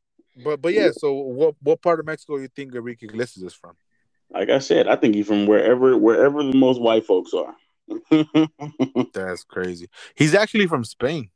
[0.44, 0.92] But but yeah.
[0.92, 3.76] So what what part of Mexico do you think Enrique Iglesias is from?
[4.30, 7.56] Like I said, I think he's from wherever wherever the most white folks are.
[9.14, 9.88] That's crazy.
[10.16, 11.30] He's actually from Spain.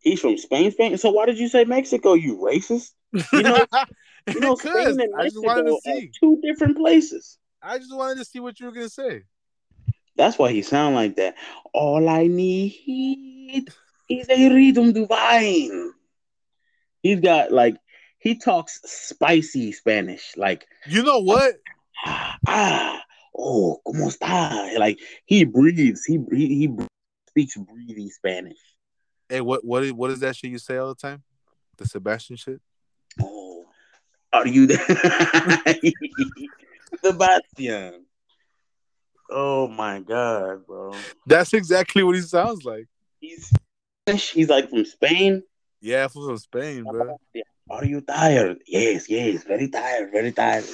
[0.00, 0.98] he's from Spain, Spain.
[0.98, 2.14] So why did you say Mexico?
[2.14, 2.90] You racist?
[3.32, 3.66] You know-
[4.32, 6.10] You know, Because Spain and I just Mexico wanted to are see.
[6.20, 7.38] two different places.
[7.60, 9.22] I just wanted to see what you were gonna say.
[10.16, 11.34] That's why he sound like that.
[11.74, 13.68] All I need
[14.08, 15.92] is a rhythm divine.
[17.02, 17.76] He's got like
[18.18, 21.54] he talks spicy Spanish, like You know what?
[22.04, 23.02] Ah,
[23.36, 24.78] oh, cómo está?
[24.78, 26.76] Like he breathes, he he, he
[27.28, 28.58] speaks breathy Spanish.
[29.28, 31.22] Hey, what what is what is that shit you say all the time?
[31.76, 32.60] The Sebastian shit.
[33.20, 33.64] Oh,
[34.32, 34.78] are you there?
[37.04, 38.04] Sebastian.
[39.30, 40.92] Oh my god, bro.
[41.26, 42.86] That's exactly what he sounds like.
[43.20, 43.50] He's
[44.06, 45.42] he's like from Spain.
[45.80, 47.16] Yeah, from Spain, bro.
[47.70, 48.58] Are you tired?
[48.66, 50.64] Yes, yes, very tired, very tired.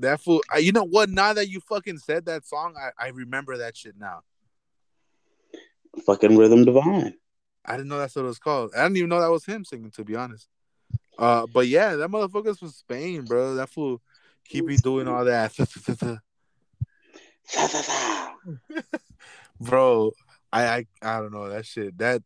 [0.00, 0.42] That fool.
[0.52, 1.10] I- You know what?
[1.10, 4.20] Now that you fucking said that song, I, I remember that shit now.
[6.06, 7.14] Fucking rhythm divine.
[7.64, 8.72] I didn't know that's what it was called.
[8.76, 10.48] I didn't even know that was him singing, to be honest.
[11.18, 13.54] Uh, but yeah, that motherfucker's from Spain, bro.
[13.56, 14.00] That fool,
[14.44, 15.52] he be doing all that,
[19.60, 20.12] bro.
[20.52, 21.98] I, I I don't know that shit.
[21.98, 22.22] That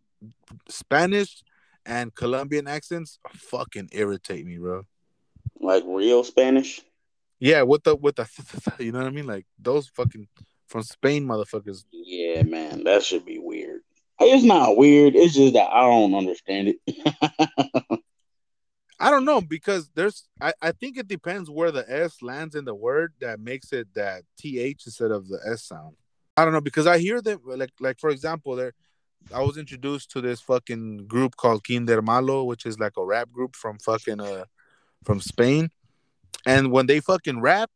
[0.68, 1.42] Spanish
[1.84, 4.82] and Colombian accents fucking irritate me, bro.
[5.60, 6.80] Like real Spanish.
[7.44, 8.26] Yeah, with the with the
[8.82, 9.26] you know what I mean?
[9.26, 10.28] Like those fucking
[10.66, 11.84] from Spain motherfuckers.
[11.92, 13.82] Yeah, man, that should be weird.
[14.18, 15.14] It's not weird.
[15.14, 18.00] It's just that I don't understand it.
[18.98, 22.64] I don't know because there's I, I think it depends where the S lands in
[22.64, 25.96] the word that makes it that TH instead of the S sound.
[26.38, 28.72] I don't know because I hear them like like for example there
[29.34, 33.30] I was introduced to this fucking group called Kinder Malo, which is like a rap
[33.30, 34.46] group from fucking uh
[35.04, 35.68] from Spain.
[36.46, 37.70] And when they fucking rap,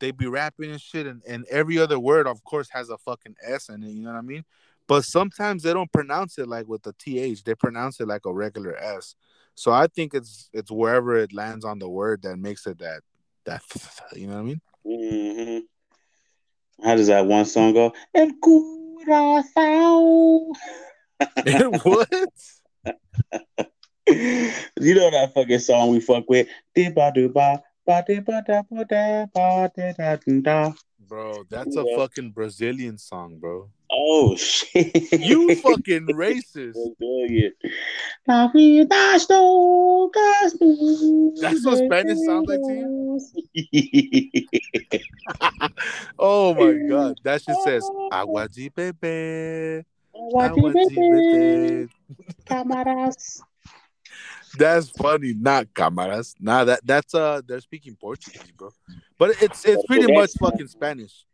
[0.00, 3.36] they be rapping and shit and, and every other word of course has a fucking
[3.46, 4.44] S in it, you know what I mean?
[4.88, 8.32] But sometimes they don't pronounce it like with the TH, they pronounce it like a
[8.32, 9.14] regular S.
[9.54, 13.02] So I think it's it's wherever it lands on the word that makes it that
[13.44, 13.62] that
[14.16, 14.60] you know what I mean?
[14.84, 15.58] hmm
[16.84, 17.92] How does that one song go?
[18.14, 20.46] El Curazao.
[21.82, 22.08] what?
[24.08, 26.48] you know that fucking song we fuck with?
[26.76, 27.60] Diba duba,
[31.08, 33.68] Bro, that's a fucking Brazilian song, bro.
[33.90, 35.12] Oh shit!
[35.12, 36.74] You fucking racist.
[36.74, 37.52] Brazilian.
[38.26, 40.54] La vida es locas,
[41.40, 43.20] That's what Spanish sounds like to you.
[46.18, 47.16] Oh my god.
[47.24, 49.84] That shit says agua de bebé.
[50.14, 51.88] Agua de bebé.
[52.44, 53.42] Cámaras.
[54.58, 55.34] That's funny.
[55.34, 56.34] Not cámaras.
[56.40, 58.70] Nah, that that's uh they're speaking Portuguese, bro.
[59.18, 61.24] But it's it's pretty much fucking Spanish.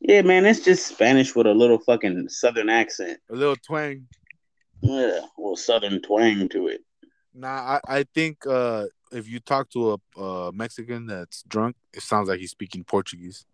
[0.00, 3.18] Yeah, man, it's just Spanish with a little fucking southern accent.
[3.30, 4.06] A little twang.
[4.80, 6.82] Yeah, a little southern twang to it.
[7.34, 12.02] Nah, I, I think uh if you talk to a uh, Mexican that's drunk, it
[12.02, 13.44] sounds like he's speaking Portuguese.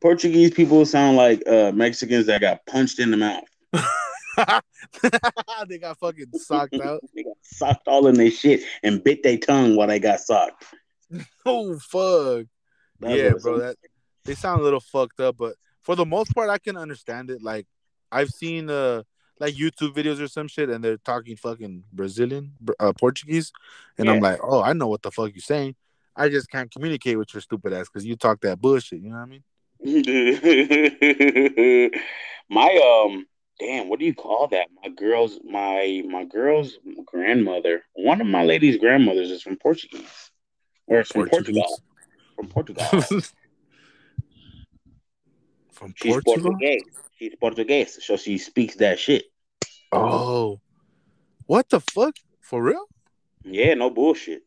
[0.00, 3.44] Portuguese people sound like uh, Mexicans that got punched in the mouth.
[5.68, 7.02] they got fucking socked out.
[7.14, 10.64] They got socked all in their shit and bit their tongue while they got socked.
[11.46, 12.46] Oh fuck.
[13.00, 13.60] That's yeah, bro.
[13.60, 13.76] That
[14.26, 17.42] they sound a little fucked up, but for the most part, I can understand it.
[17.42, 17.66] Like
[18.12, 19.04] I've seen uh
[19.40, 23.52] like YouTube videos or some shit, and they're talking fucking Brazilian, uh, Portuguese,
[23.96, 25.76] and I'm like, oh, I know what the fuck you're saying.
[26.14, 29.00] I just can't communicate with your stupid ass because you talk that bullshit.
[29.00, 29.42] You know what I mean?
[32.50, 33.26] my um
[33.58, 38.44] damn what do you call that my girl's my my girl's grandmother one of my
[38.44, 40.30] lady's grandmothers is from portuguese
[40.86, 41.66] or from portugal
[42.36, 42.84] from portugal
[45.72, 46.50] From she's Portugal.
[46.52, 46.82] portuguese
[47.18, 49.24] she's portuguese so she speaks that shit
[49.90, 50.60] Oh,
[51.46, 52.14] what the fuck?
[52.40, 52.84] For real?
[53.44, 54.42] yeah no bullshit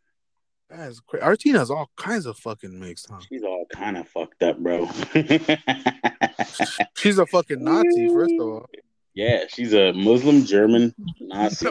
[0.70, 1.24] That's crazy.
[1.24, 3.20] Artina's all kinds of fucking mixed, huh?
[3.30, 4.88] she's all kind of fucked up bro
[6.97, 8.70] She's a fucking Nazi, first of all.
[9.14, 11.68] Yeah she's a muslim german nazi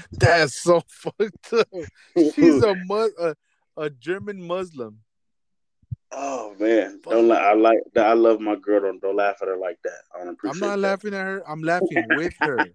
[0.12, 1.68] That's so fucked up.
[2.16, 2.76] She's a
[3.18, 3.36] a,
[3.76, 5.00] a German Muslim.
[6.14, 8.80] Oh man, don't la- I like I love my girl.
[8.82, 10.02] Don't don't laugh at her like that.
[10.14, 10.62] I don't appreciate.
[10.62, 10.88] I'm not that.
[10.88, 11.42] laughing at her.
[11.48, 12.58] I'm laughing with her.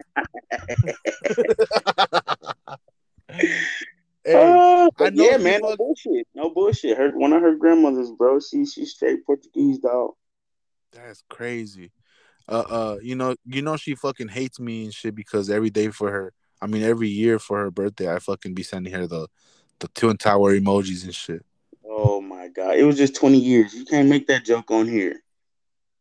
[3.30, 6.98] hey, Uh, I know yeah, man, no bullshit, no bullshit.
[6.98, 8.40] Her one of her grandmothers, bro.
[8.40, 10.14] She she's straight Portuguese, dog.
[10.92, 11.92] that's crazy.
[12.50, 15.90] Uh, uh, you know, you know, she fucking hates me and shit because every day
[15.90, 19.28] for her, I mean, every year for her birthday, I fucking be sending her the
[19.80, 21.46] the twin tower emojis and shit.
[21.88, 23.74] Oh my god, it was just twenty years.
[23.74, 25.22] You can't make that joke on here.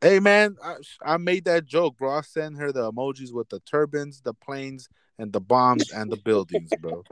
[0.01, 2.13] Hey man, I, I made that joke, bro.
[2.13, 4.89] I send her the emojis with the turbines, the planes,
[5.19, 7.03] and the bombs and the buildings, bro.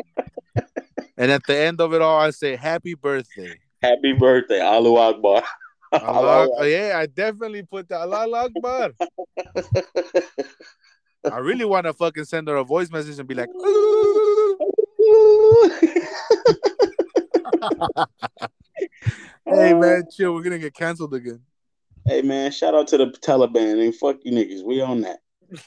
[1.17, 3.59] and at the end of it all, I say happy birthday.
[3.83, 5.43] Happy birthday, Alu Akbar.
[6.03, 8.93] Allah, yeah, I definitely put the Allah Akbar.
[11.31, 13.49] I really want to fucking send her a voice message and be like,
[19.47, 20.35] "Hey man, chill.
[20.35, 21.41] We're gonna get canceled again."
[22.07, 24.65] hey man, shout out to the Taliban and fuck you niggas.
[24.65, 25.21] We on that.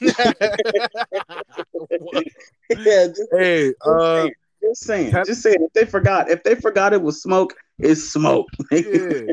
[2.70, 4.28] yeah, just, hey, uh,
[4.60, 5.62] just saying, just saying.
[5.62, 8.48] If they forgot, if they forgot it was smoke, it's smoke.
[8.70, 9.32] yeah,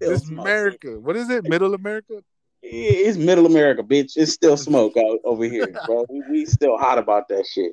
[0.00, 0.46] It's smoke.
[0.46, 0.98] America.
[0.98, 1.44] What is it?
[1.44, 2.22] Middle America?
[2.62, 4.12] It's middle America, bitch.
[4.16, 6.04] It's still smoke out over here, bro.
[6.08, 7.72] We, we still hot about that shit.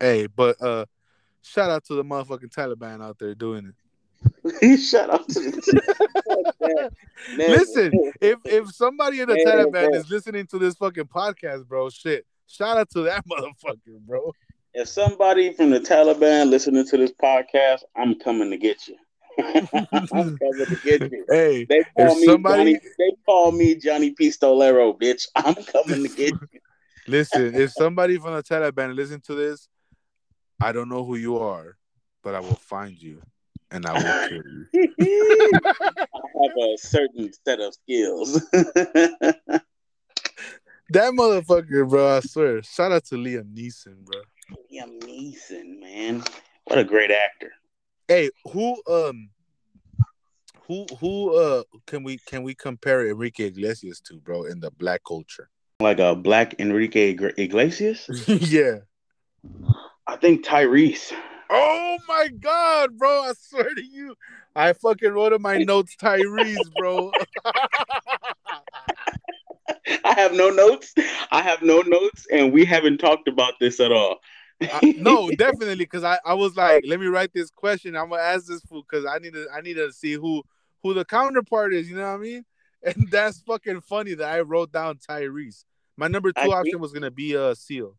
[0.00, 0.86] Hey, but uh,
[1.42, 3.74] shout out to the motherfucking Taliban out there doing it.
[4.80, 6.90] Shout out to the
[7.36, 12.26] Listen, if if somebody in the Taliban is listening to this fucking podcast, bro, shit,
[12.46, 14.32] shout out to that motherfucker, bro.
[14.74, 18.96] If somebody from the Taliban listening to this podcast, I'm coming to get you.
[19.38, 20.06] I'm
[20.38, 21.24] coming to get you.
[21.28, 22.80] Hey, They call If me somebody- Johnny.
[22.98, 25.26] They call me Johnny Pistolero, bitch.
[25.36, 26.60] I'm coming to get you.
[27.06, 29.68] listen, if somebody from the Taliban listen to this,
[30.60, 31.76] I don't know who you are,
[32.22, 33.20] but I will find you
[33.70, 34.66] and I will kill you.
[36.14, 38.46] I have a certain set of skills.
[40.90, 42.62] That motherfucker, bro, I swear.
[42.62, 44.20] Shout out to Liam Neeson, bro.
[44.72, 46.22] Liam Neeson, man,
[46.66, 47.50] what a great actor.
[48.08, 49.30] Hey, who um
[50.68, 55.02] who who uh can we can we compare Enrique Iglesias to, bro, in the black
[55.06, 55.48] culture?
[55.80, 58.08] Like a black Enrique Iglesias.
[58.28, 58.78] yeah.
[60.06, 61.12] I think Tyrese.
[61.50, 63.22] Oh my god, bro!
[63.22, 64.14] I swear to you,
[64.54, 67.10] I fucking wrote in my notes Tyrese, bro.
[70.04, 70.94] I have no notes.
[71.30, 74.20] I have no notes, and we haven't talked about this at all.
[74.60, 77.96] I- no, definitely, because I, I was like, let me write this question.
[77.96, 80.42] I'm gonna ask this fool because I need to I need to see who
[80.82, 81.88] who the counterpart is.
[81.88, 82.44] You know what I mean?
[82.82, 85.64] And that's fucking funny that I wrote down Tyrese.
[85.96, 87.96] My number two I option was gonna be uh Seal.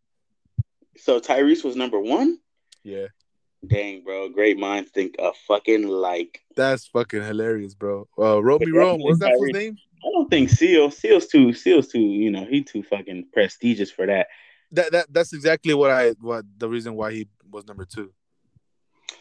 [0.96, 2.40] So Tyrese was number one.
[2.84, 3.08] Yeah.
[3.66, 4.30] Dang, bro.
[4.30, 6.42] Great minds think a fucking like.
[6.56, 8.08] That's fucking hilarious, bro.
[8.18, 9.54] Uh, Romy Rome, what's that Tyrese.
[9.54, 9.78] name?
[10.06, 10.92] I don't think Seal.
[10.92, 11.52] Seal's too.
[11.54, 12.00] Seal's too.
[12.00, 14.28] You know, he too fucking prestigious for that.
[14.72, 18.12] That that that's exactly what I what the reason why he was number two.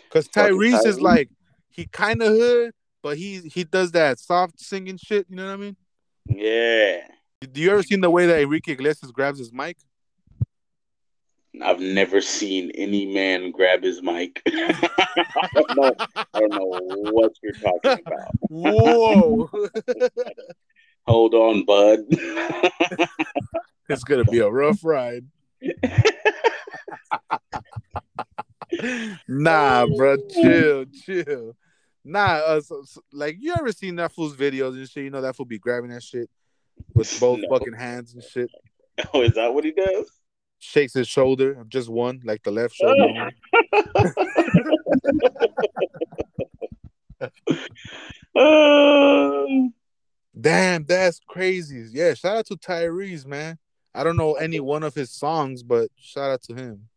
[0.09, 1.31] Because Tyrese is like
[1.71, 2.73] he kind of hood,
[3.03, 5.27] but he he does that soft singing shit.
[5.29, 5.77] You know what I mean?
[6.29, 7.01] Yeah.
[7.53, 9.77] Do you ever seen the way that Enrique Iglesias grabs his mic?
[11.63, 14.43] I've never seen any man grab his mic.
[14.47, 15.95] I don't know.
[16.35, 18.35] I don't know what you're talking about.
[18.41, 19.51] Whoa!
[21.07, 22.01] Hold on, bud.
[23.89, 25.25] it's gonna be a rough ride.
[29.29, 31.57] Nah, bro, chill, chill.
[32.05, 35.05] Nah, uh, so, so- like you ever seen that fool's videos and shit?
[35.05, 36.29] You know that fool be grabbing that shit
[36.95, 37.49] with both No.
[37.59, 38.51] fucking hands and shit.
[39.15, 40.11] oh, is that what he does?
[40.59, 43.31] Shakes his shoulder, just one, like the left shoulder.
[48.35, 49.45] Uh,
[50.39, 51.89] Damn, that's crazy.
[51.93, 53.59] Yeah, shout out to Tyrese, man.
[53.97, 56.89] I don't know any one of his songs, but shout out to him.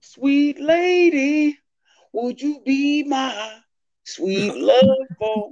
[0.00, 1.58] sweet lady,
[2.14, 3.58] would you be my
[4.04, 5.50] sweet love for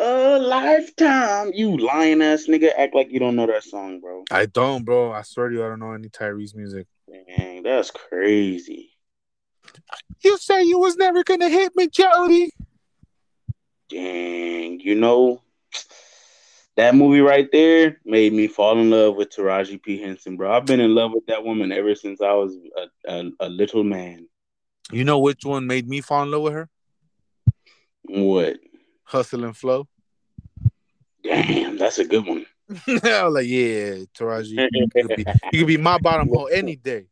[0.00, 1.52] a lifetime?
[1.54, 4.24] You lying ass nigga, act like you don't know that song, bro.
[4.32, 5.12] I don't, bro.
[5.12, 6.88] I swear to you, I don't know any Tyrese music.
[7.08, 8.90] Dang, that's crazy.
[10.24, 12.50] You say you was never gonna hit me, Jody.
[13.88, 15.40] Dang, you know
[16.76, 20.52] that movie right there made me fall in love with Taraji P Henson, bro.
[20.52, 23.82] I've been in love with that woman ever since I was a, a, a little
[23.82, 24.28] man.
[24.92, 26.68] You know which one made me fall in love with her?
[28.04, 28.58] What?
[29.04, 29.88] Hustle and Flow.
[31.24, 32.46] Damn, that's a good one.
[33.04, 36.76] I was like, yeah, Taraji, you could be, you could be my bottom hole any
[36.76, 37.06] day.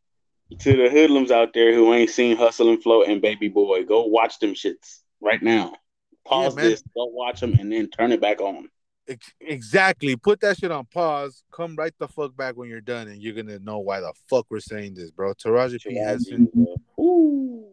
[0.59, 4.05] To the hoodlums out there who ain't seen Hustle and Flow and Baby Boy, go
[4.05, 5.75] watch them shits right now.
[6.27, 8.69] Pause Yeah, this, go watch them, and then turn it back on.
[9.07, 10.17] Ex- exactly.
[10.17, 11.43] Put that shit on pause.
[11.53, 14.47] Come right the fuck back when you're done, and you're gonna know why the fuck
[14.51, 15.35] we're saying this, bro.
[15.35, 16.51] Taraji P Henson,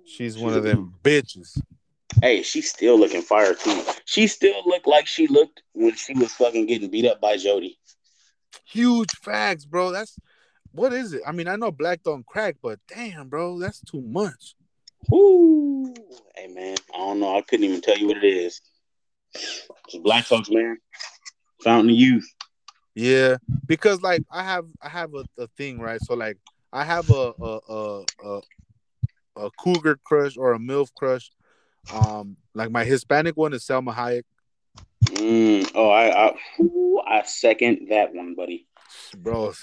[0.05, 1.59] she's one of them bitches.
[2.21, 3.84] Hey, she's still looking fire too.
[4.05, 7.79] She still looked like she looked when she was fucking getting beat up by Jody.
[8.65, 9.91] Huge facts, bro.
[9.91, 10.17] That's
[10.73, 11.21] what is it?
[11.25, 14.55] I mean, I know black don't crack, but damn, bro, that's too much.
[15.13, 15.93] Ooh.
[16.36, 17.38] Hey man, I don't know.
[17.38, 18.61] I couldn't even tell you what it is.
[19.34, 20.77] It's black folks, man.
[21.64, 22.28] Fountain of youth.
[22.95, 23.38] Yeah,
[23.68, 26.01] because like I have I have a, a thing, right?
[26.01, 26.38] So like
[26.74, 28.41] I have a a a a,
[29.38, 31.32] a cougar crush or a milf crush.
[31.93, 34.24] Um, like my Hispanic one is Selma Hayek,
[35.05, 38.68] Mm, oh, I I, ooh, I second that one, buddy.
[39.18, 39.53] bro.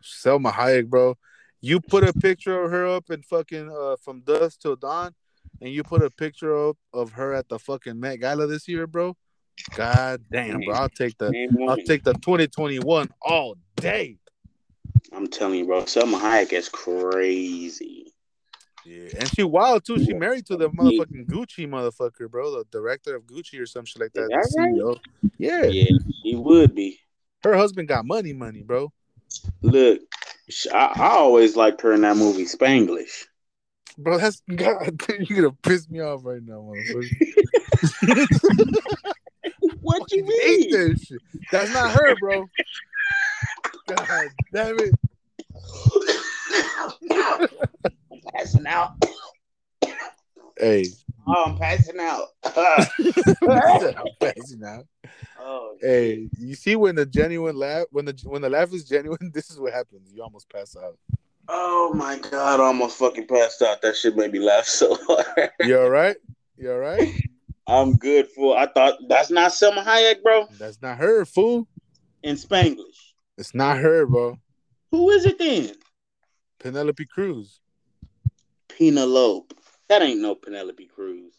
[0.00, 1.16] Selma Hayek, bro.
[1.60, 5.14] You put a picture of her up in fucking uh from dusk till dawn,
[5.60, 8.86] and you put a picture up of her at the fucking Met Gala this year,
[8.86, 9.16] bro.
[9.74, 10.74] God damn, bro.
[10.74, 11.32] I'll take the
[11.68, 14.18] I'll take the 2021 all day.
[15.12, 15.84] I'm telling you, bro.
[15.86, 18.12] Selma Hayek is crazy.
[18.84, 19.98] Yeah, and she wild too.
[19.98, 24.00] She married to the motherfucking Gucci motherfucker, bro, the director of Gucci or some shit
[24.00, 24.28] like that.
[24.28, 24.98] That right?
[25.38, 27.00] Yeah, Yeah, he would be.
[27.44, 28.92] her husband got money, money, bro.
[29.62, 30.00] Look,
[30.72, 33.26] I, I always liked her in that movie Spanglish.
[33.98, 35.02] Bro, that's God.
[35.08, 37.10] You're gonna piss me off right now, motherfucker.
[39.88, 40.70] What you mean?
[40.70, 41.22] that shit.
[41.50, 42.50] That's not her, bro.
[43.88, 44.94] God damn it.
[48.10, 48.90] I'm passing out.
[50.58, 50.86] Hey,
[51.26, 52.28] Oh, I'm passing out.
[52.44, 54.86] I'm passing out.
[55.38, 59.30] oh, Hey, you see when the genuine laugh, when the when the laugh is genuine,
[59.34, 60.10] this is what happens.
[60.12, 60.98] You almost pass out.
[61.48, 63.82] oh my god, I almost fucking passed out.
[63.82, 65.50] That shit made me laugh so hard.
[65.62, 66.16] You all right?
[66.56, 67.08] You all right?
[67.68, 68.56] I'm good for.
[68.56, 70.46] I thought that's not Selma Hayek, bro.
[70.58, 71.68] That's not her, fool.
[72.22, 73.12] In Spanglish.
[73.36, 74.38] It's not her, bro.
[74.90, 75.74] Who is it then?
[76.58, 77.60] Penelope Cruz.
[78.68, 79.54] Penelope.
[79.88, 81.34] That ain't no Penelope Cruz.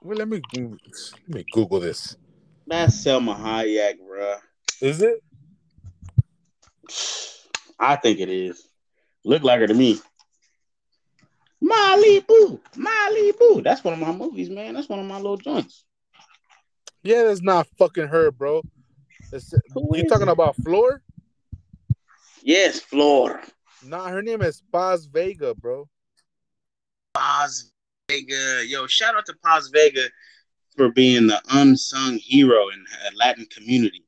[0.00, 2.16] Well, let me let me Google this.
[2.66, 4.36] That's Selma Hayek, bro.
[4.80, 5.22] Is it?
[7.78, 8.66] I think it is.
[9.24, 10.00] Look like her to me.
[11.60, 12.60] Molly Boo.
[12.76, 13.62] Molly Boo.
[13.62, 14.74] That's one of my movies, man.
[14.74, 15.84] That's one of my little joints.
[17.02, 18.62] Yeah, that's not fucking her, bro.
[19.32, 19.52] It's,
[19.92, 20.32] you talking it?
[20.32, 21.02] about Flor?
[22.42, 23.42] Yes, Flor.
[23.84, 25.88] Nah, her name is Paz Vega, bro.
[27.14, 27.70] Paz
[28.08, 28.64] Vega.
[28.66, 30.08] Yo, shout out to Paz Vega
[30.76, 34.04] for being the unsung hero in the Latin community.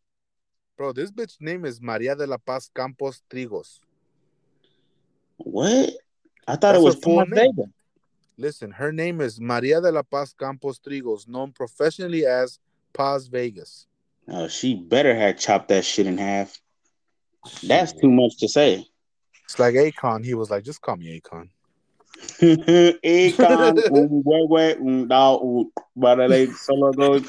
[0.77, 3.81] Bro, this bitch name is Maria de la Paz Campos Trigos.
[5.39, 5.91] What?
[6.49, 7.53] I thought That's it was her full Paz name.
[7.57, 7.69] Vega.
[8.39, 12.59] Listen, her name is Maria de la Paz Campos Trigos, known professionally as
[12.95, 13.87] Paz Vegas.
[14.29, 16.59] Oh, she better have chopped that shit in half.
[17.63, 18.87] That's too much to say.
[19.45, 20.25] It's like Akon.
[20.25, 21.51] He was like, just call me Akon.
[22.41, 27.19] Akon, un huehue, un dao, un barale, solo go.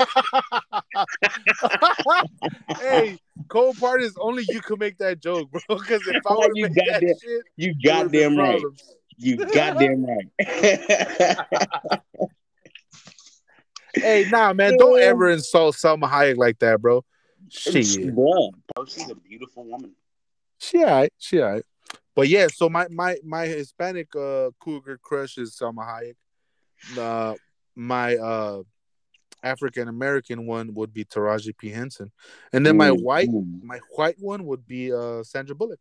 [2.80, 5.62] hey, cold Part is only you can make that joke, bro.
[5.78, 8.60] Because if I would You have made that shit, You goddamn right.
[8.60, 8.96] problems.
[9.20, 11.70] You goddamn right.
[14.02, 17.04] Hey, nah, man, don't ever insult Selma Hayek like that, bro.
[17.50, 18.52] She, bro,
[18.88, 19.92] she's a beautiful woman.
[20.60, 21.66] she, alright, she, alright.
[22.16, 26.16] But yeah, so my my my Hispanic uh cougar crush is Selma Hayek.
[26.98, 27.36] Uh,
[27.76, 28.64] my uh
[29.44, 32.12] African American one would be Taraji P Henson,
[32.54, 33.30] and then my Mm, white
[33.62, 35.80] my white one would be uh Sandra Bullock.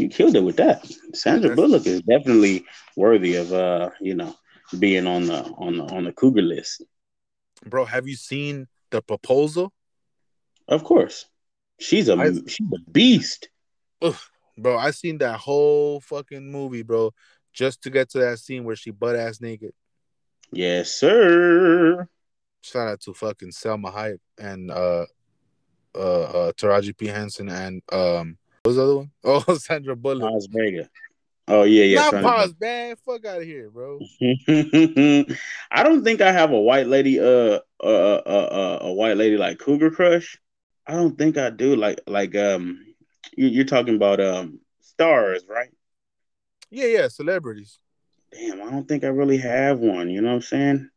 [0.00, 0.90] You killed it with that.
[1.12, 2.64] Sandra Bullock is definitely
[2.96, 4.34] worthy of uh, you know,
[4.78, 6.82] being on the on the on the cougar list.
[7.66, 9.72] Bro, have you seen the proposal?
[10.68, 11.26] Of course.
[11.78, 13.50] She's a I- she's a beast.
[14.56, 17.12] Bro, I seen that whole fucking movie, bro,
[17.52, 19.72] just to get to that scene where she butt ass naked.
[20.50, 22.08] Yes, sir.
[22.62, 25.06] Shout out to fucking Salma Hayek and uh
[25.94, 29.10] uh, uh Taraji P Henson and um what was the other one?
[29.24, 30.30] Oh, Sandra Bullock.
[30.32, 30.88] Las Vegas.
[31.48, 32.10] Oh yeah, yeah.
[32.10, 32.94] Not pause, man.
[33.04, 33.98] Fuck out of here, bro.
[34.48, 39.36] I don't think I have a white lady uh uh, uh uh a white lady
[39.36, 40.38] like cougar crush.
[40.86, 41.74] I don't think I do.
[41.74, 42.84] Like like um
[43.36, 45.70] you, you're talking about um stars, right?
[46.70, 47.78] Yeah, yeah, celebrities.
[48.32, 50.08] Damn, I don't think I really have one.
[50.08, 50.90] You know what I'm saying?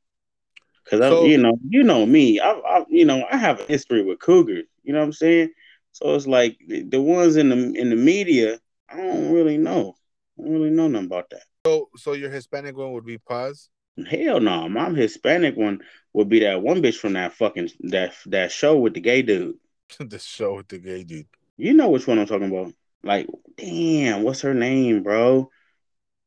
[0.84, 2.40] Because I, So- you know, you know me.
[2.40, 4.66] I, I, you know, I have a history with cougars.
[4.84, 5.50] You know what I'm saying?
[5.94, 8.60] So it's like the, ones in the in the media.
[8.90, 9.96] I don't really know.
[10.38, 11.44] I don't really know nothing about that.
[11.66, 13.70] So so your Hispanic one would be Paz?
[14.10, 15.82] Hell no, my Hispanic one
[16.14, 19.56] would be that one bitch from that fucking that that show with the gay dude.
[20.00, 21.28] the show with the gay dude.
[21.58, 22.74] You know which one I'm talking about?
[23.04, 25.52] Like, damn, what's her name, bro?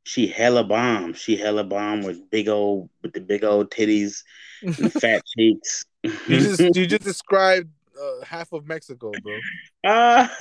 [0.05, 1.14] She hella bomb.
[1.14, 4.23] She hella bomb with big old with the big old titties
[4.62, 5.85] and fat cheeks.
[6.05, 9.38] You just you just described uh, half of Mexico, bro.
[9.84, 10.32] Ah,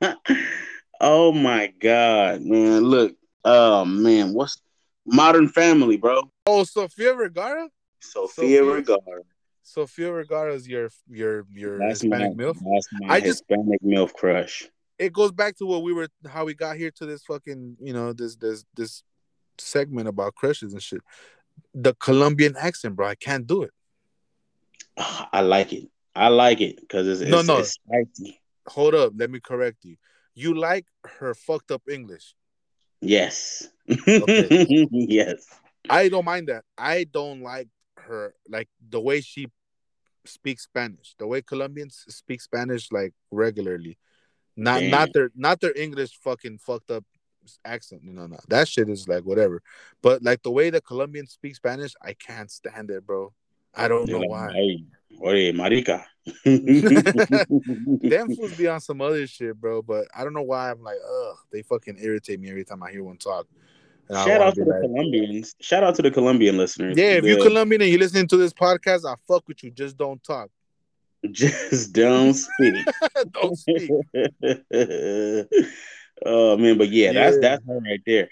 [1.00, 2.82] oh my god, man!
[2.82, 3.14] Look,
[3.44, 4.60] oh man, what's
[5.06, 6.22] Modern Family, bro?
[6.46, 7.68] Oh, Sofia Vergara?
[8.00, 8.64] Sophia?
[8.64, 9.22] Vergara.
[9.62, 12.54] Sofia Vergara is your your your That's my, Hispanic milf.
[12.64, 14.68] that's my I just- Hispanic milf crush.
[14.98, 17.92] It goes back to what we were how we got here to this fucking you
[17.92, 19.02] know this this this
[19.58, 21.00] segment about crushes and shit.
[21.74, 23.06] The Colombian accent, bro.
[23.08, 23.70] I can't do it.
[24.98, 25.88] Ah, I like it.
[26.14, 27.58] I like it because it's, No, it's, no.
[27.58, 28.40] it's spicy.
[28.68, 29.96] Hold up, let me correct you.
[30.34, 32.34] You like her fucked up English.
[33.00, 33.68] Yes.
[33.88, 34.86] Okay.
[34.90, 35.46] yes.
[35.90, 36.64] I don't mind that.
[36.78, 39.48] I don't like her like the way she
[40.24, 41.14] speaks Spanish.
[41.18, 43.98] The way Colombians speak Spanish like regularly.
[44.56, 44.90] Not Damn.
[44.90, 47.04] not their not their English fucking fucked up
[47.64, 48.02] accent.
[48.04, 48.38] You know, no.
[48.48, 49.62] That shit is like whatever.
[50.02, 53.32] But like the way the Colombians speak Spanish, I can't stand it, bro.
[53.74, 54.52] I don't know like, why.
[54.52, 54.84] Hey,
[55.20, 56.04] oye, marica.
[56.44, 59.82] Them fools be on some other shit, bro.
[59.82, 62.90] But I don't know why I'm like, ugh, they fucking irritate me every time I
[62.90, 63.46] hear one talk.
[64.08, 65.54] And Shout out to the like, Colombians.
[65.60, 66.96] Shout out to the Colombian listeners.
[66.96, 69.70] Yeah, if you're Colombian and you're listening to this podcast, I fuck with you.
[69.70, 70.50] Just don't talk.
[71.30, 72.84] just don't speak.
[73.30, 73.90] don't speak.
[76.26, 78.28] oh man, but yeah, that's that's her right there.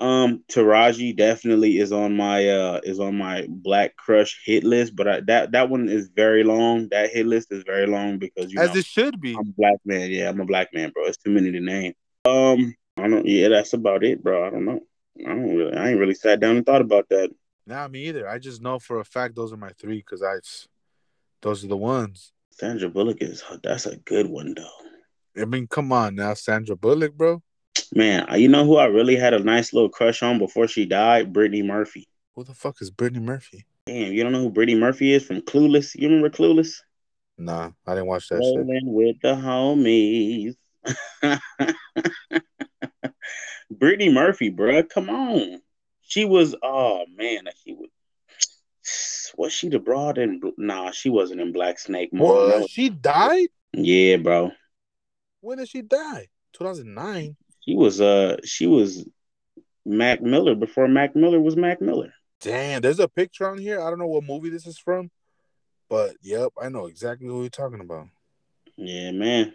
[0.00, 5.06] Um, Taraji definitely is on my uh is on my black crush hit list, but
[5.06, 6.88] I, that that one is very long.
[6.90, 9.34] That hit list is very long because you As know it should be.
[9.34, 10.10] I'm a black man.
[10.10, 11.04] Yeah, I'm a black man, bro.
[11.04, 11.94] It's too many to name.
[12.24, 13.24] Um, I don't.
[13.24, 14.44] Yeah, that's about it, bro.
[14.44, 14.80] I don't know.
[15.20, 15.76] I don't really.
[15.76, 17.30] I ain't really sat down and thought about that.
[17.66, 18.28] Nah, me either.
[18.28, 20.36] I just know for a fact those are my three because I,
[21.40, 22.32] those are the ones.
[22.50, 25.40] Sandra Bullock is that's a good one though.
[25.40, 27.42] I mean, come on now, Sandra Bullock, bro.
[27.92, 30.86] Man, uh, you know who I really had a nice little crush on before she
[30.86, 31.32] died?
[31.32, 32.08] Brittany Murphy.
[32.34, 33.66] Who the fuck is Brittany Murphy?
[33.86, 35.94] Damn, you don't know who Brittany Murphy is from Clueless?
[35.94, 36.80] You remember Clueless?
[37.36, 38.56] Nah, I didn't watch that shit.
[38.56, 40.56] Rolling with the homies.
[43.70, 45.60] Brittany Murphy, bro, come on.
[46.02, 47.90] She was, oh man, she was.
[49.36, 50.40] Was she the broad in?
[50.56, 52.10] Nah, she wasn't in Black Snake.
[52.12, 52.70] What?
[52.70, 53.48] She died?
[53.72, 54.52] yeah, bro.
[55.40, 56.28] When did she die?
[56.52, 57.36] 2009.
[57.64, 59.08] She was, uh, she was
[59.86, 62.12] Mac Miller before Mac Miller was Mac Miller.
[62.40, 63.80] Damn, there's a picture on here.
[63.80, 65.10] I don't know what movie this is from,
[65.88, 68.08] but yep, I know exactly who you're talking about.
[68.76, 69.54] Yeah, man.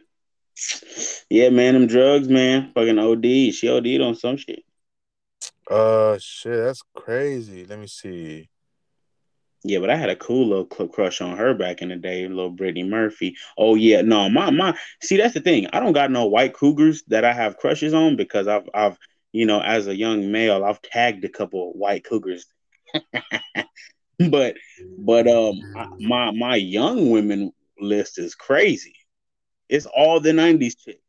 [1.30, 2.72] Yeah, man, them drugs, man.
[2.74, 3.54] Fucking OD.
[3.54, 4.64] She OD'd on some shit.
[5.70, 7.66] Uh, shit, that's crazy.
[7.66, 8.50] Let me see.
[9.64, 12.50] Yeah, but I had a cool little crush on her back in the day, little
[12.50, 13.36] Brittany Murphy.
[13.58, 14.78] Oh yeah, no, my my.
[15.02, 15.68] See, that's the thing.
[15.74, 18.98] I don't got no white cougars that I have crushes on because I've I've
[19.34, 22.46] you know as a young male I've tagged a couple of white cougars.
[24.30, 24.56] but
[24.98, 25.60] but um
[26.00, 28.96] my my young women list is crazy.
[29.68, 31.00] It's all the '90s chicks.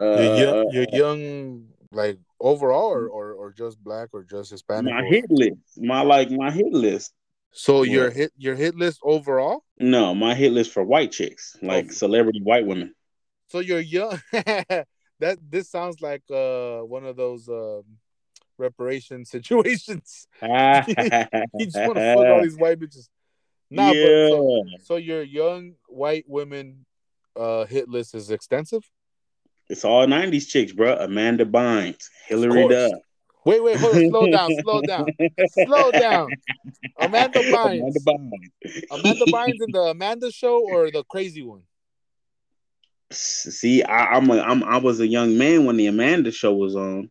[0.00, 4.92] Uh, You're young, you're young like overall, or, or or just black, or just Hispanic.
[4.92, 7.12] my or- hit list, my like my hit list.
[7.52, 9.64] So your hit your hit list overall.
[9.78, 11.92] No, my hit list for white chicks, like Oh.
[11.92, 12.94] celebrity white women.
[13.48, 14.20] So you're young.
[14.32, 17.82] that this sounds like uh one of those um
[18.58, 20.28] reparation situations.
[20.42, 23.08] you just want to fuck all these white bitches.
[23.70, 26.84] Nah, yeah, but so, so your young white women
[27.36, 28.88] uh hit list is extensive.
[29.68, 30.96] it's all '90s chicks, bro.
[30.96, 32.68] Amanda Bynes, Hilary.
[32.68, 32.92] Duff.
[33.48, 35.06] Wait, wait, hold on, slow down, slow down,
[35.64, 36.28] slow down.
[37.00, 37.80] Amanda Bynes.
[37.80, 38.90] Amanda Bynes.
[38.90, 41.62] Amanda Bynes in the Amanda show or the crazy one?
[43.10, 46.76] See, I, I'm a, I'm I was a young man when the Amanda show was
[46.76, 47.10] on.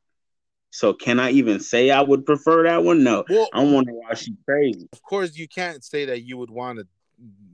[0.69, 3.03] So can I even say I would prefer that one?
[3.03, 3.23] No.
[3.27, 4.87] Well, I'm wondering why she's crazy.
[4.93, 6.87] of course you can't say that you would want to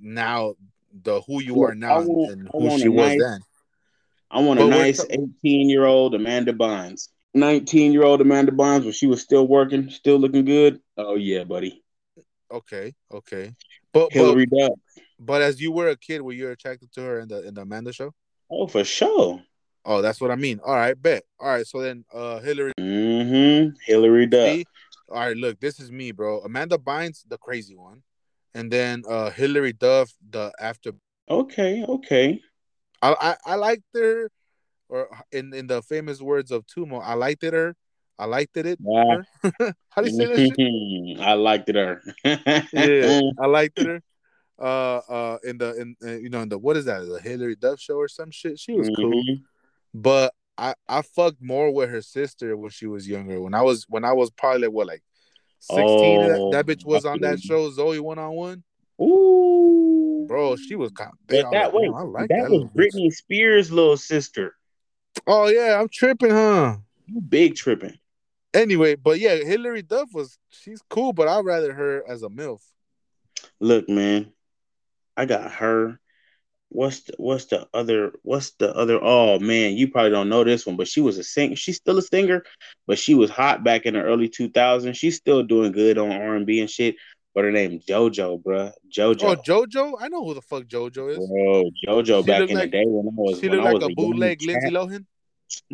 [0.01, 0.55] now
[1.03, 3.19] the who you Look, are now I want- and who want she a was nice-
[3.21, 3.39] then.
[4.29, 7.07] I want a But nice 18 year old Amanda Bynes.
[7.33, 10.79] 19 year old Amanda Bynes when she was still working, still looking good.
[10.97, 11.83] Oh yeah, buddy.
[12.51, 13.51] Okay, okay.
[13.91, 14.73] But but, Hilary Duff.
[15.19, 17.61] but as you were a kid, were you attracted to her in the in the
[17.61, 18.11] Amanda show?
[18.51, 19.41] Oh, for sure.
[19.85, 20.59] Oh, that's what I mean.
[20.63, 21.23] All right, bet.
[21.39, 23.75] All right, so then uh Hilary Mm-hmm.
[23.85, 24.47] Hilary Duff.
[24.47, 24.65] See?
[25.09, 26.39] All right, look, this is me, bro.
[26.41, 28.03] Amanda Bynes, the crazy one,
[28.53, 30.91] and then uh Hilary Duff, the after.
[31.29, 32.41] Okay, okay.
[33.01, 34.29] I I, I liked her,
[34.93, 37.75] or in in the famous words of Tumo, I liked it her.
[38.19, 38.67] I liked it.
[38.67, 39.25] it her.
[39.89, 41.19] How do you say this?
[41.19, 42.01] I liked it her.
[42.23, 44.01] Yeah, I liked it her.
[44.59, 47.79] Uh, uh, in the in you know in the what is that the Hilary Duff
[47.79, 48.59] show or some shit?
[48.59, 49.41] She was cool, Mhm.
[49.95, 53.41] but I I fucked more with her sister when she was younger.
[53.41, 55.01] When I was when I was probably what like
[55.59, 58.63] sixteen, that, Oh, that bitch was on that show Zoey one on one.
[59.01, 60.25] Ooh.
[60.27, 62.69] Bro, she was kind of that way, I like that, that, was.
[62.75, 64.55] Britney Spears' little sister.
[65.27, 66.77] Oh yeah, I'm tripping, huh?
[67.05, 67.97] You big tripping.
[68.53, 72.61] Anyway, but yeah, Hilary Duff was she's cool, but I'd rather her as a MILF.
[73.59, 74.31] Look, man,
[75.17, 75.99] I got her.
[76.69, 80.65] What's the what's the other what's the other oh man, you probably don't know this
[80.65, 81.55] one, but she was a singer.
[81.55, 82.43] She's still a singer,
[82.87, 84.95] but she was hot back in the early 2000s.
[84.95, 86.95] She's still doing good on R&B and shit.
[87.35, 88.71] But her name JoJo, bruh.
[88.95, 89.23] JoJo.
[89.23, 89.93] Oh, JoJo?
[89.99, 91.17] I know who the fuck JoJo is.
[91.17, 93.83] Bro, JoJo She back in like- the day when I was She looked like was
[93.85, 95.05] a bootleg chap, Lindsay Lohan.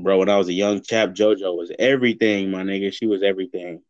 [0.02, 0.20] bro.
[0.20, 2.94] When I was a young chap, JoJo was everything, my nigga.
[2.94, 3.82] She was everything.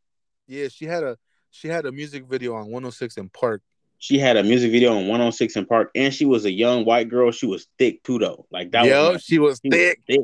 [0.48, 1.18] Yeah, she had a
[1.52, 3.62] she had a music video on 106 in Park.
[4.00, 7.10] She had a music video on 106 in Park, and she was a young white
[7.10, 7.32] girl.
[7.32, 8.46] She was thick too, though.
[8.50, 10.02] Like that Yo, was she was she was thick.
[10.08, 10.22] thick.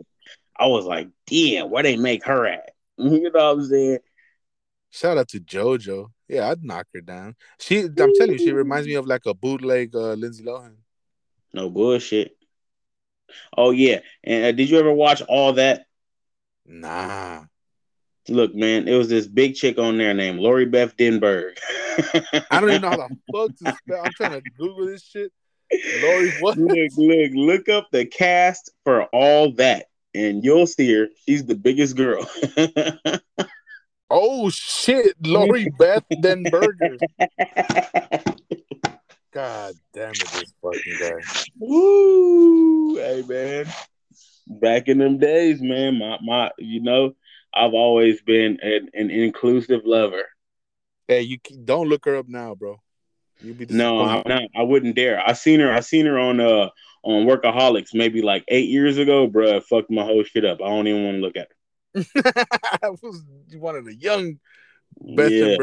[0.57, 2.71] I was like, damn, where they make her at?
[2.97, 3.99] You know what I'm saying?
[4.89, 6.07] Shout out to JoJo.
[6.27, 7.35] Yeah, I'd knock her down.
[7.59, 10.75] She, I'm telling you, she reminds me of like a bootleg uh, Lindsay Lohan.
[11.53, 12.35] No bullshit.
[13.55, 15.85] Oh yeah, and uh, did you ever watch all that?
[16.65, 17.43] Nah.
[18.27, 21.57] Look, man, it was this big chick on there named Lori Beth Denberg.
[22.49, 24.01] I don't even know how the fuck to spell.
[24.03, 25.31] I'm trying to Google this shit.
[26.01, 26.57] Lori, what?
[26.57, 31.07] look, look, look up the cast for all that, and you'll see her.
[31.25, 32.27] She's the biggest girl.
[34.09, 36.99] Oh shit, Lori Beth Denberger.
[39.31, 41.19] God damn it, this fucking guy.
[41.59, 42.95] Woo!
[42.97, 43.65] Hey man,
[44.47, 47.15] back in them days, man, my my, you know,
[47.53, 50.23] I've always been an, an inclusive lover.
[51.07, 52.79] Hey, you don't look her up now, bro.
[53.41, 54.43] You be No, I'm not.
[54.55, 55.21] I wouldn't dare.
[55.25, 55.71] I seen her.
[55.71, 56.69] I seen her on uh
[57.03, 59.63] on Workaholics maybe like eight years ago, bruh.
[59.63, 60.61] Fucked my whole shit up.
[60.61, 61.55] I don't even want to look at her.
[62.15, 63.23] I was
[63.57, 64.39] one of the young
[65.01, 65.57] Beth yeah,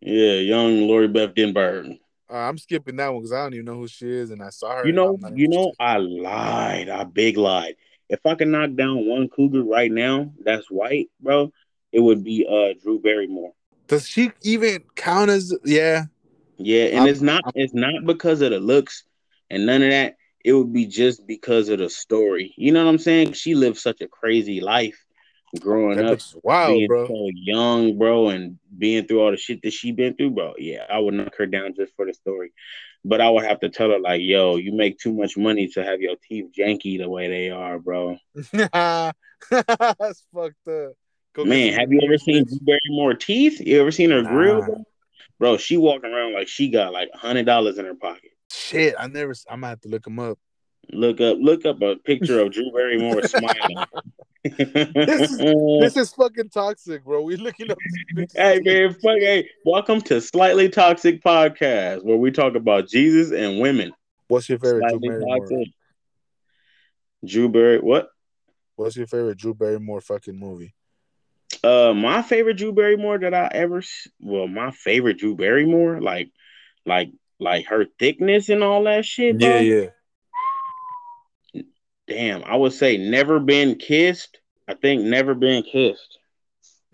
[0.00, 1.98] yeah, young Lori Beth Denberg.
[2.30, 4.50] Uh, I'm skipping that one because I don't even know who she is, and I
[4.50, 4.86] saw her.
[4.86, 5.72] You know, I'm you know.
[5.78, 6.88] I lied.
[6.88, 7.76] I big lied.
[8.08, 11.52] If I could knock down one cougar right now, that's white, bro.
[11.92, 13.52] It would be uh Drew Barrymore.
[13.86, 15.54] Does she even count as?
[15.64, 16.04] Yeah,
[16.56, 19.04] Yeah, and I'm- it's not it's not because of the looks
[19.50, 20.16] and none of that.
[20.44, 22.52] It would be just because of the story.
[22.56, 23.34] You know what I'm saying?
[23.34, 25.01] She lived such a crazy life
[25.60, 27.06] growing that up, wild, being bro.
[27.06, 30.54] so young, bro, and being through all the shit that she been through, bro.
[30.58, 32.52] Yeah, I would knock her down just for the story.
[33.04, 35.84] But I would have to tell her like, yo, you make too much money to
[35.84, 38.16] have your teeth janky the way they are, bro.
[38.52, 40.92] That's fucked up.
[41.34, 42.48] Go Man, have you ever seen bitch.
[42.48, 43.60] Drew Barrymore teeth?
[43.60, 44.60] You ever seen her grill?
[44.60, 44.66] Nah.
[44.66, 44.84] Bro?
[45.42, 48.30] bro, she walking around like she got like hundred dollars in her pocket.
[48.50, 49.34] Shit, I never.
[49.50, 50.38] I'm gonna have to look them up.
[50.90, 53.86] Look up, look up a picture of Drew Barrymore smiling.
[54.44, 57.22] This is fucking toxic, bro.
[57.22, 57.78] We looking up.
[58.34, 63.60] Hey man, fuck hey, welcome to Slightly Toxic Podcast, where we talk about Jesus and
[63.60, 63.92] women.
[64.28, 65.38] What's your favorite Drew Slightly Barrymore?
[65.38, 65.68] toxic.
[67.24, 68.08] Drew Barry, what?
[68.76, 70.74] What's your favorite Drew Barrymore fucking movie?
[71.62, 73.82] Uh, my favorite Drew Barrymore that I ever,
[74.20, 76.30] well, my favorite Drew Barrymore, like,
[76.84, 79.38] like, like her thickness and all that shit.
[79.38, 79.58] bro.
[79.58, 79.86] yeah.
[82.08, 84.38] Damn, I would say never been kissed.
[84.68, 86.18] I think never been kissed.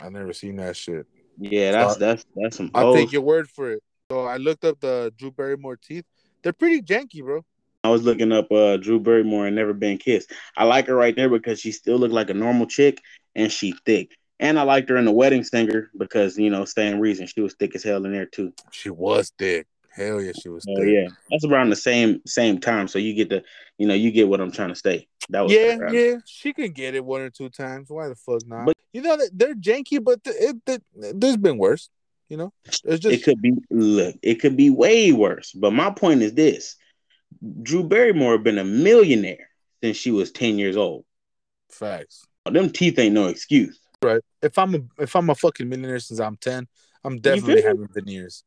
[0.01, 1.07] I never seen that shit.
[1.39, 2.71] Yeah, that's So, that's that's some.
[2.75, 3.83] I'll take your word for it.
[4.11, 6.05] So I looked up the Drew Barrymore teeth.
[6.43, 7.45] They're pretty janky, bro.
[7.85, 10.33] I was looking up uh Drew Barrymore and Never Been Kissed.
[10.57, 13.01] I like her right there because she still looked like a normal chick
[13.35, 14.11] and she thick.
[14.41, 17.55] And I liked her in the Wedding Singer because you know same reason she was
[17.55, 18.53] thick as hell in there too.
[18.73, 19.67] She was thick.
[19.99, 20.95] Hell yeah, she was Oh thick.
[20.95, 22.87] yeah, that's around the same same time.
[22.87, 23.43] So you get the
[23.79, 25.09] you know you get what I'm trying to say.
[25.31, 27.91] That was Yeah, yeah, she can get it one or two times.
[27.91, 28.67] Why the fuck not?
[28.67, 30.81] But- you know that they're janky, but it, the,
[31.15, 31.91] there's been worse.
[32.29, 35.53] You know, it's just It could be look, it could be way worse.
[35.53, 36.77] But my point is this:
[37.63, 39.51] Drew Barrymore been a millionaire
[39.83, 41.05] since she was ten years old.
[41.71, 42.25] facts.
[42.51, 43.79] Them teeth ain't no excuse.
[44.03, 44.23] Right.
[44.43, 46.67] If I'm a if I'm a fucking millionaire since I'm ten,
[47.05, 48.45] I'm definitely having veneers.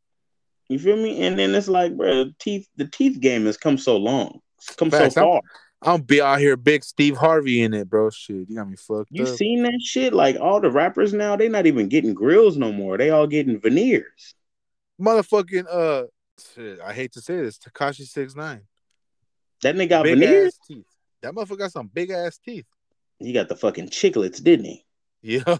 [0.71, 1.21] You feel me?
[1.25, 4.73] And then it's like, bro, the teeth the teeth game has come so long, it's
[4.75, 5.15] come Facts.
[5.15, 5.41] so I'm- far.
[5.83, 8.11] I'll be out here, big Steve Harvey in it, bro.
[8.11, 9.35] Shit, you got me fucked You up.
[9.35, 10.13] seen that shit?
[10.13, 12.99] Like all the rappers now, they not even getting grills no more.
[12.99, 14.35] They all getting veneers.
[15.01, 16.03] Motherfucking uh,
[16.53, 18.61] shit, I hate to say this, Tekashi six nine,
[19.63, 20.59] That nigga got big veneers.
[20.67, 20.85] teeth.
[21.23, 22.65] That motherfucker got some big ass teeth.
[23.17, 24.85] He got the fucking chiclets, didn't he?
[25.21, 25.45] Yup.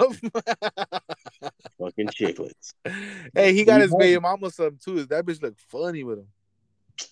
[1.80, 2.74] Fucking chiclets.
[3.36, 5.06] hey, he got his baby mama something too.
[5.06, 6.28] That bitch look funny with him.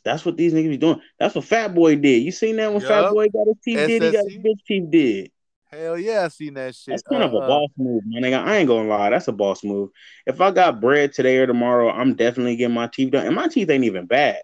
[0.03, 1.01] That's what these niggas be doing.
[1.19, 2.23] That's what Fat Boy did.
[2.23, 4.01] You seen that when Fat Boy got his teeth did?
[4.01, 5.31] He got his bitch teeth did.
[5.71, 6.93] Hell yeah, I seen that shit.
[6.93, 8.43] That's kind of a Uh, uh, boss move, my nigga.
[8.43, 9.09] I ain't gonna lie.
[9.11, 9.89] That's a boss move.
[10.26, 13.27] If I got bread today or tomorrow, I'm definitely getting my teeth done.
[13.27, 14.41] And my teeth ain't even bad.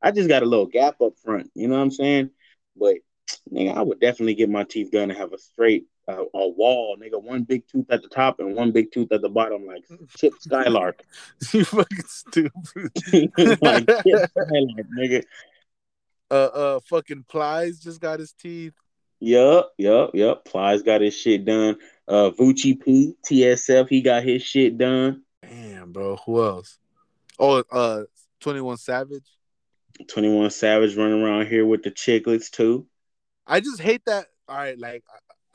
[0.00, 1.50] I just got a little gap up front.
[1.54, 2.30] You know what I'm saying?
[2.76, 2.96] But
[3.52, 6.96] nigga, I would definitely get my teeth done and have a straight uh, a wall,
[6.96, 7.22] nigga.
[7.22, 9.84] One big tooth at the top and one big tooth at the bottom, like
[10.16, 11.02] Chip Skylark.
[11.52, 12.52] you fucking stupid.
[13.62, 15.22] like Chip Skylark, nigga.
[16.30, 18.74] Uh, uh, fucking Plies just got his teeth.
[19.20, 20.44] Yup, yup, yup.
[20.44, 21.76] Plies got his shit done.
[22.06, 25.22] Uh, Vucci P, TSF, he got his shit done.
[25.42, 26.16] Damn, bro.
[26.24, 26.78] Who else?
[27.38, 28.04] Oh, uh,
[28.40, 29.24] Twenty One Savage.
[30.06, 32.86] 21 Savage running around here with the chicklets, too.
[33.46, 34.26] I just hate that.
[34.48, 35.02] All right, like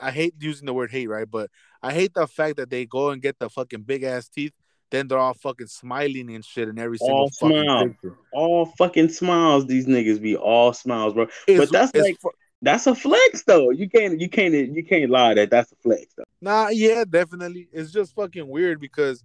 [0.08, 1.30] I, hate using the word hate, right?
[1.30, 1.50] But
[1.82, 4.52] I hate the fact that they go and get the fucking big ass teeth,
[4.90, 7.88] then they're all fucking smiling and shit in every single All fucking smile.
[7.88, 8.16] picture.
[8.32, 9.66] All fucking smiles.
[9.66, 11.24] These niggas be all smiles, bro.
[11.46, 12.30] It's- but that's like fu-
[12.62, 13.70] that's a flex though.
[13.70, 16.24] You can't you can't you can't lie that that's a flex though.
[16.40, 17.68] nah, yeah, definitely.
[17.72, 19.22] It's just fucking weird because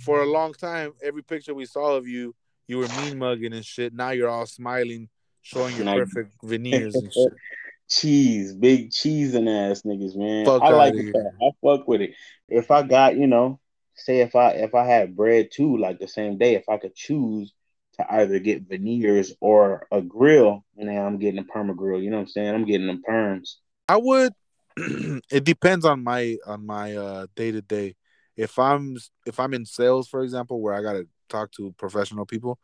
[0.00, 2.34] for a long time, every picture we saw of you,
[2.66, 3.94] you were mean mugging and shit.
[3.94, 5.08] Now you're all smiling,
[5.42, 7.32] showing your perfect veneers and shit.
[7.88, 10.46] Cheese, big cheesing ass niggas, man.
[10.46, 11.16] Fuck I like it.
[11.16, 12.14] I fuck with it.
[12.48, 13.60] If I got, you know,
[13.94, 16.94] say if I if I had bread too, like the same day, if I could
[16.94, 17.52] choose
[17.98, 22.00] to either get veneers or a grill, now I'm getting a perma grill.
[22.00, 22.54] You know what I'm saying?
[22.54, 23.56] I'm getting them perms.
[23.88, 24.32] I would.
[24.76, 27.94] it depends on my on my uh day to day.
[28.36, 28.96] If I'm
[29.26, 32.58] if I'm in sales, for example, where I gotta talk to professional people,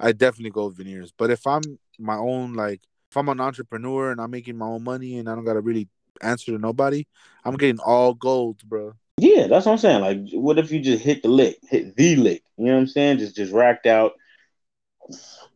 [0.00, 1.12] I definitely go veneers.
[1.16, 1.62] But if I'm
[1.98, 2.80] my own like
[3.12, 5.86] if I'm an entrepreneur and I'm making my own money and I don't gotta really
[6.22, 7.04] answer to nobody,
[7.44, 8.94] I'm getting all gold, bro.
[9.18, 10.00] Yeah, that's what I'm saying.
[10.00, 12.42] Like, what if you just hit the lick, hit the lick?
[12.56, 13.18] You know what I'm saying?
[13.18, 14.12] Just just racked out.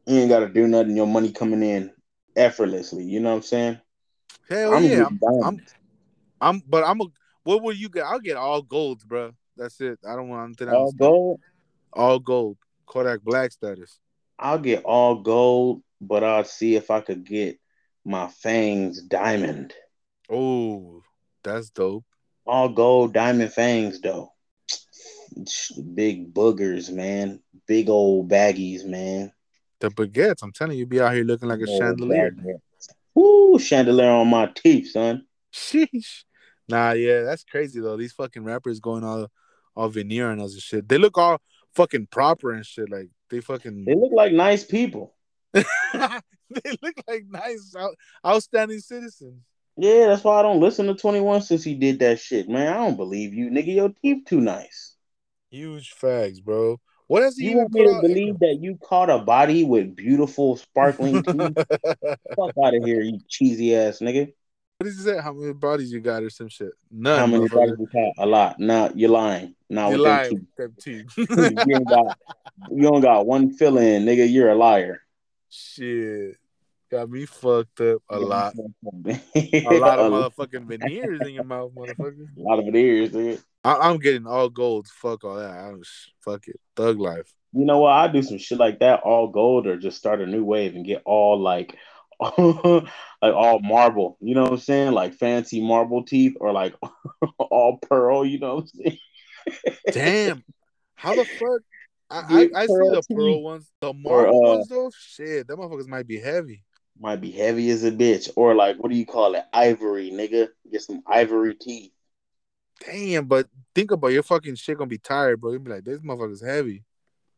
[0.05, 0.99] You ain't got to do nothing.
[0.99, 1.93] Your money coming in
[2.37, 3.05] effortlessly.
[3.05, 3.81] You know what I'm saying?
[4.51, 5.75] Hell I'm yeah, I'm, diamonds.
[6.43, 7.05] I'm but I'm a
[7.45, 8.05] what will you get?
[8.05, 9.33] I'll get all golds, bro.
[9.57, 9.99] That's it.
[10.07, 10.95] I don't want anything all else.
[11.01, 11.41] All gold.
[11.95, 12.59] All gold.
[12.85, 13.99] Kodak Black status.
[14.39, 17.59] I'll get all gold, but I'll see if I could get
[18.05, 19.75] my fangs diamond.
[20.31, 21.03] Oh,
[21.43, 22.05] that's dope.
[22.47, 24.33] All gold diamond fangs though.
[25.95, 27.41] Big boogers, man.
[27.67, 29.33] Big old baggies, man.
[29.81, 32.31] The baguettes, I'm telling you, be out here looking like a Old chandelier.
[32.31, 32.89] baguettes.
[33.15, 35.27] Woo, chandelier on my teeth, son.
[35.53, 36.25] Sheesh.
[36.69, 37.97] Nah, yeah, that's crazy though.
[37.97, 39.29] These fucking rappers going all
[39.75, 40.89] all veneer on us and shit.
[40.89, 41.41] They look all
[41.75, 42.91] fucking proper and shit.
[42.91, 45.15] Like they fucking They look like nice people.
[46.51, 49.41] they look like nice out, outstanding citizens.
[49.77, 52.73] Yeah, that's why I don't listen to 21 since he did that shit, man.
[52.73, 53.75] I don't believe you, nigga.
[53.75, 54.95] Your teeth too nice.
[55.51, 56.81] Huge facts, bro.
[57.09, 58.03] What has he You even want me put to out?
[58.03, 61.57] believe that you caught a body with beautiful sparkling teeth?
[62.35, 64.33] Fuck out of here, you cheesy ass nigga.
[64.79, 65.21] what did he?
[65.21, 66.73] How many bodies you got or some shit?
[66.91, 67.19] None.
[67.19, 68.15] How many bodies you caught?
[68.19, 68.59] A lot.
[68.59, 69.55] Nah, you're lying.
[69.69, 70.57] Not You with them lying teeth.
[70.57, 71.13] them teeth.
[71.67, 72.17] you, ain't got,
[72.73, 74.31] you don't got one fill in, nigga.
[74.31, 75.03] You're a liar.
[75.57, 76.37] Shit.
[76.91, 78.55] Got me fucked up a lot.
[78.95, 82.29] a lot of motherfucking veneers in your mouth, motherfucker.
[82.39, 83.43] A lot of veneers, dude.
[83.65, 84.87] I- I'm getting all gold.
[84.87, 85.51] Fuck all that.
[85.51, 86.61] I'm sh- fuck it.
[86.77, 87.33] Thug life.
[87.53, 87.93] You know what?
[87.93, 90.85] I do some shit like that, all gold, or just start a new wave and
[90.85, 91.77] get all like,
[92.21, 92.85] like
[93.23, 94.17] all marble.
[94.21, 94.93] You know what I'm saying?
[94.93, 96.75] Like fancy marble teeth, or like
[97.39, 98.25] all pearl.
[98.25, 98.99] You know what I'm saying?
[99.91, 100.45] Damn.
[100.95, 101.63] How the fuck?
[102.09, 103.71] I, I, I see the pearl ones.
[103.81, 106.63] The marble uh, ones though, shit, them motherfuckers might be heavy.
[106.99, 109.45] Might be heavy as a bitch, or like what do you call it?
[109.53, 110.49] Ivory, nigga.
[110.71, 111.93] Get some ivory teeth.
[112.85, 115.53] Damn, but think about your fucking shit gonna be tired, bro.
[115.53, 116.85] You'll be like, this motherfucker's heavy.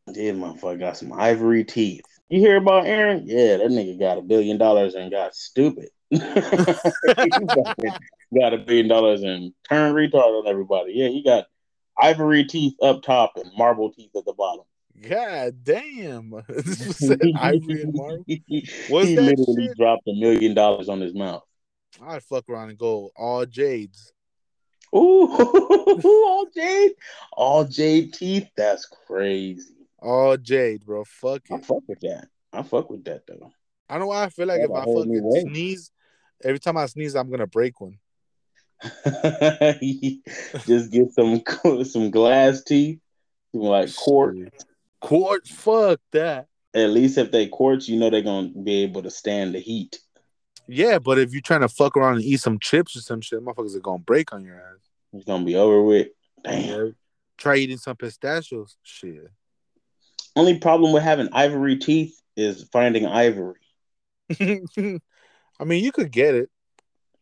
[0.06, 2.04] Yeah, motherfucker got some ivory teeth.
[2.28, 3.24] You hear about Aaron?
[3.26, 5.88] Yeah, that nigga got a billion dollars and got stupid.
[6.12, 6.28] got
[8.54, 10.92] a billion dollars and turned retard on everybody.
[10.94, 11.46] Yeah, he got
[12.00, 14.64] ivory teeth up top and marble teeth at the bottom.
[15.08, 16.32] God damn.
[17.36, 18.24] ivory and marble.
[18.26, 19.76] he What's that literally shit?
[19.76, 21.42] dropped a million dollars on his mouth.
[22.02, 24.12] I'd fuck around and go all jades.
[24.94, 25.26] Ooh,
[26.04, 26.92] all jade,
[27.32, 28.48] all jade teeth.
[28.56, 29.74] That's crazy.
[30.00, 31.04] All jade, bro.
[31.04, 32.28] Fuck I fuck with that.
[32.52, 33.52] I fuck with that though.
[33.88, 35.90] I don't know why I feel like That's if I fucking sneeze,
[36.42, 37.98] every time I sneeze, I'm gonna break one.
[40.66, 41.42] Just get some
[41.84, 43.00] some glass teeth,
[43.52, 44.64] some like quartz.
[45.00, 46.46] Quartz, fuck that.
[46.74, 49.98] At least if they quartz, you know they're gonna be able to stand the heat.
[50.68, 53.40] Yeah, but if you're trying to fuck around and eat some chips or some shit,
[53.40, 54.88] motherfuckers are gonna break on your ass.
[55.12, 56.08] It's gonna be over with.
[56.44, 56.62] Damn.
[56.62, 56.90] Yeah.
[57.38, 58.76] Try eating some pistachios.
[58.82, 59.30] Shit.
[60.36, 63.60] Only problem with having ivory teeth is finding ivory.
[64.40, 66.50] I mean, you could get it.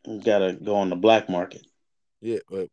[0.07, 1.67] You gotta go on the black market.
[2.21, 2.69] Yeah, but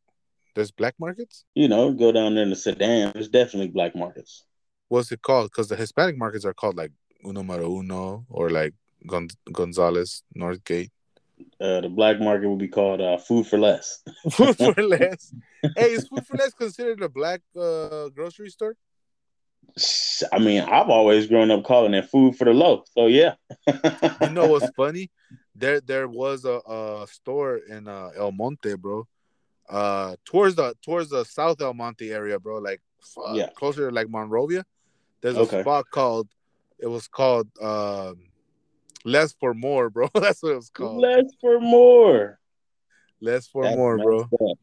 [0.55, 1.45] there's black markets.
[1.55, 3.11] You know, go down there in the sedan.
[3.13, 4.45] There's definitely black markets.
[4.89, 5.51] What's it called?
[5.51, 6.93] Because the Hispanic markets are called like
[7.25, 8.73] Numero Uno or like
[9.09, 10.91] Gon- Gonzalez Northgate.
[11.61, 14.01] Uh, the black market would be called uh, food for less.
[14.31, 15.35] Food for less.
[15.77, 18.77] hey, is food for less considered a black uh, grocery store?
[20.33, 22.85] I mean, I've always grown up calling it food for the low.
[22.93, 23.35] So yeah.
[24.21, 25.11] You know what's funny?
[25.57, 29.07] There, there was a, a store in uh, El Monte, bro.
[29.69, 32.59] Uh, towards the towards the South El Monte area, bro.
[32.59, 33.49] Like, fuck, Yeah.
[33.55, 34.65] closer to like Monrovia.
[35.21, 35.61] There's a Okay.
[35.63, 36.29] spot called.
[36.79, 38.25] It was called um,
[39.05, 40.09] Less for More, bro.
[40.15, 41.01] That's what it was called.
[41.01, 42.39] less for more.
[43.21, 44.21] Less for That's more, bro.
[44.23, 44.59] up.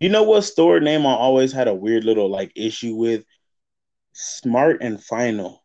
[0.00, 3.24] You know what store name I always had a weird little like issue with?
[4.12, 5.64] Smart and Final.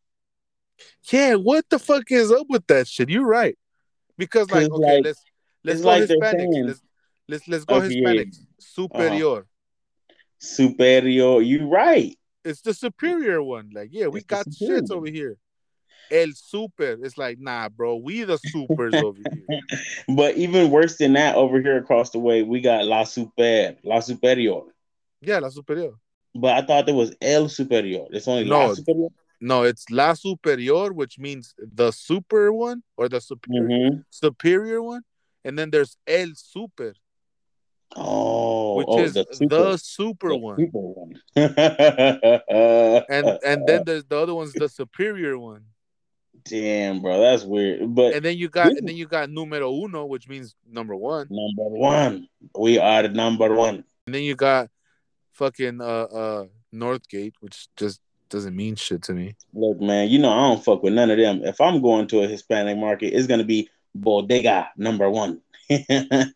[1.12, 3.10] Yeah, what the fuck is up with that shit?
[3.10, 3.58] You're right.
[4.18, 5.24] Because like, okay, like, let's
[5.64, 6.82] let's go like saying- Let's
[7.28, 8.10] let's let's go Okay, yeah.
[8.10, 8.38] Hispanics.
[8.60, 9.32] Superior.
[9.38, 9.42] Uh-huh.
[10.40, 11.42] Superior.
[11.42, 12.18] You're right.
[12.44, 13.72] It's the superior one.
[13.74, 15.38] Like, yeah, we It's got shits over here.
[16.12, 16.98] El Super.
[17.04, 19.62] It's like, nah, bro, we the supers over here.
[20.16, 24.00] But even worse than that, over here across the way, we got La Super, La
[24.00, 24.62] Superior.
[25.22, 25.94] Yeah, la superior.
[26.36, 28.06] But I thought there was El Superior.
[28.12, 28.68] It's only No.
[28.68, 29.10] La Superior.
[29.42, 34.00] No, it's la superior, which means the super one or the superior Mm-hmm.
[34.10, 35.02] superior one,
[35.44, 36.94] and then there's el super,
[37.98, 41.22] Oh, which oh, is the the super, super, the one, super one.
[43.10, 45.66] and and then there's the other one's the superior one.
[46.46, 47.94] damn, bro, that's weird.
[47.94, 51.28] But and then you got and then you got numero uno, which means number one,
[51.30, 53.84] number one, we are number one.
[54.08, 54.70] and then you got
[55.36, 59.36] fucking uh uh Northgate, which just doesn't mean shit to me.
[59.54, 61.44] Look, man, you know I don't fuck with none of them.
[61.44, 65.42] If I'm going to a Hispanic market, it's gonna be bodega number one.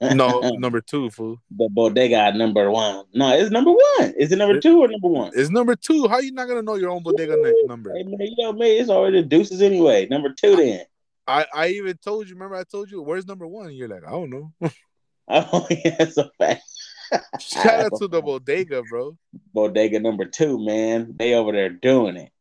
[0.02, 1.38] No, number two, fool.
[1.56, 3.06] the bodega number one.
[3.14, 4.14] No, it's number one.
[4.18, 5.32] Is it number two or number one?
[5.36, 6.08] It's number two.
[6.08, 7.94] How you not gonna know your own bodega ni- number?
[7.94, 8.80] Hey, man, you know me.
[8.80, 10.08] It's already the deuces anyway.
[10.10, 10.86] Number two, then.
[11.28, 12.34] I I even told you.
[12.34, 13.68] Remember, I told you where's number one.
[13.68, 14.52] And you're like, I don't know.
[15.32, 16.64] Oh yeah, it's a fact.
[17.40, 19.18] Shout out to the bodega, bro.
[19.54, 21.16] Bodega number two, man.
[21.18, 22.32] They over there doing it.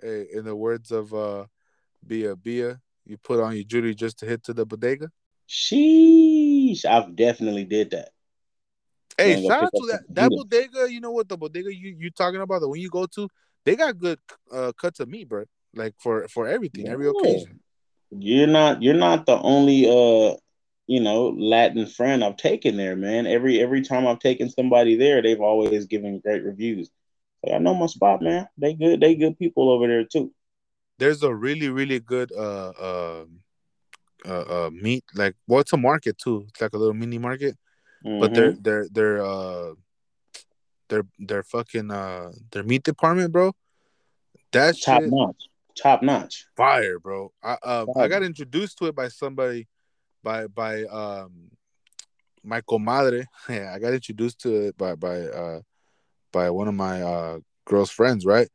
[0.00, 1.46] Hey, in the words of uh,
[2.06, 5.10] Bia Bia, you put on your jewelry just to hit to the bodega.
[5.48, 8.10] Sheesh, I've definitely did that.
[9.16, 10.92] Hey, shout out to that that bodega.
[10.92, 12.60] You know what the bodega you you talking about?
[12.60, 13.28] The one you go to,
[13.64, 14.18] they got good
[14.52, 15.44] uh, cuts of meat, bro.
[15.74, 17.60] Like for for everything, every occasion.
[18.10, 18.82] You're not.
[18.82, 20.36] You're not the only uh
[20.88, 23.26] you know, Latin friend I've taken there, man.
[23.26, 26.90] Every every time I've taken somebody there, they've always given great reviews.
[27.44, 28.48] So I know my spot, man.
[28.56, 28.98] They good.
[29.00, 30.32] They good people over there too.
[30.98, 33.24] There's a really really good uh uh
[34.24, 36.46] uh, uh meat like well it's a market too.
[36.48, 37.56] It's like a little mini market,
[38.04, 38.20] mm-hmm.
[38.20, 39.74] but they're they're they're uh
[40.88, 43.54] their their fucking uh their meat department, bro.
[44.52, 45.48] That's top shit, notch.
[45.76, 46.46] Top notch.
[46.56, 47.30] Fire, bro.
[47.42, 49.68] I uh, I got introduced to it by somebody
[50.22, 51.50] by by um
[52.42, 53.26] my comadre.
[53.48, 55.60] Yeah, I got introduced to it by by uh
[56.32, 58.48] by one of my uh girl's friends, right?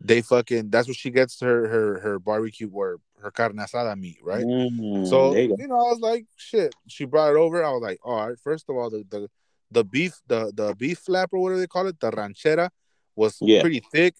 [0.00, 4.18] They fucking that's what she gets her her her barbecue or her carne asada meat,
[4.22, 4.44] right?
[4.44, 6.74] Mm, so you, you, know, I was like, shit.
[6.86, 7.64] She brought it over.
[7.64, 8.38] I was like, all right.
[8.38, 9.28] First of all, the the
[9.70, 12.70] the beef, the the beef flap or whatever they call it, the ranchera
[13.16, 13.60] was yeah.
[13.60, 14.14] pretty thick.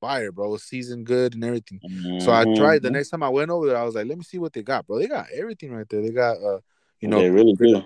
[0.00, 0.46] Fire, bro.
[0.46, 1.80] It was seasoned good and everything.
[1.88, 2.20] Mm-hmm.
[2.20, 2.96] So I tried the mm-hmm.
[2.96, 4.86] next time I went over there, I was like, let me see what they got,
[4.86, 4.98] bro.
[4.98, 6.02] They got everything right there.
[6.02, 6.60] They got uh,
[7.00, 7.82] you know, they really do.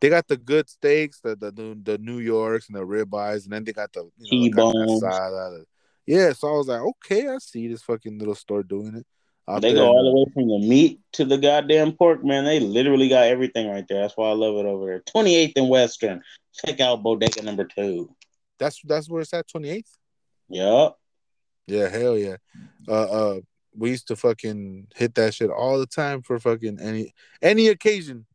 [0.00, 3.64] They got the good steaks, the the the New Yorks and the ribeyes, and then
[3.64, 5.64] they got the you know, T-bones.
[6.06, 9.06] Yeah, so I was like, okay, I see this fucking little store doing it.
[9.60, 12.44] They go all the way from the meat to the goddamn pork, man.
[12.44, 14.00] They literally got everything right there.
[14.00, 15.00] That's why I love it over there.
[15.00, 16.22] 28th and Western.
[16.64, 18.14] Check out Bodega number two.
[18.58, 19.84] That's that's where it's at, 28th?
[20.48, 20.96] Yep.
[21.66, 22.36] Yeah, hell yeah.
[22.88, 23.40] Uh uh
[23.76, 28.26] we used to fucking hit that shit all the time for fucking any any occasion.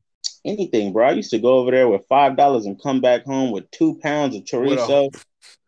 [0.45, 1.07] Anything, bro.
[1.07, 3.99] I used to go over there with five dollars and come back home with two
[4.01, 5.11] pounds of chorizo.
[5.11, 5.15] With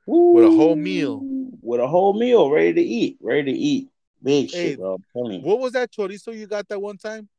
[0.07, 1.21] a, with a whole meal.
[1.61, 3.17] With a whole meal ready to eat.
[3.21, 3.89] Ready to eat.
[4.21, 4.97] Big hey, shit, bro.
[5.13, 7.29] What was that chorizo you got that one time?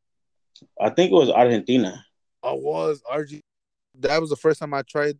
[0.80, 2.04] I think it was Argentina.
[2.42, 3.42] I was Argentina.
[3.98, 5.18] That was the first time I tried.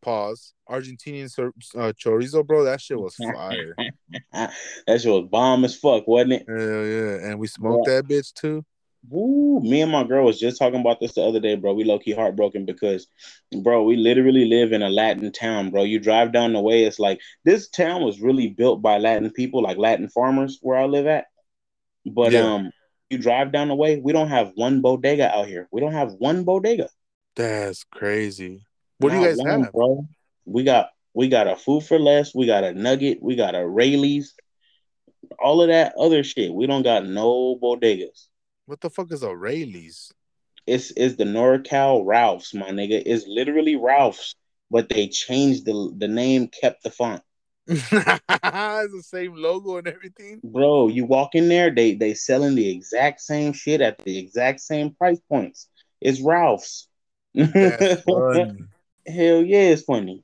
[0.00, 0.52] Pause.
[0.68, 2.64] Argentinian uh, chorizo, bro.
[2.64, 3.74] That shit was fire.
[4.32, 4.52] that
[5.00, 6.44] shit was bomb as fuck, wasn't it?
[6.48, 7.96] Hell yeah, and we smoked yeah.
[7.96, 8.64] that bitch too.
[9.10, 11.74] Woo, me and my girl was just talking about this the other day, bro.
[11.74, 13.06] We low key heartbroken because,
[13.62, 15.82] bro, we literally live in a Latin town, bro.
[15.82, 19.62] You drive down the way, it's like this town was really built by Latin people,
[19.62, 21.26] like Latin farmers, where I live at.
[22.06, 22.40] But yeah.
[22.40, 22.70] um,
[23.10, 25.68] you drive down the way, we don't have one bodega out here.
[25.70, 26.88] We don't have one bodega.
[27.36, 28.66] That's crazy.
[28.98, 30.06] What Not do you guys one, have, bro?
[30.46, 32.34] We got we got a food for less.
[32.34, 33.22] We got a Nugget.
[33.22, 34.34] We got a Raley's.
[35.38, 36.52] All of that other shit.
[36.52, 38.26] We don't got no bodegas.
[38.66, 40.12] What the fuck is a Raley's?
[40.66, 43.02] It's it's the NorCal Ralphs, my nigga.
[43.04, 44.34] It's literally Ralphs,
[44.70, 47.22] but they changed the the name, kept the font.
[47.66, 50.40] it's the same logo and everything.
[50.42, 54.60] Bro, you walk in there, they they selling the exact same shit at the exact
[54.60, 55.68] same price points.
[56.00, 56.88] It's Ralph's.
[57.34, 57.78] Hell yeah,
[59.06, 60.23] it's funny.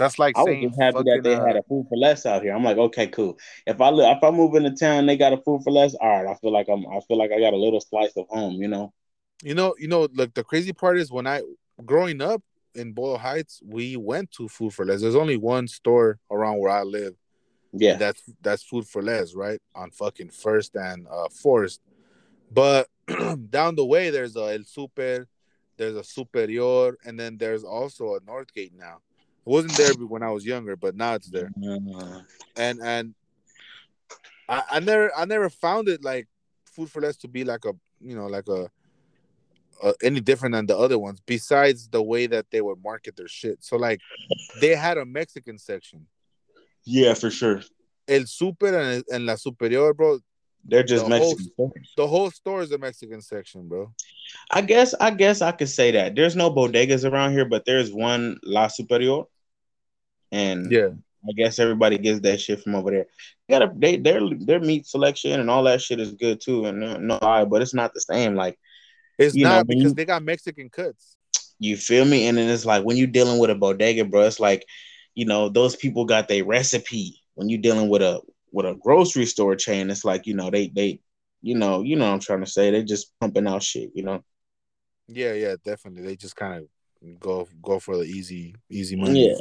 [0.00, 2.40] That's like I was just happy that they uh, had a food for less out
[2.40, 2.54] here.
[2.54, 3.38] I'm like, okay, cool.
[3.66, 5.94] If I look, if I move into town, they got a food for less.
[5.94, 6.86] All right, I feel like I'm.
[6.86, 8.54] I feel like I got a little slice of home.
[8.54, 8.94] You know.
[9.42, 9.74] You know.
[9.78, 10.08] You know.
[10.14, 11.42] Look, the crazy part is when I
[11.84, 12.42] growing up
[12.74, 15.02] in Boyle Heights, we went to food for less.
[15.02, 17.12] There's only one store around where I live.
[17.74, 21.82] Yeah, that's that's food for less, right on fucking First and uh, Forest.
[22.50, 22.88] But
[23.50, 25.28] down the way, there's a El Super,
[25.76, 29.02] there's a Superior, and then there's also a Northgate now.
[29.46, 31.50] It wasn't there when I was younger, but now it's there.
[31.94, 32.20] Uh,
[32.56, 33.14] and and
[34.48, 36.28] I, I never I never found it like
[36.66, 38.70] food for less to be like a you know like a,
[39.82, 43.28] a, any different than the other ones besides the way that they would market their
[43.28, 43.64] shit.
[43.64, 44.00] So like
[44.60, 46.06] they had a Mexican section.
[46.84, 47.62] Yeah, for sure.
[48.08, 50.18] El Super and, and La Superior, bro.
[50.64, 51.50] They're just the Mexican.
[51.56, 53.92] Whole, the whole store is a Mexican section, bro.
[54.50, 56.14] I guess I guess I could say that.
[56.14, 59.22] There's no bodegas around here, but there's one La Superior.
[60.30, 60.90] And yeah,
[61.28, 63.06] I guess everybody gets that shit from over there.
[63.48, 66.66] They got a, they their their meat selection and all that shit is good too.
[66.66, 68.36] And no, but it's not the same.
[68.36, 68.58] Like
[69.18, 71.16] it's not know, because you, they got Mexican cuts.
[71.58, 72.28] You feel me?
[72.28, 74.64] And then it's like when you're dealing with a bodega, bro, it's like,
[75.14, 77.20] you know, those people got their recipe.
[77.34, 78.20] When you're dealing with a
[78.52, 81.00] with a grocery store chain, it's like, you know, they they
[81.42, 82.70] you know, you know what I'm trying to say.
[82.70, 84.22] They just pumping out shit, you know.
[85.08, 86.02] Yeah, yeah, definitely.
[86.02, 89.28] They just kind of go go for the easy easy money.
[89.28, 89.38] Yeah.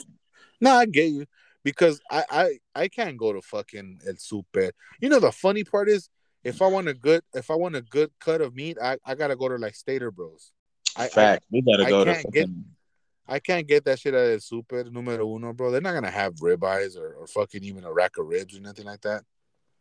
[0.61, 1.25] No, I get you
[1.63, 4.71] because I I I can't go to fucking El Super.
[4.99, 6.09] You know the funny part is
[6.43, 9.15] if I want a good if I want a good cut of meat, I, I
[9.15, 10.51] gotta go to like Stater Bros.
[10.95, 12.31] I, Fact, I, we gotta go to fucking...
[12.31, 12.49] get.
[13.29, 15.69] I can't get that shit at El Super numero uno, bro.
[15.69, 18.85] They're not gonna have ribeyes or, or fucking even a rack of ribs or nothing
[18.85, 19.23] like that.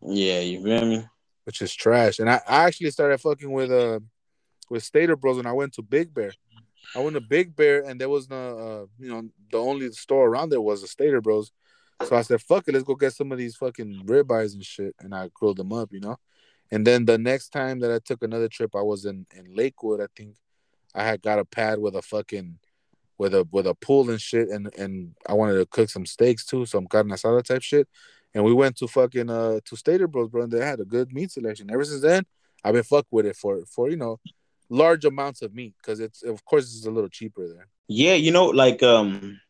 [0.02, 1.04] Yeah, you feel me?
[1.44, 2.18] Which is trash.
[2.18, 4.00] And I, I actually started fucking with uh
[4.68, 6.32] with Stater Bros when I went to Big Bear.
[6.94, 10.28] I went to Big Bear and there was no, uh, you know, the only store
[10.28, 11.50] around there was the Stater Bros.
[12.04, 14.94] So I said, "Fuck it, let's go get some of these fucking ribeyes and shit."
[15.00, 16.16] And I grilled them up, you know.
[16.70, 20.00] And then the next time that I took another trip, I was in in Lakewood,
[20.00, 20.36] I think,
[20.94, 22.58] I had got a pad with a fucking
[23.18, 26.44] with a with a pool and shit, and and I wanted to cook some steaks
[26.44, 27.88] too, some carne asada type shit.
[28.34, 31.12] And we went to fucking uh to Stater Bros, bro, and they had a good
[31.12, 31.70] meat selection.
[31.70, 32.24] Ever since then,
[32.64, 34.20] I've been fucked with it for for you know
[34.70, 37.68] large amounts of meat because it's of course it's a little cheaper there.
[37.88, 39.40] Yeah, you know, like um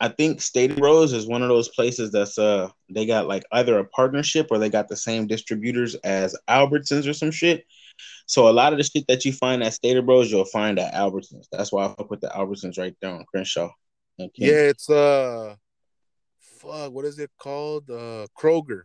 [0.00, 3.78] I think Stater Bros is one of those places that's uh they got like either
[3.78, 7.66] a partnership or they got the same distributors as Albertsons or some shit.
[8.26, 10.94] So a lot of the shit that you find at Stater Bros, you'll find at
[10.94, 11.46] Albertsons.
[11.50, 13.70] That's why I fuck with the Albertsons right there on Crenshaw.
[14.20, 14.30] Okay.
[14.36, 15.54] Yeah, it's uh,
[16.40, 17.88] fuck, what is it called?
[17.88, 18.82] Uh, Kroger.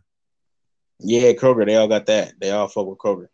[1.00, 1.66] Yeah, Kroger.
[1.66, 2.34] They all got that.
[2.40, 3.26] They all fuck with Kroger.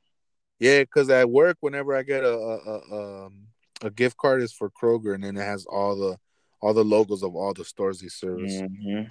[0.58, 3.46] Yeah, because at work, whenever I get a a, a um
[3.82, 6.16] a gift card, is for Kroger, and then it has all the
[6.60, 8.60] all the logos of all the stores they service.
[8.60, 9.04] Mm-hmm.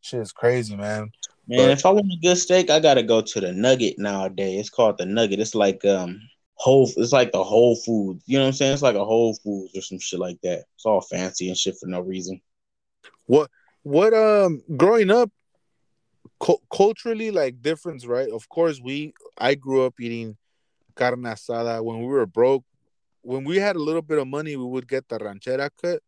[0.00, 1.10] Shit is crazy, man.
[1.48, 4.60] Man, but, if I want a good steak, I gotta go to the Nugget nowadays.
[4.60, 5.40] It's called the Nugget.
[5.40, 6.20] It's like um
[6.54, 6.90] whole.
[6.96, 8.22] It's like the Whole Foods.
[8.26, 8.74] You know what I'm saying?
[8.74, 10.64] It's like a Whole Foods or some shit like that.
[10.74, 12.40] It's all fancy and shit for no reason.
[13.24, 13.50] What
[13.82, 15.30] what um growing up
[16.38, 18.30] cu- culturally like difference, right?
[18.30, 20.36] Of course, we I grew up eating
[20.96, 22.64] carne asada when we were broke.
[23.22, 26.02] When we had a little bit of money, we would get the ranchera cut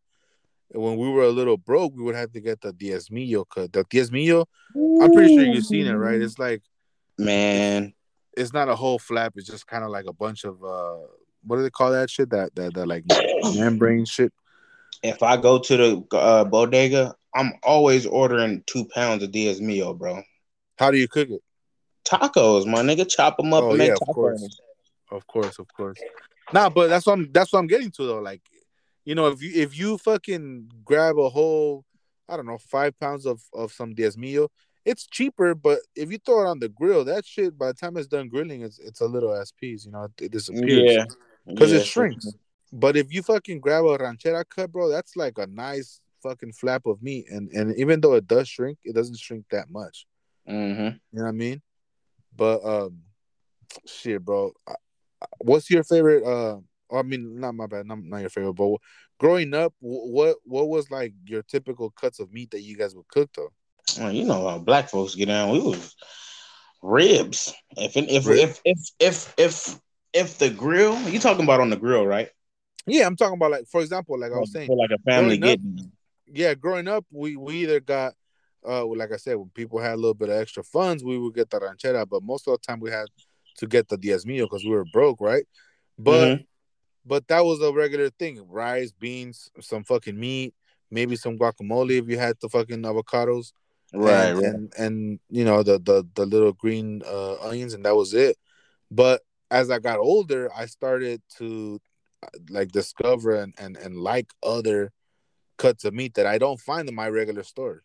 [0.73, 3.73] when we were a little broke, we would have to get the diezmillo cut.
[3.73, 4.45] The diez diezmillo,
[4.75, 6.21] I'm pretty sure you've seen it, right?
[6.21, 6.61] It's like,
[7.17, 7.93] man,
[8.37, 9.33] it's not a whole flap.
[9.35, 11.07] It's just kind of like a bunch of uh,
[11.43, 12.29] what do they call that shit?
[12.29, 13.05] That that that like
[13.55, 14.33] membrane shit.
[15.03, 20.21] If I go to the uh, bodega, I'm always ordering two pounds of diezmillo, bro.
[20.77, 21.41] How do you cook it?
[22.05, 23.07] Tacos, my nigga.
[23.09, 24.07] Chop them up oh, and yeah, make tacos.
[24.09, 24.59] Of course.
[25.11, 25.99] of course, of course.
[26.53, 28.19] Nah, but that's what I'm that's what I'm getting to though.
[28.19, 28.41] Like
[29.05, 31.85] you know, if you if you fucking grab a whole,
[32.29, 34.49] I don't know, five pounds of of some diezmillo,
[34.85, 35.55] it's cheaper.
[35.55, 38.29] But if you throw it on the grill, that shit by the time it's done
[38.29, 39.85] grilling, it's it's a little ass piece.
[39.85, 40.91] You know, it, it disappears.
[40.91, 41.05] Yeah,
[41.45, 41.79] because yeah.
[41.79, 42.27] it shrinks.
[42.71, 46.85] But if you fucking grab a ranchera cut, bro, that's like a nice fucking flap
[46.85, 47.25] of meat.
[47.29, 50.05] And and even though it does shrink, it doesn't shrink that much.
[50.47, 50.83] Mm-hmm.
[50.83, 51.61] You know what I mean?
[52.35, 52.99] But um,
[53.85, 54.53] shit, bro.
[55.39, 56.23] What's your favorite?
[56.23, 56.59] Uh,
[56.91, 58.77] I mean, not my bad, not, not your favorite, but
[59.17, 63.07] growing up, what what was like your typical cuts of meat that you guys would
[63.07, 63.51] cook though?
[63.97, 65.51] Well, you know, black folks get down.
[65.51, 65.95] We was
[66.81, 67.53] ribs.
[67.77, 69.79] If if if if if if
[70.13, 72.29] if the grill, you talking about on the grill, right?
[72.85, 75.91] Yeah, I'm talking about like, for example, like I was saying, like a family getting.
[76.27, 78.13] yeah, growing up, we we either got,
[78.67, 81.35] uh, like I said, when people had a little bit of extra funds, we would
[81.35, 83.05] get the ranchera, but most of the time we had
[83.57, 85.45] to get the diezmillo because we were broke, right?
[85.97, 86.43] But mm-hmm.
[87.05, 90.53] But that was a regular thing: rice, beans, some fucking meat,
[90.89, 93.53] maybe some guacamole if you had the fucking avocados,
[93.93, 94.27] right?
[94.27, 94.45] And right.
[94.45, 98.37] and, and you know the the the little green uh, onions, and that was it.
[98.89, 101.79] But as I got older, I started to
[102.23, 104.91] uh, like discover and and, and like other
[105.57, 107.83] cuts of meat that I don't find in my regular store.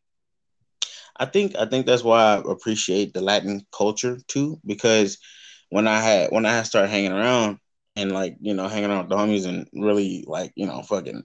[1.19, 5.19] I think I think that's why I appreciate the Latin culture too, because
[5.71, 7.59] when I had when I started hanging around,
[7.97, 11.25] and like you know hanging out with the homies and really like you know fucking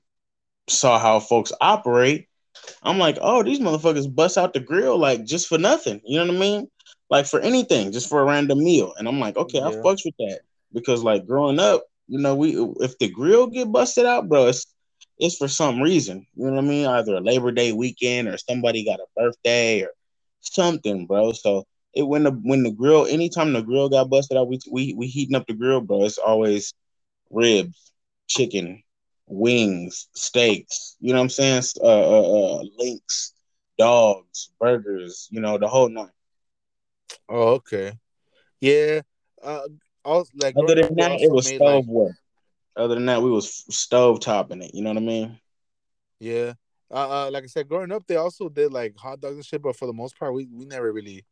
[0.68, 2.27] saw how folks operate
[2.84, 6.02] i'm like oh these motherfuckers bust out the grill like just for nothing.
[6.06, 6.68] You know what i mean?
[7.10, 8.93] Like for anything just for a random meal.
[8.98, 9.68] And i'm like okay yeah.
[9.68, 10.39] i fucks with that.
[10.73, 14.65] Because like growing up you know we if the grill get busted out bro it's
[15.18, 16.26] it's for some reason.
[16.35, 16.88] You know what i mean?
[16.88, 19.91] Either a labor day weekend or somebody got a birthday or
[20.41, 21.31] something bro.
[21.34, 24.93] So it when the when the grill anytime the grill got busted out, we we
[24.93, 26.03] we heating up the grill, bro.
[26.05, 26.73] It's always
[27.30, 27.91] ribs,
[28.27, 28.84] chicken,
[29.27, 30.95] wings, steaks.
[30.99, 31.63] You know what I'm saying?
[31.81, 33.34] Uh, uh, uh links,
[33.77, 35.27] dogs, burgers.
[35.31, 36.09] You know the whole nine.
[37.27, 37.93] Oh, okay.
[38.59, 39.01] Yeah.
[39.43, 39.61] Uh,
[40.05, 41.85] also, like other than that, it was stove like...
[41.85, 42.15] work.
[42.76, 44.73] Other than that, we was stove topping it.
[44.73, 45.39] You know what I mean?
[46.19, 46.53] Yeah.
[46.89, 49.61] Uh, uh, like I said, growing up, they also did like hot dogs and shit,
[49.61, 51.26] but for the most part, we, we never really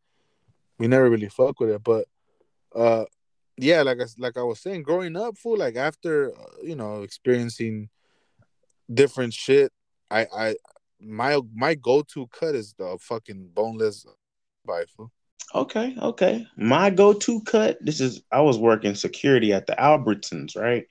[0.79, 1.83] we never really fuck with it.
[1.83, 2.05] But
[2.75, 3.05] uh,
[3.57, 7.03] yeah, like I like I was saying, growing up, fool, like after uh, you know
[7.03, 7.89] experiencing
[8.91, 9.71] different shit,
[10.09, 10.55] I I
[10.99, 14.05] my my go to cut is the fucking boneless
[14.65, 15.11] rifle.
[15.53, 16.47] Okay, okay.
[16.57, 17.77] My go to cut.
[17.81, 20.85] This is I was working security at the Albertsons, right?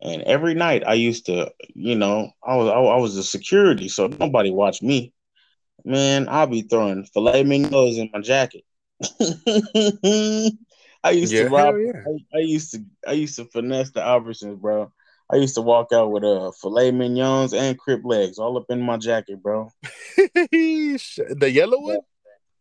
[0.00, 3.88] And every night I used to, you know, I was I, I was a security,
[3.88, 5.12] so nobody watched me.
[5.84, 8.64] Man, I'll be throwing filet mignons in my jacket.
[11.04, 11.76] I used yeah, to rob.
[11.78, 11.92] Yeah.
[12.06, 12.84] I, I, used to.
[13.06, 14.92] I used to finesse the Albertsons, bro.
[15.30, 18.66] I used to walk out with a uh, filet mignons and crib legs all up
[18.70, 19.70] in my jacket, bro.
[20.16, 21.98] the yellow one.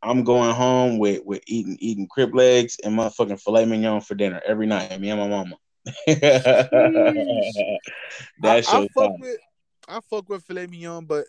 [0.02, 4.42] I'm going home with with eating eating crib legs and motherfucking filet mignon for dinner
[4.46, 5.00] every night.
[5.00, 5.58] Me and my mama.
[6.08, 7.08] I,
[8.44, 8.62] I
[8.94, 9.38] fuck with
[9.88, 11.26] I fuck with filet mignon, but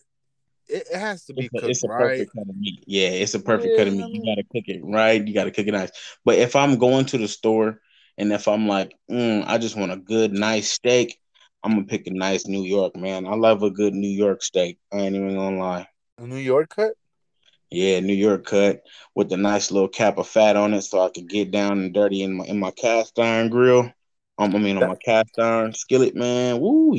[0.69, 1.91] it, it has to be It's a, it's a right.
[1.91, 2.85] perfect cut of meat.
[2.87, 4.09] Yeah, it's a perfect Yeah, cut of meat.
[4.11, 5.27] You gotta cook it right.
[5.27, 5.91] You gotta cook it nice.
[6.25, 7.81] But if I'm going to the store
[8.17, 11.19] and if I'm like, mm, I just want a good, nice steak,
[11.63, 13.27] I'm gonna pick a nice New York, man.
[13.27, 14.79] I love a good New York steak.
[14.93, 15.89] I ain't even gonna lie.
[16.19, 16.95] A New York cut.
[17.71, 18.83] Yeah, New York cut
[19.15, 21.95] with a nice little cap of fat on it, so I can get down and
[21.95, 23.91] dirty in my in my cast iron grill.
[24.39, 26.61] Um, I mean on my cast iron skillet, man.
[26.61, 26.97] Woo.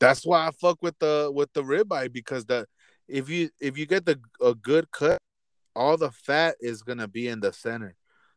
[0.00, 2.66] That's why I fuck with the with the ribeye because the
[3.08, 5.18] if you if you get the a good cut,
[5.74, 7.94] all the fat is gonna be in the center.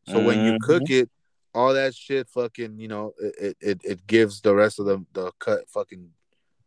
[0.08, 1.10] So when you cook it,
[1.54, 5.32] all that shit fucking you know it it, it gives the rest of the the
[5.40, 6.10] cut fucking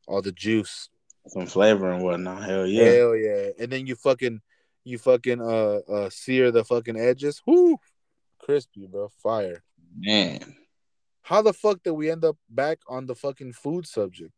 [0.07, 0.91] all the juice.
[1.29, 2.45] Some flavor and whatnot.
[2.45, 2.85] Hell yeah.
[2.85, 3.51] Hell yeah!
[3.59, 4.41] And then you fucking
[4.85, 7.41] you fucking uh uh sear the fucking edges.
[7.47, 7.79] Whoo,
[8.39, 9.63] crispy, bro, fire.
[9.97, 10.57] Man.
[11.23, 14.33] How the fuck did we end up back on the fucking food subject?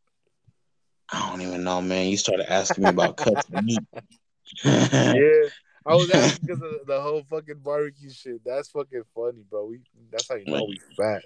[1.12, 2.09] I don't even know, man.
[2.09, 3.78] You started asking me about cuts of meat.
[4.64, 5.48] yeah,
[5.86, 8.44] I was asking because of the whole fucking barbecue shit.
[8.44, 9.66] That's fucking funny, bro.
[9.66, 9.80] We
[10.10, 11.22] that's how you know we fat.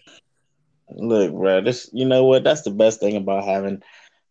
[0.90, 2.44] Look, bro, this you know what?
[2.44, 3.82] That's the best thing about having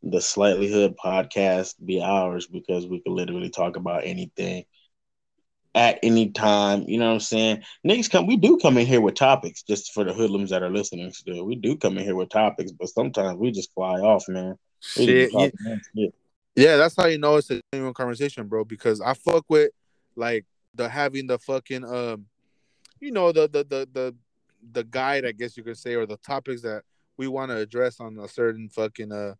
[0.04, 4.66] the Slightly Hood podcast be ours because we can literally talk about anything
[5.74, 6.86] at any time.
[6.88, 7.64] You know what I'm saying?
[7.86, 10.70] Niggas come we do come in here with topics just for the hoodlums that are
[10.70, 11.46] listening still.
[11.46, 14.56] We do come in here with topics, but sometimes we just fly off, man.
[14.80, 16.14] Shit, yeah, talk that shit.
[16.56, 18.64] yeah, that's how you know it's a genuine conversation, bro.
[18.64, 19.72] Because I fuck with
[20.16, 22.26] like the having the fucking um,
[23.00, 24.16] you know the the the the
[24.72, 26.84] the guide, I guess you could say, or the topics that
[27.18, 29.36] we want to address on a certain fucking uh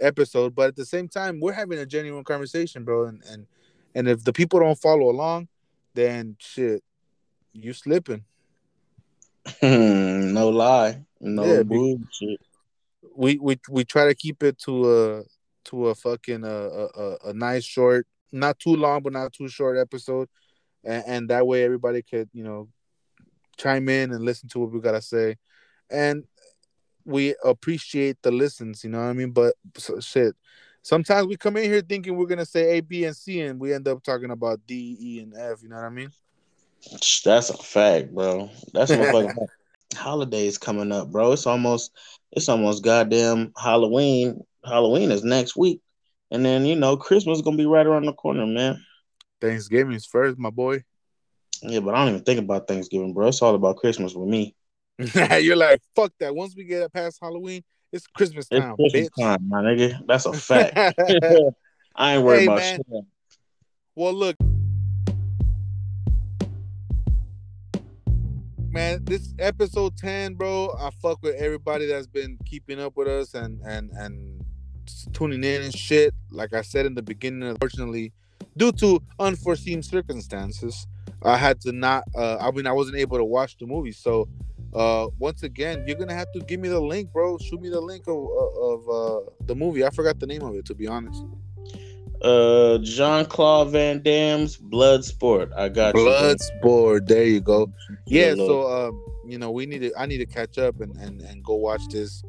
[0.00, 0.54] episode.
[0.54, 3.06] But at the same time, we're having a genuine conversation, bro.
[3.06, 3.46] And and
[3.94, 5.48] and if the people don't follow along,
[5.94, 6.82] then shit,
[7.52, 8.24] you slipping.
[9.62, 11.04] no lie.
[11.20, 12.40] No Yeah, bullshit.
[13.18, 15.22] We we we try to keep it to a
[15.64, 19.48] to a fucking uh, a, a a nice short, not too long but not too
[19.48, 20.28] short episode,
[20.84, 22.68] and, and that way everybody could you know
[23.56, 25.36] chime in and listen to what we gotta say,
[25.90, 26.22] and
[27.04, 28.84] we appreciate the listens.
[28.84, 29.32] You know what I mean?
[29.32, 30.36] But so, shit,
[30.82, 33.74] sometimes we come in here thinking we're gonna say A, B, and C, and we
[33.74, 35.64] end up talking about D, E, and F.
[35.64, 36.12] You know what I mean?
[37.24, 38.48] That's a fact, bro.
[38.72, 39.48] That's what fucking
[39.94, 41.32] holidays coming up, bro.
[41.32, 41.92] It's almost
[42.32, 44.40] it's almost goddamn Halloween.
[44.64, 45.80] Halloween is next week.
[46.30, 48.84] And then, you know, Christmas is gonna be right around the corner, man.
[49.40, 50.84] Thanksgiving's first, my boy.
[51.62, 53.28] Yeah, but I don't even think about Thanksgiving, bro.
[53.28, 54.54] It's all about Christmas with me.
[55.40, 56.34] You're like, fuck that.
[56.34, 57.62] Once we get past Halloween,
[57.92, 59.22] it's Christmas It's time, Christmas bitch.
[59.22, 59.98] time, my nigga.
[60.06, 60.76] That's a fact.
[61.96, 62.76] I ain't worried Hey, about man.
[62.76, 63.04] shit.
[63.96, 64.36] Well, look,
[68.70, 70.74] man, this episode ten, bro.
[70.78, 74.44] I fuck with everybody that's been keeping up with us and and and
[75.12, 76.14] tuning in and shit.
[76.30, 78.12] Like I said in the beginning, unfortunately,
[78.56, 80.86] due to unforeseen circumstances,
[81.22, 82.04] I had to not.
[82.14, 83.92] Uh, I mean, I wasn't able to watch the movie.
[83.92, 84.28] So,
[84.74, 87.38] uh, once again, you're gonna have to give me the link, bro.
[87.38, 89.84] Shoot me the link of of uh, the movie.
[89.84, 91.24] I forgot the name of it, to be honest.
[92.22, 95.52] Uh Jean Claude Van Damme's Bloodsport.
[95.56, 95.94] I got.
[95.94, 97.06] Bloodsport.
[97.06, 97.72] There you go.
[98.06, 98.34] Yeah.
[98.34, 99.92] So, um, you know, we need to.
[99.96, 102.22] I need to catch up and and, and go watch this,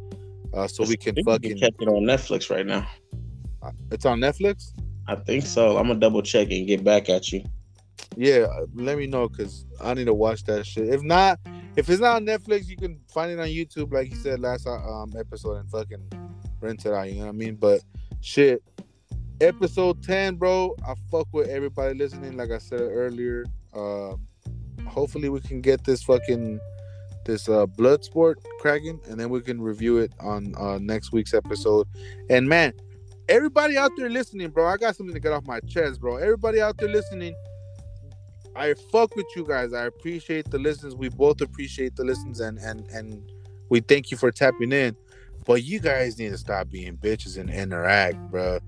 [0.53, 1.57] uh, so we can fucking.
[1.57, 2.88] catch it on Netflix right now.
[3.91, 4.74] It's on Netflix.
[5.07, 5.78] I think so.
[5.78, 7.44] I'm gonna double check and get back at you.
[8.16, 10.90] Yeah, uh, let me know because I need to watch that shit.
[10.90, 11.40] If not,
[11.76, 14.68] if it's not on Netflix, you can find it on YouTube, like you said last
[14.68, 16.11] uh, um episode, and fucking
[16.61, 17.10] rent it out.
[17.10, 17.56] You know what I mean?
[17.56, 17.82] But
[18.22, 18.61] shit,
[19.41, 20.76] episode ten, bro.
[20.88, 22.38] I fuck with everybody listening.
[22.38, 24.16] Like I said earlier, uh,
[24.88, 26.60] hopefully we can get this fucking
[27.26, 31.88] this uh Bloodsport cracking, and then we can review it on uh next week's episode.
[32.30, 32.74] And man,
[33.28, 36.18] everybody out there listening, bro, I got something to get off my chest, bro.
[36.18, 37.36] Everybody out there listening.
[38.56, 39.74] I fuck with you guys.
[39.74, 40.95] I appreciate the listens.
[40.95, 43.32] We both appreciate the listens, and and and
[43.70, 44.95] we thank you for tapping in.
[45.45, 48.60] But you guys need to stop being bitches and interact, bro.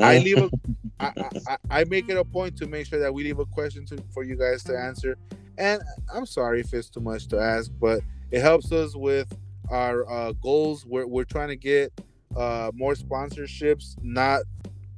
[0.00, 0.50] I leave a,
[1.00, 3.46] I, I, I- I make it a point to make sure that we leave a
[3.46, 5.16] question to, for you guys to answer.
[5.58, 5.82] And
[6.12, 8.00] I'm sorry if it's too much to ask, but
[8.30, 9.32] it helps us with
[9.70, 10.86] our uh, goals.
[10.86, 11.92] We're we're trying to get
[12.36, 14.42] uh, more sponsorships, not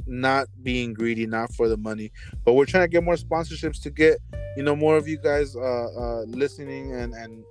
[0.07, 2.12] not being greedy, not for the money,
[2.45, 4.19] but we're trying to get more sponsorships to get
[4.57, 7.43] you know more of you guys uh, uh, listening and and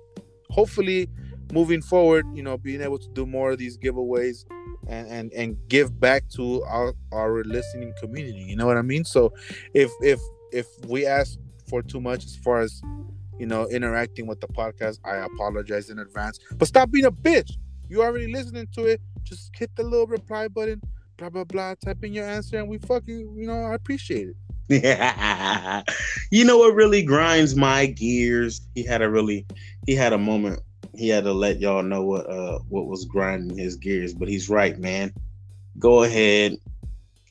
[0.50, 1.08] hopefully
[1.54, 4.44] moving forward, you know, being able to do more of these giveaways
[4.88, 8.40] and and and give back to our our listening community.
[8.40, 9.04] You know what I mean?
[9.04, 9.32] So
[9.72, 10.20] if if
[10.52, 12.82] if we ask for too much as far as
[13.38, 16.38] you know, interacting with the podcast, I apologize in advance.
[16.56, 17.52] But stop being a bitch.
[17.88, 19.00] You already listening to it.
[19.22, 20.80] Just hit the little reply button,
[21.16, 21.74] blah blah blah.
[21.74, 24.36] Type in your answer, and we fucking, you know, I appreciate it.
[24.68, 25.82] Yeah.
[26.30, 28.60] you know what really grinds my gears?
[28.74, 29.46] He had a really
[29.86, 30.60] he had a moment.
[30.96, 34.48] He had to let y'all know what uh what was grinding his gears, but he's
[34.48, 35.12] right, man.
[35.78, 36.56] Go ahead,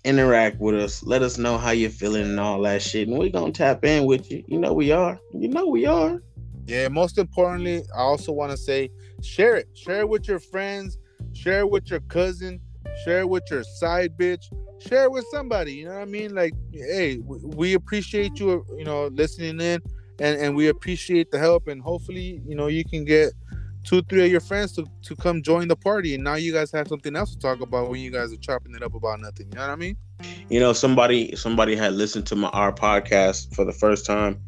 [0.04, 1.04] interact with us.
[1.04, 3.08] Let us know how you're feeling and all that shit.
[3.08, 4.44] And we're gonna tap in with you.
[4.48, 5.20] You know we are.
[5.34, 6.22] You know we are.
[6.66, 8.90] Yeah, most importantly, I also want to say
[9.22, 9.68] share it.
[9.74, 10.98] Share it with your friends,
[11.34, 12.62] share it with your cousin,
[13.04, 14.46] share it with your side bitch,
[14.80, 15.74] share it with somebody.
[15.74, 16.34] You know what I mean?
[16.34, 19.82] Like, hey, we appreciate you, you know, listening in
[20.20, 21.68] and, and we appreciate the help.
[21.68, 23.34] And hopefully, you know, you can get
[23.84, 26.16] two, three of your friends to, to come join the party.
[26.16, 28.76] And now you guys have something else to talk about when you guys are chopping
[28.76, 29.48] it up about nothing.
[29.48, 29.98] You know what I mean?
[30.50, 34.40] You know, somebody somebody had listened to my our podcast for the first time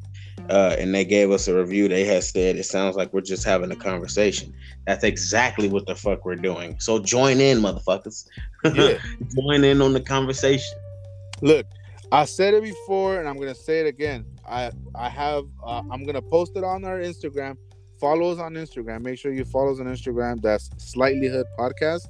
[0.49, 1.87] uh, and they gave us a review.
[1.87, 4.53] They had said it sounds like we're just having a conversation.
[4.85, 6.79] That's exactly what the fuck we're doing.
[6.79, 8.27] So join in, motherfuckers.
[8.63, 8.97] Yeah.
[9.35, 10.77] join in on the conversation.
[11.41, 11.65] Look,
[12.11, 14.25] I said it before, and I'm gonna say it again.
[14.47, 17.57] I I have uh, I'm gonna post it on our Instagram.
[17.99, 19.01] Follow us on Instagram.
[19.01, 20.41] Make sure you follow us on Instagram.
[20.41, 22.07] That's Slightly Hood Podcast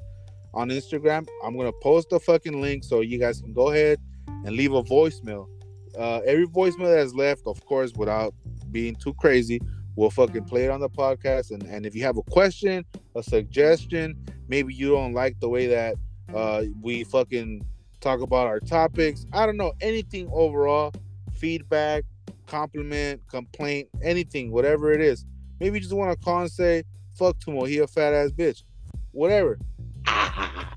[0.54, 1.28] on Instagram.
[1.44, 4.84] I'm gonna post the fucking link so you guys can go ahead and leave a
[4.84, 5.48] voicemail
[5.98, 8.34] uh, every voicemail that's left, of course, without
[8.72, 9.62] being too crazy,
[9.96, 11.52] we'll fucking play it on the podcast.
[11.52, 12.86] And, and if you have a question,
[13.16, 14.18] a suggestion,
[14.48, 15.96] maybe you don't like the way that
[16.34, 17.66] uh, we fucking
[18.02, 19.26] talk about our topics.
[19.32, 20.94] I don't know, anything overall,
[21.34, 22.04] feedback,
[22.46, 25.26] compliment, complaint, anything, whatever it is.
[25.60, 26.84] Maybe you just want to call and say,
[27.14, 28.64] fuck Tumo, he a fat ass bitch.
[29.12, 29.58] Whatever.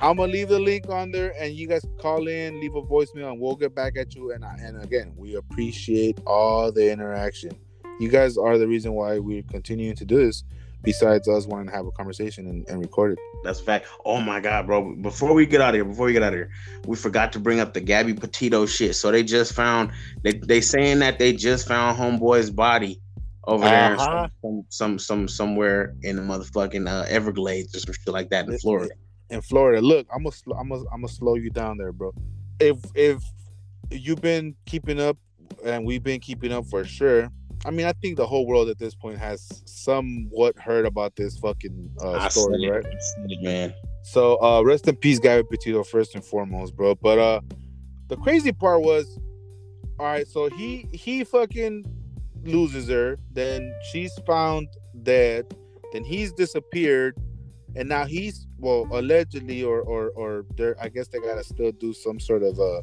[0.00, 3.32] I'm gonna leave the link on there, and you guys call in, leave a voicemail,
[3.32, 4.30] and we'll get back at you.
[4.32, 7.50] And and again, we appreciate all the interaction.
[7.98, 10.44] You guys are the reason why we're continuing to do this.
[10.84, 13.18] Besides us wanting to have a conversation and, and record it.
[13.42, 13.88] That's a fact.
[14.04, 14.94] Oh my god, bro!
[14.94, 16.50] Before we get out of here, before we get out of here,
[16.86, 18.94] we forgot to bring up the Gabby Petito shit.
[18.94, 19.90] So they just found
[20.22, 23.00] they they saying that they just found homeboy's body
[23.48, 23.98] over uh-huh.
[23.98, 28.30] there some, some, some some somewhere in the motherfucking uh, Everglades or some shit like
[28.30, 28.94] that in Florida
[29.30, 29.80] in Florida.
[29.80, 32.12] Look, I'm gonna I'm gonna I'm gonna slow you down there, bro.
[32.60, 33.22] If if
[33.90, 35.16] you've been keeping up
[35.64, 37.30] and we've been keeping up for sure.
[37.64, 41.36] I mean, I think the whole world at this point has somewhat heard about this
[41.38, 42.84] fucking uh, story, right?
[42.84, 43.74] It, man.
[44.02, 46.94] So, uh, rest in peace, Gabby Petito, first and foremost, bro.
[46.94, 47.40] But uh,
[48.06, 49.18] the crazy part was,
[49.98, 51.84] all right, so he he fucking
[52.44, 54.68] loses her, then she's found
[55.02, 55.54] dead,
[55.92, 57.16] then he's disappeared,
[57.76, 61.92] and now he's well allegedly or or or they I guess they gotta still do
[61.92, 62.82] some sort of uh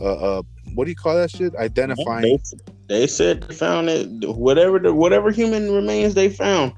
[0.00, 0.02] uh,
[0.38, 0.42] uh
[0.74, 1.54] what do you call that shit?
[1.56, 2.22] Identifying.
[2.22, 2.40] They,
[2.88, 4.08] they said they found it.
[4.28, 6.72] Whatever the whatever human remains they found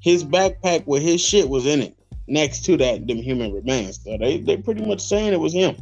[0.00, 1.96] his backpack with his shit was in it
[2.28, 4.02] next to that them human remains.
[4.02, 5.76] So they they pretty much saying it was him.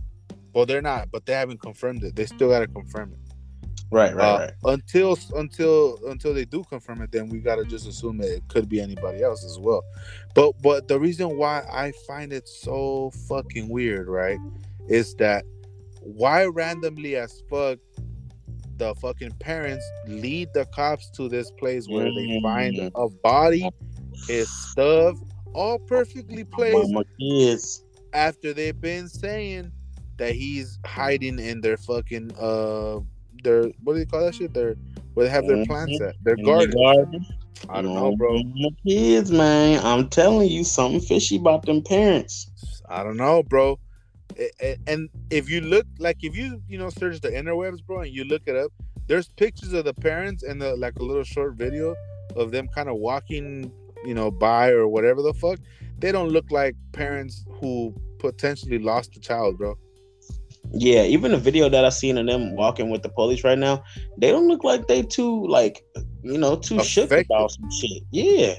[0.53, 2.17] Well they're not but they haven't confirmed it.
[2.17, 3.24] They still gotta confirm it
[3.91, 4.53] Right, right, uh, right.
[4.65, 8.69] Until until until they do confirm it, then we gotta just assume that it could
[8.69, 9.83] be anybody else as well.
[10.35, 14.39] But but the reason why I find it so fucking weird, right,
[14.89, 15.45] is that
[16.01, 17.79] why randomly as fuck
[18.77, 22.91] the fucking parents lead the cops to this place where they find mm.
[22.95, 23.69] a body,
[24.27, 25.17] his stuff,
[25.53, 26.93] all perfectly placed.
[27.19, 27.85] Yes.
[28.13, 29.73] After they've been saying
[30.17, 33.01] that he's hiding in their fucking uh
[33.45, 34.53] their what do you call that shit?
[34.53, 34.75] Their
[35.15, 35.71] where they have their mm-hmm.
[35.71, 36.17] plants at.
[36.25, 36.71] Their garden.
[36.71, 37.27] garden.
[37.69, 38.35] I don't know, bro.
[38.35, 38.89] Mm-hmm.
[38.89, 42.51] Kids, man, I'm telling you something fishy about them parents.
[42.89, 43.79] I don't know, bro.
[44.87, 48.25] And if you look, like, if you you know search the interwebs, bro, and you
[48.25, 48.73] look it up,
[49.07, 51.95] there's pictures of the parents and the like a little short video
[52.37, 53.71] of them kind of walking,
[54.05, 55.59] you know, by or whatever the fuck.
[55.99, 59.77] They don't look like parents who potentially lost a child, bro.
[60.73, 63.85] Yeah, even the video that I seen of them walking with the police right now,
[64.19, 65.85] they don't look like they too like
[66.23, 68.03] you know too shook about some shit.
[68.11, 68.55] Yeah.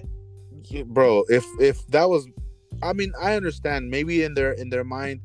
[0.63, 1.23] yeah, bro.
[1.27, 2.27] If if that was,
[2.81, 3.89] I mean, I understand.
[3.89, 5.21] Maybe in their in their mind,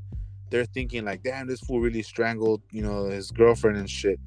[0.51, 4.19] they're thinking like, damn, this fool really strangled you know his girlfriend and shit.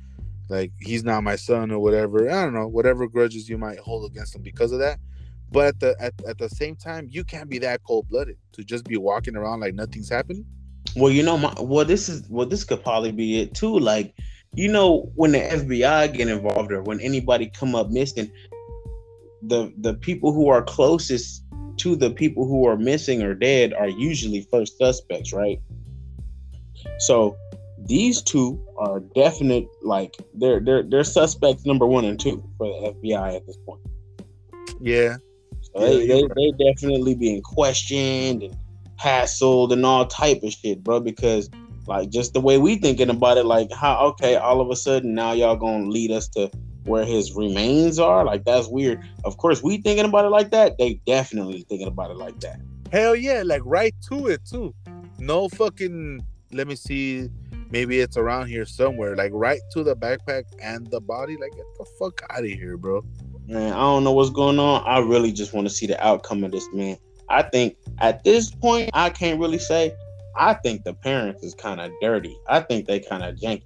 [0.49, 2.29] Like he's not my son or whatever.
[2.29, 4.99] I don't know, whatever grudges you might hold against him because of that.
[5.51, 8.63] But at the at, at the same time, you can't be that cold blooded to
[8.63, 10.45] just be walking around like nothing's happening.
[10.95, 13.79] Well, you know, my well, this is well, this could probably be it too.
[13.79, 14.13] Like,
[14.53, 18.31] you know, when the FBI get involved or when anybody come up missing,
[19.41, 21.43] the the people who are closest
[21.77, 25.59] to the people who are missing or dead are usually first suspects, right?
[26.99, 27.35] So
[27.85, 32.93] these two are definite, like they're they're they're suspects number one and two for the
[32.93, 33.81] FBI at this point.
[34.79, 35.17] Yeah.
[35.61, 38.55] So they, they, they definitely being questioned and
[39.03, 40.99] hassled and all type of shit, bro.
[40.99, 41.49] Because
[41.87, 45.13] like just the way we thinking about it, like how okay, all of a sudden
[45.13, 46.49] now y'all gonna lead us to
[46.85, 48.23] where his remains are.
[48.25, 49.03] Like that's weird.
[49.25, 50.77] Of course, we thinking about it like that.
[50.77, 52.59] They definitely thinking about it like that.
[52.91, 54.73] Hell yeah, like right to it too.
[55.19, 56.25] No fucking.
[56.51, 57.29] Let me see.
[57.71, 59.15] Maybe it's around here somewhere.
[59.15, 61.37] Like right to the backpack and the body.
[61.37, 63.03] Like get the fuck out of here, bro.
[63.47, 64.83] Man, I don't know what's going on.
[64.85, 66.97] I really just want to see the outcome of this, man.
[67.29, 69.93] I think at this point, I can't really say.
[70.35, 72.35] I think the parents is kind of dirty.
[72.47, 73.63] I think they kind of janky.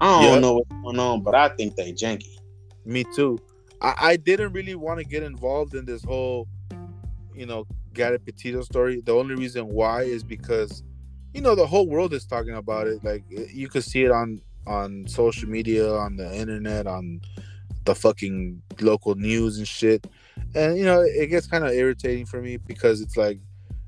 [0.00, 0.42] I don't yep.
[0.42, 2.38] know what's going on, but I think they janky.
[2.84, 3.38] Me too.
[3.80, 6.48] I, I didn't really want to get involved in this whole,
[7.34, 9.00] you know, Gabby Petito story.
[9.00, 10.82] The only reason why is because,
[11.34, 13.02] you know, the whole world is talking about it.
[13.04, 17.20] Like eh, you could see it on on social media, on the internet, on
[17.88, 20.06] the fucking local news and shit.
[20.54, 23.40] And you know, it gets kind of irritating for me because it's like,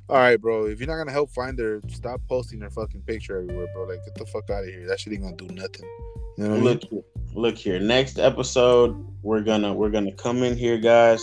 [0.09, 3.43] all right, bro, if you're not gonna help find her, stop posting their fucking picture
[3.43, 3.85] everywhere, bro.
[3.85, 4.87] Like, get the fuck out of here.
[4.89, 5.87] That shit ain't gonna do nothing.
[6.39, 7.05] You know look, I mean?
[7.35, 7.79] look here.
[7.79, 11.23] Next episode, we're gonna we're gonna come in here, guys,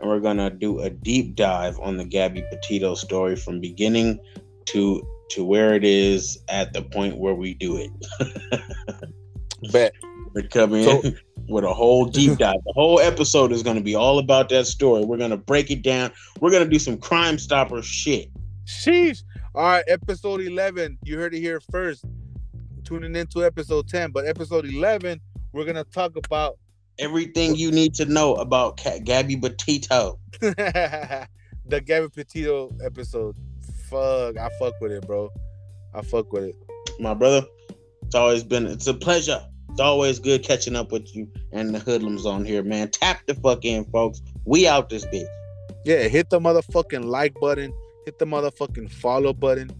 [0.00, 4.20] and we're gonna do a deep dive on the Gabby Petito story from beginning
[4.66, 7.90] to to where it is at the point where we do it.
[9.72, 9.94] Bet.
[10.34, 11.16] We're coming so, in
[11.50, 12.62] with a whole deep dive.
[12.64, 15.04] The whole episode is gonna be all about that story.
[15.04, 16.12] We're gonna break it down.
[16.40, 18.30] We're gonna do some Crime Stopper shit.
[18.64, 19.22] Sheesh.
[19.54, 20.98] All right, episode 11.
[21.04, 22.04] You heard it here first.
[22.84, 25.20] Tuning into episode 10, but episode 11,
[25.52, 26.58] we're gonna talk about
[26.98, 30.18] everything you need to know about Gabby Petito.
[30.40, 31.26] the
[31.84, 33.36] Gabby Petito episode.
[33.88, 35.30] Fuck, I fuck with it, bro.
[35.94, 36.56] I fuck with it.
[37.00, 37.44] My brother,
[38.02, 39.44] it's always been it's a pleasure.
[39.70, 42.90] It's always good catching up with you and the hoodlums on here, man.
[42.90, 44.20] Tap the fuck in, folks.
[44.44, 45.26] We out this bitch.
[45.84, 47.72] Yeah, hit the motherfucking like button,
[48.04, 49.70] hit the motherfucking follow button,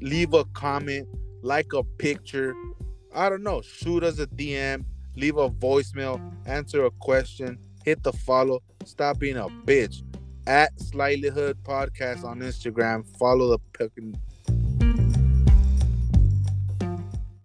[0.00, 1.08] leave a comment,
[1.42, 2.54] like a picture.
[3.14, 4.84] I don't know, shoot us a DM
[5.18, 10.02] leave a voicemail, answer a question, hit the follow, stop being a bitch.
[10.46, 13.06] At Slightly Hood Podcast on Instagram.
[13.18, 14.18] Follow the fucking